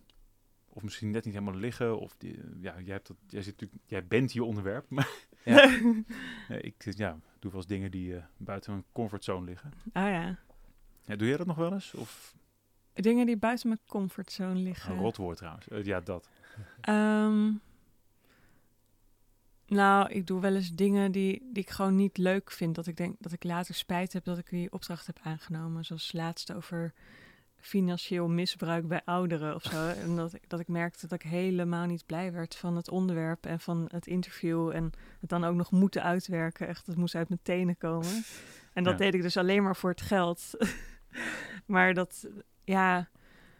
of 0.69 0.83
misschien 0.83 1.11
net 1.11 1.25
niet 1.25 1.33
helemaal 1.33 1.59
liggen, 1.59 1.99
of 1.99 2.15
die, 2.17 2.37
eh, 2.37 2.43
ja, 2.61 2.79
jij, 2.79 2.93
hebt 2.93 3.07
dat, 3.07 3.17
jij, 3.27 3.41
zit 3.41 3.51
natuurlijk, 3.51 3.81
jij 3.85 4.07
bent 4.07 4.33
je 4.33 4.43
onderwerp, 4.43 4.89
maar 4.89 5.09
Ja. 5.43 5.63
eh, 6.49 6.63
ik 6.63 6.97
ja, 6.97 7.19
doe 7.39 7.51
wel 7.51 7.59
eens 7.59 7.65
dingen 7.65 7.91
die 7.91 8.15
eh, 8.15 8.23
buiten 8.37 8.71
mijn 8.71 8.83
comfortzone 8.91 9.45
liggen. 9.45 9.71
Oh 9.85 9.91
ja. 9.93 10.39
Ja, 11.05 11.15
doe 11.15 11.27
jij 11.27 11.37
dat 11.37 11.47
nog 11.47 11.57
wel 11.57 11.73
eens? 11.73 11.93
Of 11.93 12.35
Dingen 12.93 13.25
die 13.25 13.37
buiten 13.37 13.67
mijn 13.67 13.79
comfortzone 13.87 14.59
liggen. 14.59 14.91
een 14.91 14.99
rotwoord 14.99 15.37
trouwens? 15.37 15.67
Eh, 15.67 15.83
ja, 15.83 15.99
dat. 15.99 16.29
Ehm, 16.81 17.51
nou, 19.67 20.09
ik 20.11 20.27
doe 20.27 20.41
wel 20.41 20.55
eens 20.55 20.71
dingen 20.71 21.11
die, 21.11 21.49
die 21.53 21.63
ik 21.63 21.69
gewoon 21.69 21.95
niet 21.95 22.17
leuk 22.17 22.51
vind. 22.51 22.75
Dat 22.75 22.87
ik 22.87 22.97
denk 22.97 23.15
dat 23.19 23.31
ik 23.31 23.43
later 23.43 23.73
spijt 23.75 24.13
heb 24.13 24.23
dat 24.23 24.37
ik 24.37 24.49
die 24.49 24.71
opdracht 24.71 25.05
heb 25.07 25.19
aangenomen. 25.23 25.85
Zoals 25.85 26.11
laatst 26.13 26.53
over 26.53 26.93
financieel 27.59 28.27
misbruik 28.27 28.87
bij 28.87 29.01
ouderen 29.05 29.55
of 29.55 29.63
zo. 29.63 29.87
En 30.03 30.15
dat, 30.15 30.33
ik- 30.33 30.49
dat 30.49 30.59
ik 30.59 30.67
merkte 30.67 31.07
dat 31.07 31.23
ik 31.23 31.29
helemaal 31.29 31.85
niet 31.85 32.05
blij 32.05 32.31
werd 32.31 32.55
van 32.55 32.75
het 32.75 32.89
onderwerp 32.89 33.45
en 33.45 33.59
van 33.59 33.87
het 33.91 34.07
interview. 34.07 34.69
En 34.69 34.91
het 35.19 35.29
dan 35.29 35.43
ook 35.43 35.55
nog 35.55 35.71
moeten 35.71 36.03
uitwerken. 36.03 36.67
Echt, 36.67 36.87
het 36.87 36.95
moest 36.97 37.15
uit 37.15 37.29
mijn 37.29 37.39
tenen 37.43 37.77
komen. 37.77 38.23
En 38.73 38.83
dat 38.83 38.93
Ja. 38.93 38.99
deed 39.05 39.13
ik 39.13 39.21
dus 39.21 39.37
alleen 39.37 39.63
maar 39.63 39.75
voor 39.75 39.89
het 39.89 40.01
geld. 40.01 40.51
maar 41.65 41.93
dat, 41.93 42.27
ja, 42.63 43.09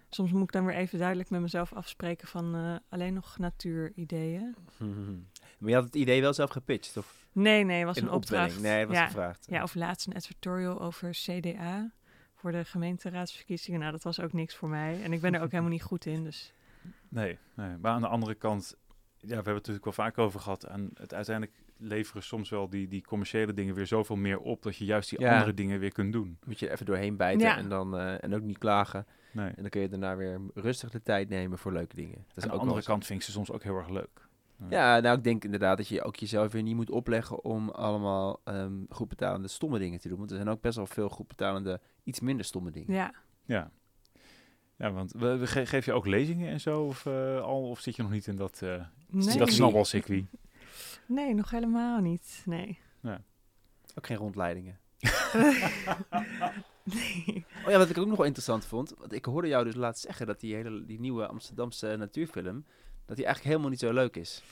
soms 0.10 0.32
moet 0.32 0.44
ik 0.44 0.52
dan 0.52 0.66
weer 0.66 0.76
even 0.76 0.98
duidelijk 1.00 1.30
met 1.30 1.42
mezelf 1.42 1.74
afspreken 1.74 2.28
van 2.28 2.56
eh, 2.56 2.76
alleen 2.90 3.14
nog 3.14 3.38
natuurideeën. 3.38 4.56
Maar 5.58 5.70
je 5.70 5.76
had 5.76 5.86
het 5.86 5.96
idee 5.96 6.22
wel 6.22 6.34
zelf 6.34 6.50
gepitcht, 6.50 6.98
of 6.98 7.26
Nee, 7.32 7.64
nee, 7.64 7.86
was 7.86 7.98
in 7.98 8.04
een 8.04 8.12
opdracht. 8.12 8.62
Nee, 8.62 8.86
was 8.86 8.96
ja. 8.96 9.06
gevraagd. 9.06 9.46
ja, 9.50 9.64
of 9.64 9.76
laatst 9.76 10.08
een 10.08 10.14
editorial 10.14 10.82
over 10.82 11.10
CDA 11.12 11.92
voor 12.36 12.52
de 12.52 12.66
gemeenteraadsverkiezingen. 12.66 13.80
Nou, 13.80 13.92
dat 13.92 14.04
was 14.04 14.20
ook 14.20 14.34
niks 14.34 14.56
voor 14.56 14.70
mij. 14.70 15.04
En 15.04 15.14
ik 15.14 15.22
ben 15.22 15.34
er 15.34 15.42
ook 15.42 15.52
helemaal 15.52 15.72
niet 15.72 15.84
goed 15.84 16.06
in, 16.06 16.24
dus... 16.24 16.54
Nee, 17.10 17.38
nee, 17.54 17.78
maar 17.78 17.92
aan 17.92 18.02
de 18.02 18.08
andere 18.08 18.36
kant, 18.36 18.76
ja, 19.18 19.28
we 19.28 19.34
hebben 19.34 19.54
het 19.54 19.68
natuurlijk 19.68 19.84
wel 19.86 19.94
vaak 19.94 20.18
over 20.18 20.40
gehad. 20.40 20.64
En 20.64 20.90
het 20.94 21.14
uiteindelijk 21.14 21.58
leveren 21.78 22.24
soms 22.24 22.50
wel 22.50 22.70
die, 22.70 22.88
die 22.88 23.02
commerciële 23.04 23.54
dingen 23.54 23.76
weer 23.76 23.88
zoveel 23.88 24.16
meer 24.16 24.40
op 24.40 24.64
dat 24.64 24.76
je 24.76 24.86
juist 24.86 25.10
die 25.10 25.20
Ja. 25.20 25.34
andere 25.34 25.54
dingen 25.54 25.80
weer 25.80 25.92
kunt 25.92 26.14
doen. 26.14 26.38
Moet 26.46 26.60
je 26.60 26.66
er 26.68 26.72
even 26.74 26.86
doorheen 26.86 27.18
bijten 27.18 27.48
Ja. 27.48 27.58
en, 27.58 27.70
dan, 27.70 27.98
eh, 27.98 28.24
en 28.24 28.36
ook 28.36 28.42
niet 28.42 28.58
klagen. 28.58 29.06
Nee. 29.32 29.48
En 29.48 29.62
dan 29.62 29.70
kun 29.70 29.82
je 29.82 29.90
daarna 29.90 30.16
weer 30.16 30.40
rustig 30.54 30.90
de 30.92 31.02
tijd 31.02 31.30
nemen 31.30 31.58
voor 31.58 31.74
leuke 31.74 31.96
dingen. 31.96 32.16
Dat 32.28 32.38
is 32.38 32.44
aan 32.44 32.50
de 32.50 32.56
ook 32.56 32.62
andere 32.62 32.82
zo. 32.82 32.92
kant 32.92 33.06
vind 33.06 33.20
ik 33.20 33.26
ze 33.26 33.32
soms 33.32 33.52
ook 33.52 33.64
heel 33.64 33.78
erg 33.78 33.90
leuk. 33.90 34.28
Ja, 34.70 35.00
nou, 35.00 35.18
ik 35.18 35.24
denk 35.24 35.44
inderdaad 35.44 35.78
dat 35.78 35.88
je 35.88 36.04
ook 36.04 36.16
jezelf 36.16 36.52
weer 36.52 36.62
niet 36.64 36.76
moet 36.76 36.90
opleggen 36.92 37.44
om 37.44 37.70
allemaal 37.70 38.42
ehm 38.44 38.74
goed 38.90 39.08
betalende 39.10 39.48
stomme 39.48 39.80
dingen 39.80 40.00
te 40.00 40.08
doen. 40.08 40.18
Want 40.18 40.30
er 40.30 40.36
zijn 40.36 40.50
ook 40.50 40.62
best 40.62 40.76
wel 40.76 40.86
veel 40.88 41.10
goed 41.10 41.28
betalende, 41.28 41.80
iets 42.04 42.20
minder 42.20 42.46
stomme 42.46 42.72
dingen. 42.72 42.94
Ja, 42.94 43.14
Ja, 43.46 43.72
ja 44.78 44.92
want 44.92 45.12
we, 45.12 45.38
we 45.38 45.48
ge- 45.48 45.66
geef 45.66 45.86
je 45.86 45.94
ook 45.94 46.06
lezingen 46.06 46.50
en 46.50 46.60
zo? 46.60 46.84
Of, 46.84 47.06
eh, 47.06 47.42
al, 47.42 47.70
of 47.70 47.80
zit 47.80 47.96
je 47.96 48.02
nog 48.02 48.12
niet 48.12 48.28
in 48.28 48.36
dat, 48.36 48.62
eh 48.62 48.84
nee. 49.10 49.38
dat 49.38 49.52
snabbelcircuit? 49.52 50.26
Nee, 51.06 51.34
nog 51.34 51.50
helemaal 51.50 52.00
niet. 52.00 52.42
Nee. 52.46 52.80
Ook 53.98 54.06
geen 54.06 54.18
rondleidingen. 54.18 54.80
Nee. 56.84 57.46
Oh 57.66 57.72
ja, 57.72 57.78
wat 57.78 57.90
ik 57.90 57.98
ook 57.98 58.08
nog 58.08 58.18
wel 58.18 58.26
interessant 58.26 58.66
vond. 58.66 58.94
Want 58.98 59.14
ik 59.14 59.26
hoorde 59.26 59.48
jou 59.48 59.64
dus 59.66 59.76
laatst 59.76 60.04
zeggen 60.04 60.26
dat 60.28 60.40
die 60.40 60.56
hele 60.56 60.86
die 60.86 61.00
nieuwe 61.00 61.28
Amsterdamse 61.28 61.96
natuurfilm. 61.98 62.66
dat 63.06 63.16
die 63.16 63.26
eigenlijk 63.26 63.44
helemaal 63.44 63.70
niet 63.70 63.80
zo 63.80 63.94
leuk 63.94 64.16
is. 64.16 64.44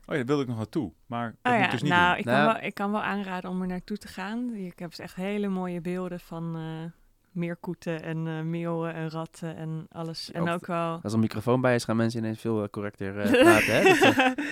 Oh 0.00 0.06
ja, 0.06 0.14
daar 0.16 0.24
wilde 0.26 0.42
ik 0.42 0.48
nog 0.48 0.56
naartoe. 0.56 0.92
Maar 1.06 1.34
dat 1.42 1.52
Oh 1.52 1.58
ja, 1.58 1.70
dus 1.70 1.82
niet 1.82 1.90
nou, 1.90 2.08
doen. 2.10 2.18
ik 2.18 2.24
kan, 2.24 2.34
Nou- 2.34 2.52
wel, 2.52 2.62
ik 2.62 2.74
kan 2.74 2.90
wel 2.90 3.02
aanraden 3.02 3.50
om 3.50 3.60
er 3.60 3.66
naartoe 3.66 3.96
te 3.96 4.08
gaan. 4.08 4.54
Ik 4.54 4.78
heb 4.78 4.88
dus 4.90 4.98
echt 4.98 5.14
hele 5.14 5.48
mooie 5.48 5.80
beelden 5.80 6.20
van 6.20 6.56
eh 6.56 6.92
meerkoeten 7.30 8.02
en 8.02 8.26
eh 8.26 8.40
meeuwen 8.40 8.94
en 8.94 9.10
ratten 9.10 9.56
en 9.56 9.86
alles. 9.90 10.30
En 10.32 10.42
Ook- 10.42 10.48
ook 10.48 10.66
wel... 10.66 10.92
Als 10.92 11.02
er 11.04 11.12
een 11.12 11.20
microfoon 11.20 11.60
bij 11.60 11.74
is, 11.74 11.84
gaan 11.84 11.96
mensen 11.96 12.20
ineens 12.20 12.40
veel 12.40 12.62
eh, 12.62 12.68
correcter 12.68 13.18
eh, 13.20 13.30
praten. 13.42 13.74
Hè? 13.74 13.82
Dat, 13.98 14.34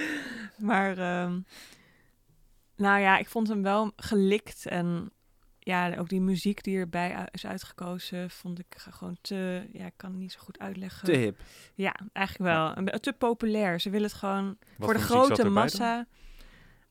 maar, 0.59 0.99
ehm, 0.99 1.41
nou 2.77 3.01
ja, 3.01 3.19
ik 3.19 3.29
vond 3.29 3.49
hem 3.49 3.63
wel 3.63 3.93
gelikt. 3.97 4.67
En 4.67 5.11
ja, 5.59 5.97
ook 5.97 6.09
die 6.09 6.21
muziek 6.21 6.63
die 6.63 6.79
erbij 6.79 7.29
is 7.31 7.47
uitgekozen, 7.47 8.31
vond 8.31 8.59
ik 8.59 8.75
gewoon 8.77 9.19
te... 9.21 9.69
Ja, 9.73 9.87
ik 9.87 9.93
kan 9.97 10.11
het 10.11 10.19
niet 10.19 10.33
zo 10.33 10.39
goed 10.41 10.59
uitleggen. 10.59 11.05
te 11.05 11.13
hip. 11.13 11.39
Ja, 11.75 11.95
eigenlijk 12.13 12.55
wel. 12.55 12.77
Een 12.77 13.01
te 13.01 13.13
populair. 13.13 13.81
Ze 13.81 13.91
willen 13.91 14.07
het 14.09 14.17
gewoon 14.17 14.47
Wat 14.47 14.59
voor 14.77 14.95
de 14.95 15.01
grote 15.01 15.49
massa... 15.49 16.07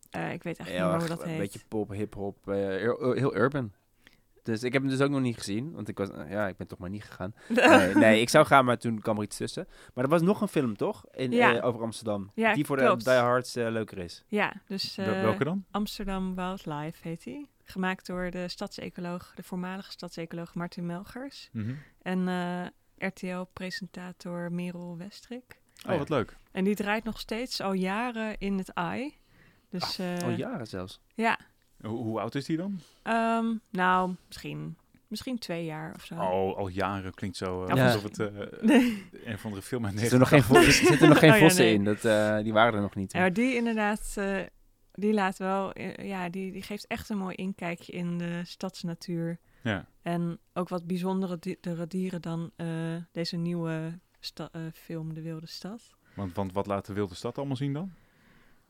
Eh, 0.10 0.34
ik 0.34 0.44
weet 0.44 0.58
echt 0.58 0.70
Heel 0.70 0.80
niet 0.80 0.90
meer 0.90 1.00
hoe 1.00 1.08
dat 1.08 1.22
een 1.24 1.30
heet. 1.30 1.38
beetje 1.40 1.60
pop, 1.68 1.90
hip-hop, 1.90 2.48
eh, 2.50 2.56
heel, 2.56 3.12
heel 3.12 3.36
urban. 3.36 3.74
Dus 4.52 4.64
ik 4.64 4.74
heb 4.74 4.82
hem 4.82 4.92
dus 4.92 5.02
ook 5.02 5.10
nog 5.10 5.22
niet 5.22 5.38
gezien, 5.38 5.72
want 5.72 5.88
ik 5.88 5.98
was, 5.98 6.10
eh, 6.12 6.30
ja, 6.32 6.48
ik 6.48 6.58
ben 6.58 6.68
toch 6.68 6.80
maar 6.80 6.90
niet 6.90 7.04
gegaan. 7.04 7.34
Nee, 7.50 7.96
nee, 7.96 8.22
ik 8.22 8.30
zou 8.30 8.46
gaan, 8.46 8.66
maar 8.66 8.78
toen 8.78 9.00
kwam 9.02 9.18
er 9.18 9.24
iets 9.24 9.38
tussen. 9.38 9.68
Maar 9.94 10.04
er 10.04 10.10
was 10.10 10.22
nog 10.22 10.42
een 10.42 10.48
film, 10.48 10.78
toch? 10.78 11.06
In, 11.12 11.32
Ja. 11.32 11.56
eh, 11.56 11.66
over 11.66 11.82
Amsterdam. 11.82 12.32
Ja, 12.36 12.54
die 12.54 12.66
voor 12.66 12.78
klopt. 12.78 13.04
de 13.06 13.10
diehards 13.12 13.56
eh 13.56 13.70
leuker 13.70 13.98
is. 13.98 14.24
Ja, 14.28 14.54
dus 14.68 14.96
Wel- 14.96 15.14
eh, 15.14 15.22
Welke 15.22 15.44
dan? 15.44 15.66
Amsterdam 15.72 16.36
Wildlife 16.36 17.08
heet 17.08 17.24
hij. 17.24 17.48
Gemaakt 17.64 18.06
door 18.06 18.32
de 18.32 18.48
stadsecoloog, 18.48 19.32
de 19.36 19.44
voormalige 19.44 19.92
stadsecoloog 19.92 20.54
Martin 20.54 20.86
Melgers. 20.86 21.50
Mhm. 21.52 21.74
En 22.02 22.28
eh, 22.28 23.08
RTL-presentator 23.52 24.52
Merel 24.52 24.98
Westrik. 24.98 25.60
Oh, 25.86 25.92
ja. 25.92 25.98
wat 25.98 26.10
leuk. 26.10 26.38
En 26.52 26.64
die 26.64 26.76
draait 26.76 27.04
nog 27.04 27.20
steeds 27.20 27.62
al 27.62 27.74
jaren 27.74 28.38
in 28.38 28.58
het 28.58 28.74
AI. 28.76 29.18
Dus 29.70 30.00
eh, 30.00 30.18
Al 30.24 30.30
jaren 30.30 30.68
zelfs. 30.68 31.00
ja, 31.16 31.40
Hoe, 31.82 31.98
hoe 32.04 32.20
oud 32.20 32.36
is 32.36 32.46
die 32.46 32.58
dan? 32.58 32.80
Ehm, 33.04 33.46
nou, 33.70 34.16
misschien, 34.28 34.78
misschien 35.08 35.38
twee 35.38 35.66
jaar 35.66 35.94
of 35.96 36.06
zo. 36.06 36.14
Oh, 36.16 36.58
al 36.58 36.68
jaren 36.68 37.14
klinkt 37.14 37.38
zo 37.38 37.64
eh, 37.66 37.76
Ja. 37.76 37.86
alsof 37.86 38.04
het 38.04 38.20
eh 38.20 38.28
Nee. 38.62 39.06
een 39.26 39.34
of 39.34 39.44
andere 39.46 39.62
film 39.64 39.86
uit 39.86 39.94
Er 39.94 40.00
zitten 40.00 40.20
nog 40.20 40.30
geen, 40.30 40.44
1980 40.48 40.98
vo- 40.98 41.04
er 41.04 41.10
nog 41.10 41.20
geen 41.20 41.32
Oh 41.34 41.38
ja, 41.38 41.42
vossen 41.44 41.66
nee. 41.66 41.74
in, 41.74 41.84
dat, 41.84 42.06
eh, 42.06 42.44
die 42.44 42.54
waren 42.54 42.74
er 42.74 42.82
nog 42.82 42.96
niet. 42.96 43.12
Ja, 43.12 43.20
maar 43.20 43.34
die 43.34 43.56
inderdaad, 43.56 44.14
eh, 44.18 44.38
die 44.94 45.14
laat 45.14 45.38
wel, 45.38 45.80
ja, 46.02 46.30
die, 46.30 46.52
die 46.52 46.62
geeft 46.62 46.88
echt 46.88 47.10
een 47.10 47.18
mooi 47.18 47.36
inkijkje 47.36 47.92
in 47.92 48.18
de 48.18 48.42
stadsnatuur. 48.46 49.40
Ja. 49.64 49.86
En 50.02 50.40
ook 50.54 50.70
wat 50.70 50.88
bijzondere 50.88 51.38
di- 51.40 51.58
de 51.62 51.88
dieren 51.88 52.22
dan 52.22 52.52
eh, 52.56 52.68
deze 53.12 53.38
nieuwe 53.38 54.00
eh, 54.52 54.62
film 54.74 55.14
De 55.14 55.22
Wilde 55.22 55.48
Stad. 55.48 55.96
Want, 56.16 56.34
want 56.36 56.54
wat 56.54 56.68
laat 56.68 56.86
de 56.86 56.94
wilde 56.94 57.16
stad 57.16 57.38
allemaal 57.38 57.56
zien 57.56 57.74
dan? 57.74 57.92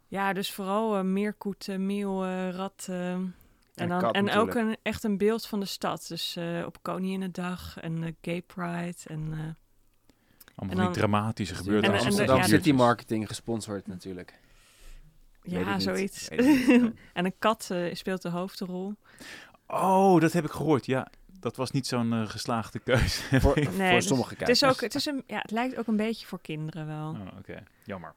Ja, 0.07 0.33
dus 0.33 0.51
vooral 0.51 0.97
eh, 0.97 1.03
meerkoeten, 1.03 1.85
meeuwen, 1.85 2.51
ratten. 2.51 2.95
En, 2.95 3.33
En 3.75 3.87
dan, 3.89 3.99
kat 4.01 4.13
en 4.15 4.31
ook 4.31 4.55
een, 4.55 4.77
echt 4.81 5.03
een 5.03 5.17
beeld 5.17 5.45
van 5.47 5.59
de 5.59 5.65
stad. 5.65 6.05
Dus 6.07 6.35
eh, 6.35 6.63
op 6.65 6.77
Koninginnedag 6.81 7.77
en 7.79 8.03
eh, 8.03 8.11
Gay 8.21 8.41
Pride. 8.41 8.95
En, 9.05 9.19
eh, 9.31 9.39
Allemaal 9.39 9.55
En 10.55 10.67
die 10.67 10.75
dan- 10.75 10.91
dramatische 10.91 11.53
en- 11.53 11.59
gebeurtenissen. 11.59 12.09
en 12.09 12.15
de- 12.15 12.19
Amsterdam 12.31 12.51
ja, 12.51 12.57
City 12.57 12.71
Marketing 12.71 13.27
gesponsord 13.27 13.87
natuurlijk. 13.87 14.39
Ja, 15.43 15.79
zoiets. 15.79 16.27
En 17.13 17.25
een 17.25 17.33
kat 17.39 17.67
eh, 17.71 17.93
speelt 17.95 18.21
de 18.21 18.29
hoofdrol. 18.29 18.93
Oh, 19.67 20.21
dat 20.21 20.33
heb 20.33 20.43
ik 20.45 20.51
gehoord. 20.51 20.85
Ja, 20.85 21.07
dat 21.39 21.55
was 21.55 21.71
niet 21.71 21.87
zo'n 21.87 22.13
eh, 22.13 22.29
geslaagde 22.29 22.79
keuze. 22.79 23.21
voor, 23.41 23.55
Nee, 23.55 23.65
voor 23.65 23.75
dus 23.89 24.07
sommige 24.07 24.29
Het, 24.29 24.37
kijkers. 24.37 24.61
is 24.61 24.69
ook, 24.69 24.81
het, 24.81 24.95
is 24.95 25.05
een, 25.05 25.23
ja, 25.27 25.37
het 25.41 25.51
lijkt 25.51 25.77
ook 25.77 25.87
een 25.87 25.95
beetje 25.97 26.25
voor 26.27 26.41
kinderen 26.41 26.87
wel. 26.87 27.09
Oh, 27.09 27.37
oké. 27.37 27.63
Jammer. 27.83 28.13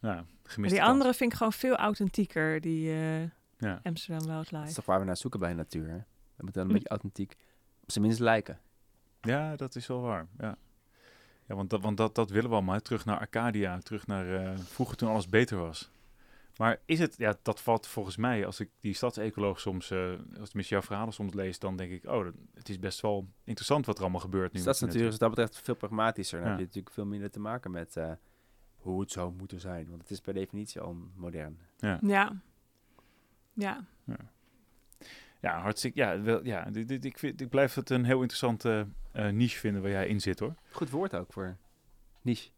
Maar 0.00 0.24
gemiste 0.42 0.74
die 0.76 0.78
kans. 0.84 0.90
andere 0.92 1.14
vind 1.14 1.30
ik 1.32 1.36
gewoon 1.38 1.52
veel 1.52 1.76
authentieker, 1.76 2.60
die 2.60 2.90
eh, 2.90 3.22
Ja. 3.58 3.80
Amsterdam 3.82 4.26
Dat 4.26 4.42
is 4.44 4.50
Wildlife. 4.50 4.74
toch 4.74 4.84
waar 4.86 4.98
we 5.00 5.04
naar 5.04 5.16
zoeken 5.16 5.40
bij 5.40 5.52
natuur, 5.54 5.88
hè? 5.88 5.96
Dat 6.36 6.44
moet 6.44 6.54
dan 6.54 6.62
een 6.62 6.68
Hm. 6.68 6.72
beetje 6.74 6.88
authentiek, 6.88 7.36
op 7.82 7.90
zijn 7.90 8.04
minst 8.04 8.20
lijken. 8.20 8.58
ja, 9.20 9.56
dat 9.56 9.74
is 9.74 9.86
wel 9.86 10.00
waar. 10.00 10.26
Ja, 10.38 10.56
ja 11.46 11.54
want, 11.54 11.70
dat, 11.70 11.80
want 11.80 11.96
dat, 11.96 12.14
dat 12.14 12.30
willen 12.30 12.48
we 12.50 12.54
allemaal. 12.56 12.74
hè. 12.74 12.80
Terug 12.80 13.04
naar 13.04 13.18
Arcadia. 13.18 13.78
Terug 13.78 14.06
naar 14.06 14.34
eh, 14.34 14.58
vroeger 14.58 14.96
toen 14.96 15.08
alles 15.08 15.28
beter 15.28 15.58
was. 15.58 15.90
Maar 16.56 16.80
is 16.84 16.98
het, 16.98 17.14
ja, 17.16 17.34
dat 17.42 17.60
valt 17.60 17.86
volgens 17.86 18.16
mij, 18.16 18.46
als 18.46 18.60
ik 18.60 18.70
die 18.80 18.94
stadsecoloog 18.94 19.60
soms, 19.60 19.90
eh 19.90 20.10
als 20.10 20.18
tenminste 20.48 20.74
jouw 20.74 20.82
verhalen 20.82 21.12
soms 21.12 21.32
lees, 21.34 21.58
dan 21.58 21.76
denk 21.76 21.90
ik, 21.92 22.04
oh, 22.06 22.24
dat- 22.24 22.34
het 22.54 22.68
is 22.68 22.78
best 22.78 23.00
wel 23.00 23.28
interessant 23.44 23.86
wat 23.86 23.96
er 23.96 24.02
allemaal 24.02 24.20
gebeurt 24.20 24.52
nu. 24.52 24.60
Stadsnatuur 24.60 25.04
is 25.04 25.10
wat 25.10 25.18
dat 25.18 25.28
betreft 25.30 25.60
veel 25.64 25.74
pragmatischer. 25.74 26.38
Dan 26.38 26.44
Ja. 26.46 26.50
heb 26.52 26.60
je 26.60 26.66
natuurlijk 26.66 26.94
veel 26.94 27.06
minder 27.06 27.30
te 27.30 27.40
maken 27.40 27.70
met 27.70 27.96
eh, 27.96 28.12
hoe 28.82 29.00
het 29.00 29.10
zou 29.10 29.32
moeten 29.32 29.60
zijn. 29.60 29.88
Want 29.88 30.00
het 30.02 30.10
is 30.10 30.20
per 30.20 30.34
definitie 30.34 30.80
al 30.80 30.96
modern. 31.14 31.58
Ja. 31.78 31.98
Ja. 32.02 32.40
Ja. 33.52 33.86
Ja, 35.40 35.60
hartstikke. 35.60 35.98
Ja, 36.00 36.20
wel, 36.20 36.44
ja 36.44 36.70
dit, 36.70 36.88
dit- 36.88 37.04
ik, 37.04 37.18
vind, 37.18 37.40
ik 37.40 37.48
blijf 37.48 37.74
het 37.74 37.90
een 37.90 38.04
heel 38.04 38.20
interessante 38.20 38.86
eh, 39.12 39.28
niche 39.28 39.58
vinden 39.58 39.82
waar 39.82 39.90
jij 39.90 40.06
in 40.08 40.20
zit 40.20 40.38
hoor. 40.38 40.54
Goed 40.72 40.90
woord 40.90 41.14
ook 41.14 41.32
voor 41.32 41.56
niche. 42.22 42.50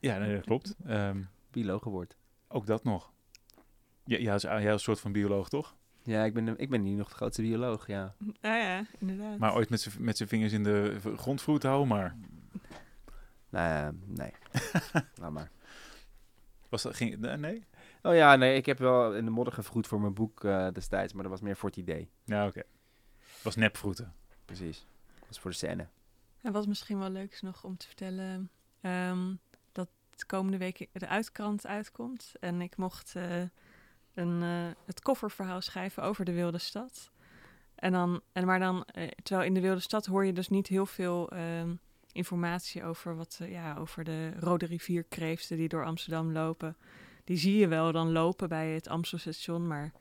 Ja, 0.00 0.18
nee, 0.18 0.34
dat 0.34 0.44
klopt. 0.44 0.74
Ehm, 0.86 1.22
Biologenwoord. 1.50 2.16
ook 2.48 2.66
dat 2.66 2.84
nog. 2.84 3.12
Ja, 4.04 4.18
ja, 4.18 4.32
als- 4.32 4.42
jij 4.42 4.62
als 4.62 4.72
een 4.72 4.78
soort 4.78 5.00
van 5.00 5.12
bioloog 5.12 5.48
toch? 5.48 5.76
Ja, 6.02 6.24
ik 6.24 6.34
ben, 6.34 6.58
ik 6.58 6.70
ben 6.70 6.82
hier 6.82 6.96
nog 6.96 7.08
de 7.08 7.14
grootste 7.14 7.42
bioloog, 7.42 7.86
ja. 7.86 8.14
Ja, 8.40 8.56
ja, 8.56 8.86
inderdaad. 8.98 9.38
Maar 9.38 9.54
ooit 9.54 9.70
met 9.98 10.16
zijn 10.16 10.28
vingers 10.28 10.52
in 10.52 10.62
de 10.62 10.96
grondvloed 11.16 11.62
houden, 11.62 11.88
maar 11.88 12.16
Nou, 13.48 13.96
nee. 14.06 14.32
Laat 15.20 15.32
maar. 15.32 15.50
Was 16.74 16.82
dat 16.82 16.96
ging 16.96 17.16
nee, 17.16 17.36
nee? 17.36 17.64
Oh 18.02 18.14
ja, 18.14 18.36
nee, 18.36 18.56
ik 18.56 18.66
heb 18.66 18.78
wel 18.78 19.14
in 19.14 19.24
de 19.24 19.30
modder 19.30 19.54
gevroed 19.54 19.86
voor 19.86 20.00
mijn 20.00 20.14
boek 20.14 20.44
eh, 20.44 20.68
destijds, 20.72 21.12
maar 21.12 21.22
dat 21.22 21.32
was 21.32 21.40
meer 21.40 21.56
voor 21.56 21.68
het 21.68 21.78
idee. 21.78 22.10
Ja, 22.24 22.46
oké. 22.46 22.62
Was 23.42 23.56
nepvroeten. 23.56 24.14
Precies. 24.44 24.86
Dat 25.18 25.28
was 25.28 25.38
voor 25.38 25.50
de 25.50 25.56
scène. 25.56 25.86
En 26.40 26.52
wat 26.52 26.66
misschien 26.66 26.98
wel 26.98 27.10
leuk 27.10 27.32
is 27.32 27.40
nog 27.40 27.64
om 27.64 27.76
te 27.76 27.86
vertellen, 27.86 28.50
ehm, 28.80 29.34
dat 29.72 29.88
de 30.16 30.26
komende 30.26 30.58
week 30.58 30.88
de 30.92 31.08
uitkrant 31.08 31.66
uitkomt. 31.66 32.32
En 32.40 32.60
ik 32.60 32.76
mocht 32.76 33.14
eh, 33.16 33.40
een, 34.14 34.42
eh, 34.42 34.84
het 34.84 35.00
kofferverhaal 35.00 35.60
schrijven 35.60 36.02
over 36.02 36.24
de 36.24 36.32
wilde 36.32 36.58
stad. 36.58 37.10
En 37.74 37.92
dan, 37.92 38.20
en 38.32 38.46
maar 38.46 38.58
dan, 38.58 38.84
eh, 38.84 39.08
terwijl 39.22 39.46
in 39.46 39.54
de 39.54 39.60
wilde 39.60 39.80
stad 39.80 40.06
hoor 40.06 40.24
je 40.24 40.32
dus 40.32 40.48
niet 40.48 40.66
heel 40.66 40.86
veel 40.86 41.30
ehm, 41.30 41.74
informatie 42.14 42.84
over, 42.84 43.16
wat, 43.16 43.38
eh, 43.42 43.50
ja, 43.50 43.76
over 43.78 44.04
de 44.04 44.32
rode 44.38 44.66
rivierkreeften 44.66 45.56
die 45.56 45.68
door 45.68 45.84
Amsterdam 45.84 46.32
lopen. 46.32 46.76
Die 47.24 47.36
zie 47.36 47.56
je 47.58 47.68
wel 47.68 47.92
dan 47.92 48.12
lopen 48.12 48.48
bij 48.48 48.68
het 48.70 48.88
Amstelstation, 48.88 49.66
maar 49.66 49.92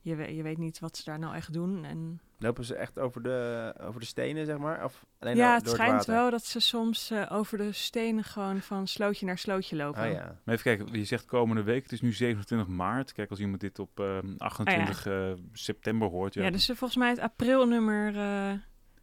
je, 0.00 0.14
we- 0.14 0.34
je 0.34 0.42
weet 0.42 0.58
niet 0.58 0.78
wat 0.78 0.96
ze 0.96 1.04
daar 1.04 1.18
nou 1.18 1.34
echt 1.34 1.52
doen. 1.52 1.84
En 1.84 2.20
Lopen 2.38 2.64
ze 2.64 2.74
echt 2.74 2.98
over 2.98 3.22
de, 3.22 3.74
over 3.80 4.00
de 4.00 4.06
stenen, 4.06 4.46
zeg 4.46 4.58
maar? 4.58 4.84
Of 4.84 5.04
alleen 5.18 5.36
ja, 5.36 5.46
door 5.58 5.66
het 5.66 5.68
schijnt 5.68 5.92
water? 5.92 6.14
wel 6.14 6.30
dat 6.30 6.44
ze 6.44 6.60
soms 6.60 7.10
eh, 7.10 7.26
over 7.32 7.58
de 7.58 7.72
stenen 7.72 8.24
gewoon 8.24 8.60
van 8.60 8.86
slootje 8.88 9.26
naar 9.26 9.38
slootje 9.38 9.76
lopen. 9.76 10.02
Ah 10.02 10.10
ja. 10.12 10.38
Maar 10.44 10.54
even 10.54 10.76
kijken, 10.76 10.98
je 10.98 11.04
zegt 11.04 11.24
komende 11.24 11.62
week, 11.62 11.82
het 11.82 11.92
is 11.92 12.00
nu 12.00 12.12
27 12.12 12.66
maart. 12.68 13.12
Kijk, 13.12 13.30
als 13.30 13.38
iemand 13.40 13.60
dit 13.60 13.78
op 13.78 14.00
ehm, 14.00 14.34
28 14.38 15.06
eh, 15.06 15.32
september 15.52 16.08
hoort, 16.08 16.34
ja, 16.34 16.42
Ja, 16.42 16.50
dus 16.50 16.66
volgens 16.66 16.96
mij 16.96 17.08
het 17.10 17.18
aprilnummer 17.18 18.16
eh 18.16 18.48
van, 18.48 18.60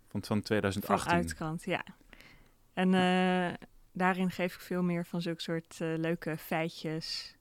van 0.10 0.24
van 0.24 0.42
2018. 0.42 1.12
Uitkrant, 1.12 1.64
ja. 1.64 1.84
En 2.74 2.94
eh, 2.94 3.54
daarin 3.92 4.32
geef 4.32 4.56
ik 4.56 4.62
veel 4.62 4.84
meer 4.84 5.06
van 5.06 5.22
zulke 5.22 5.42
soort 5.42 5.82
eh, 5.82 5.94
leuke 5.98 6.38
feitjes. 6.38 7.36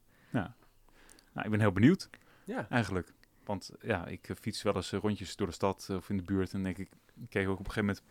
Nou, 1.32 1.44
ik 1.44 1.50
ben 1.50 1.60
heel 1.60 1.72
benieuwd. 1.72 2.10
Ja. 2.44 2.66
Eigenlijk. 2.70 3.12
Want 3.44 3.70
ja, 3.80 4.06
ik 4.06 4.28
eh, 4.28 4.36
fiets 4.36 4.62
wel 4.62 4.76
eens 4.76 4.90
rondjes 4.90 5.36
door 5.36 5.46
de 5.46 5.52
stad 5.52 5.90
of 5.90 6.10
in 6.10 6.16
de 6.16 6.22
buurt. 6.22 6.52
En 6.52 6.62
denk 6.62 6.78
ik, 6.78 6.88
ik 7.20 7.28
keek 7.30 7.48
ook 7.48 7.58
op 7.58 7.66
een 7.66 7.72
gegeven 7.72 7.94
moment 7.96 8.02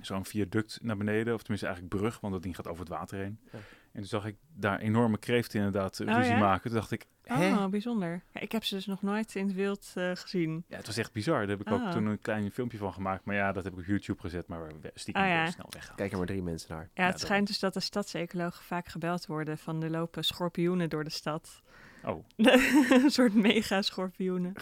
zo'n 0.00 0.24
viaduct 0.24 0.78
naar 0.82 0.96
beneden. 0.96 1.34
Of 1.34 1.40
tenminste 1.40 1.66
eigenlijk 1.66 1.96
brug, 1.96 2.20
want 2.20 2.32
dat 2.32 2.42
ding 2.42 2.56
gaat 2.56 2.68
over 2.68 2.80
het 2.80 2.88
water 2.88 3.18
heen. 3.18 3.38
Ja. 3.52 3.58
En 3.92 3.98
toen 4.00 4.08
zag 4.08 4.24
ik 4.26 4.36
daar 4.54 4.78
enorme 4.78 5.18
kreeften 5.18 5.58
inderdaad 5.58 6.00
eh, 6.00 6.08
Oh, 6.08 6.14
ruzie 6.14 6.32
ja? 6.32 6.38
maken. 6.38 6.70
Toen 6.70 6.78
dacht 6.78 6.90
ik, 6.90 7.06
hè? 7.22 7.48
Oh, 7.52 7.66
bijzonder. 7.66 8.22
Ja, 8.32 8.40
ik 8.40 8.52
heb 8.52 8.64
ze 8.64 8.74
dus 8.74 8.86
nog 8.86 9.02
nooit 9.02 9.34
in 9.34 9.46
het 9.46 9.54
wild 9.56 9.92
eh, 9.94 10.10
gezien. 10.14 10.64
Ja, 10.68 10.76
het 10.76 10.86
was 10.86 10.96
echt 10.96 11.12
bizar. 11.12 11.38
Daar 11.40 11.48
heb 11.48 11.60
ik 11.66 11.72
ook 11.72 11.80
Ah. 11.82 11.90
toen 11.92 12.06
een 12.06 12.18
klein 12.20 12.50
filmpje 12.50 12.78
van 12.78 12.92
gemaakt. 12.92 13.24
Maar 13.24 13.34
ja, 13.34 13.52
dat 13.52 13.64
heb 13.64 13.72
ik 13.72 13.78
op 13.78 13.84
YouTube 13.84 14.20
gezet, 14.20 14.46
maar 14.46 14.66
we- 14.80 14.90
stiekem 14.94 15.22
Oh, 15.22 15.28
ja. 15.28 15.50
snel 15.50 15.66
weggehaald. 15.70 15.98
Kijken 15.98 16.18
maar 16.18 16.26
drie 16.26 16.42
mensen 16.42 16.74
naar. 16.74 16.90
Ja, 16.94 17.04
Ja, 17.04 17.10
het 17.10 17.20
schijnt 17.20 17.46
dus 17.46 17.58
dat 17.58 17.74
de 17.74 17.80
stadsecologen 17.80 18.64
vaak 18.64 18.88
gebeld 18.88 19.26
worden 19.26 19.58
van 19.58 19.82
er 19.82 19.90
lopen 19.90 20.24
schorpioenen 20.24 20.88
door 20.90 21.04
de 21.04 21.10
stad. 21.10 21.62
Oh, 22.04 22.24
een 23.04 23.10
soort 23.10 23.34
mega 23.34 23.82
schorpioenen. 23.82 24.52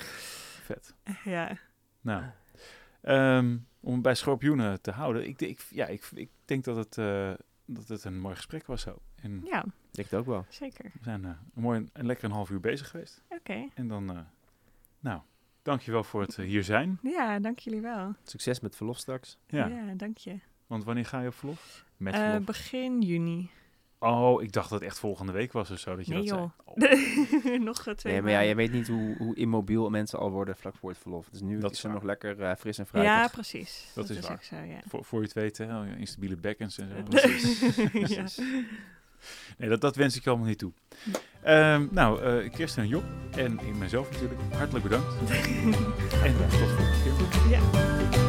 vet. 0.62 0.94
Ja. 1.24 1.58
Nou, 2.00 2.22
ehm, 3.00 3.56
om 3.80 3.92
het 3.92 4.02
bij 4.02 4.14
schorpioenen 4.14 4.80
te 4.80 4.90
houden. 4.90 5.26
Ik, 5.28 5.40
ik, 5.40 5.66
ja, 5.70 5.86
ik, 5.86 6.08
ik 6.14 6.30
denk 6.44 6.64
dat 6.64 6.76
het, 6.76 6.98
eh, 6.98 7.30
dat 7.66 7.88
het 7.88 8.04
een 8.04 8.20
mooi 8.20 8.34
gesprek 8.34 8.66
was 8.66 8.82
zo. 8.82 8.98
En 9.22 9.40
ja, 9.44 9.64
Ik 9.92 10.04
het 10.04 10.14
ook 10.14 10.26
wel. 10.26 10.44
zeker. 10.48 10.84
we 10.84 10.98
zijn 11.02 11.24
eh, 11.24 11.30
een 11.54 11.62
mooi 11.62 11.86
en 11.92 12.06
lekker 12.06 12.24
een 12.24 12.30
half 12.30 12.50
uur 12.50 12.60
bezig 12.60 12.88
geweest. 12.90 13.22
Oké. 13.28 13.68
En 13.74 13.88
dan, 13.88 14.10
eh, 14.10 14.18
nou, 15.00 15.20
dankjewel 15.62 16.04
voor 16.04 16.20
het 16.20 16.38
eh, 16.38 16.44
hier 16.46 16.64
zijn. 16.64 16.98
Ja, 17.02 17.38
dank 17.38 17.58
jullie 17.58 17.80
wel. 17.80 18.14
Succes 18.22 18.60
met 18.60 18.76
verlof 18.76 18.98
straks. 18.98 19.38
Ja, 19.46 19.66
Ja, 19.66 19.94
dank 19.94 20.16
je. 20.18 20.38
want 20.66 20.84
wanneer 20.84 21.06
ga 21.06 21.20
je 21.20 21.28
op 21.28 21.34
verlof? 21.34 21.84
Met 21.96 22.14
Eh, 22.14 22.20
verlof. 22.24 22.44
begin 22.44 23.00
juni. 23.02 23.50
Oh, 24.00 24.42
ik 24.42 24.52
dacht 24.52 24.70
dat 24.70 24.80
het 24.80 24.88
echt 24.88 24.98
volgende 24.98 25.32
week 25.32 25.52
was 25.52 25.70
of 25.70 25.78
zo. 25.78 25.96
Dat 25.96 26.06
je 26.06 26.12
Nee, 26.14 26.26
dat 26.26 26.28
joh. 26.38 26.50
zei. 26.76 27.54
Oh, 27.54 27.60
Nog 27.64 27.82
twee 27.82 28.12
Nee, 28.12 28.22
maar 28.22 28.30
ja, 28.30 28.40
je 28.40 28.54
weet 28.54 28.72
niet 28.72 28.88
hoe, 28.88 29.16
hoe 29.18 29.34
immobiel 29.36 29.90
mensen 29.90 30.18
al 30.18 30.30
worden 30.30 30.56
vlak 30.56 30.76
voor 30.76 30.90
het 30.90 30.98
verlof. 30.98 31.28
Dus 31.28 31.40
nu 31.40 31.58
Dat 31.58 31.72
is 31.72 31.82
het 31.82 31.92
nog 31.92 32.02
lekker 32.02 32.56
fris 32.56 32.78
en 32.78 32.86
fruitig. 32.86 33.12
Ja, 33.14 33.28
precies. 33.28 33.90
Dat 33.94 34.08
is 34.10 34.20
waar. 34.20 34.32
ook 34.32 34.42
zo, 34.42 34.56
ja. 34.56 34.80
voor, 34.86 35.04
voor 35.04 35.18
je 35.20 35.24
het 35.24 35.34
weet, 35.34 35.58
hè, 35.58 35.78
oh, 35.80 35.98
instabiele 35.98 36.36
bekkens 36.36 36.78
en 36.78 36.88
zo. 36.88 37.02
Precies. 37.20 37.76
ja. 37.76 37.90
Precies. 37.90 38.40
Nee, 39.58 39.68
dat, 39.68 39.80
dat 39.80 39.96
wens 39.96 40.16
ik 40.16 40.24
je 40.24 40.30
allemaal 40.30 40.48
niet 40.48 40.58
toe. 40.58 40.72
Ehm, 41.42 41.86
nou, 41.90 42.22
eh 42.22 42.52
Kirsten 42.52 42.82
en 42.82 42.88
Job 42.88 43.04
en 43.30 43.52
ik 43.52 43.76
mezelf 43.76 44.10
natuurlijk, 44.10 44.40
hartelijk 44.52 44.84
bedankt. 44.84 45.06
en 46.24 46.36
tot 46.36 46.50
de 46.50 46.56
volgende 46.58 47.28
keer. 47.42 47.50
ja. 47.50 48.27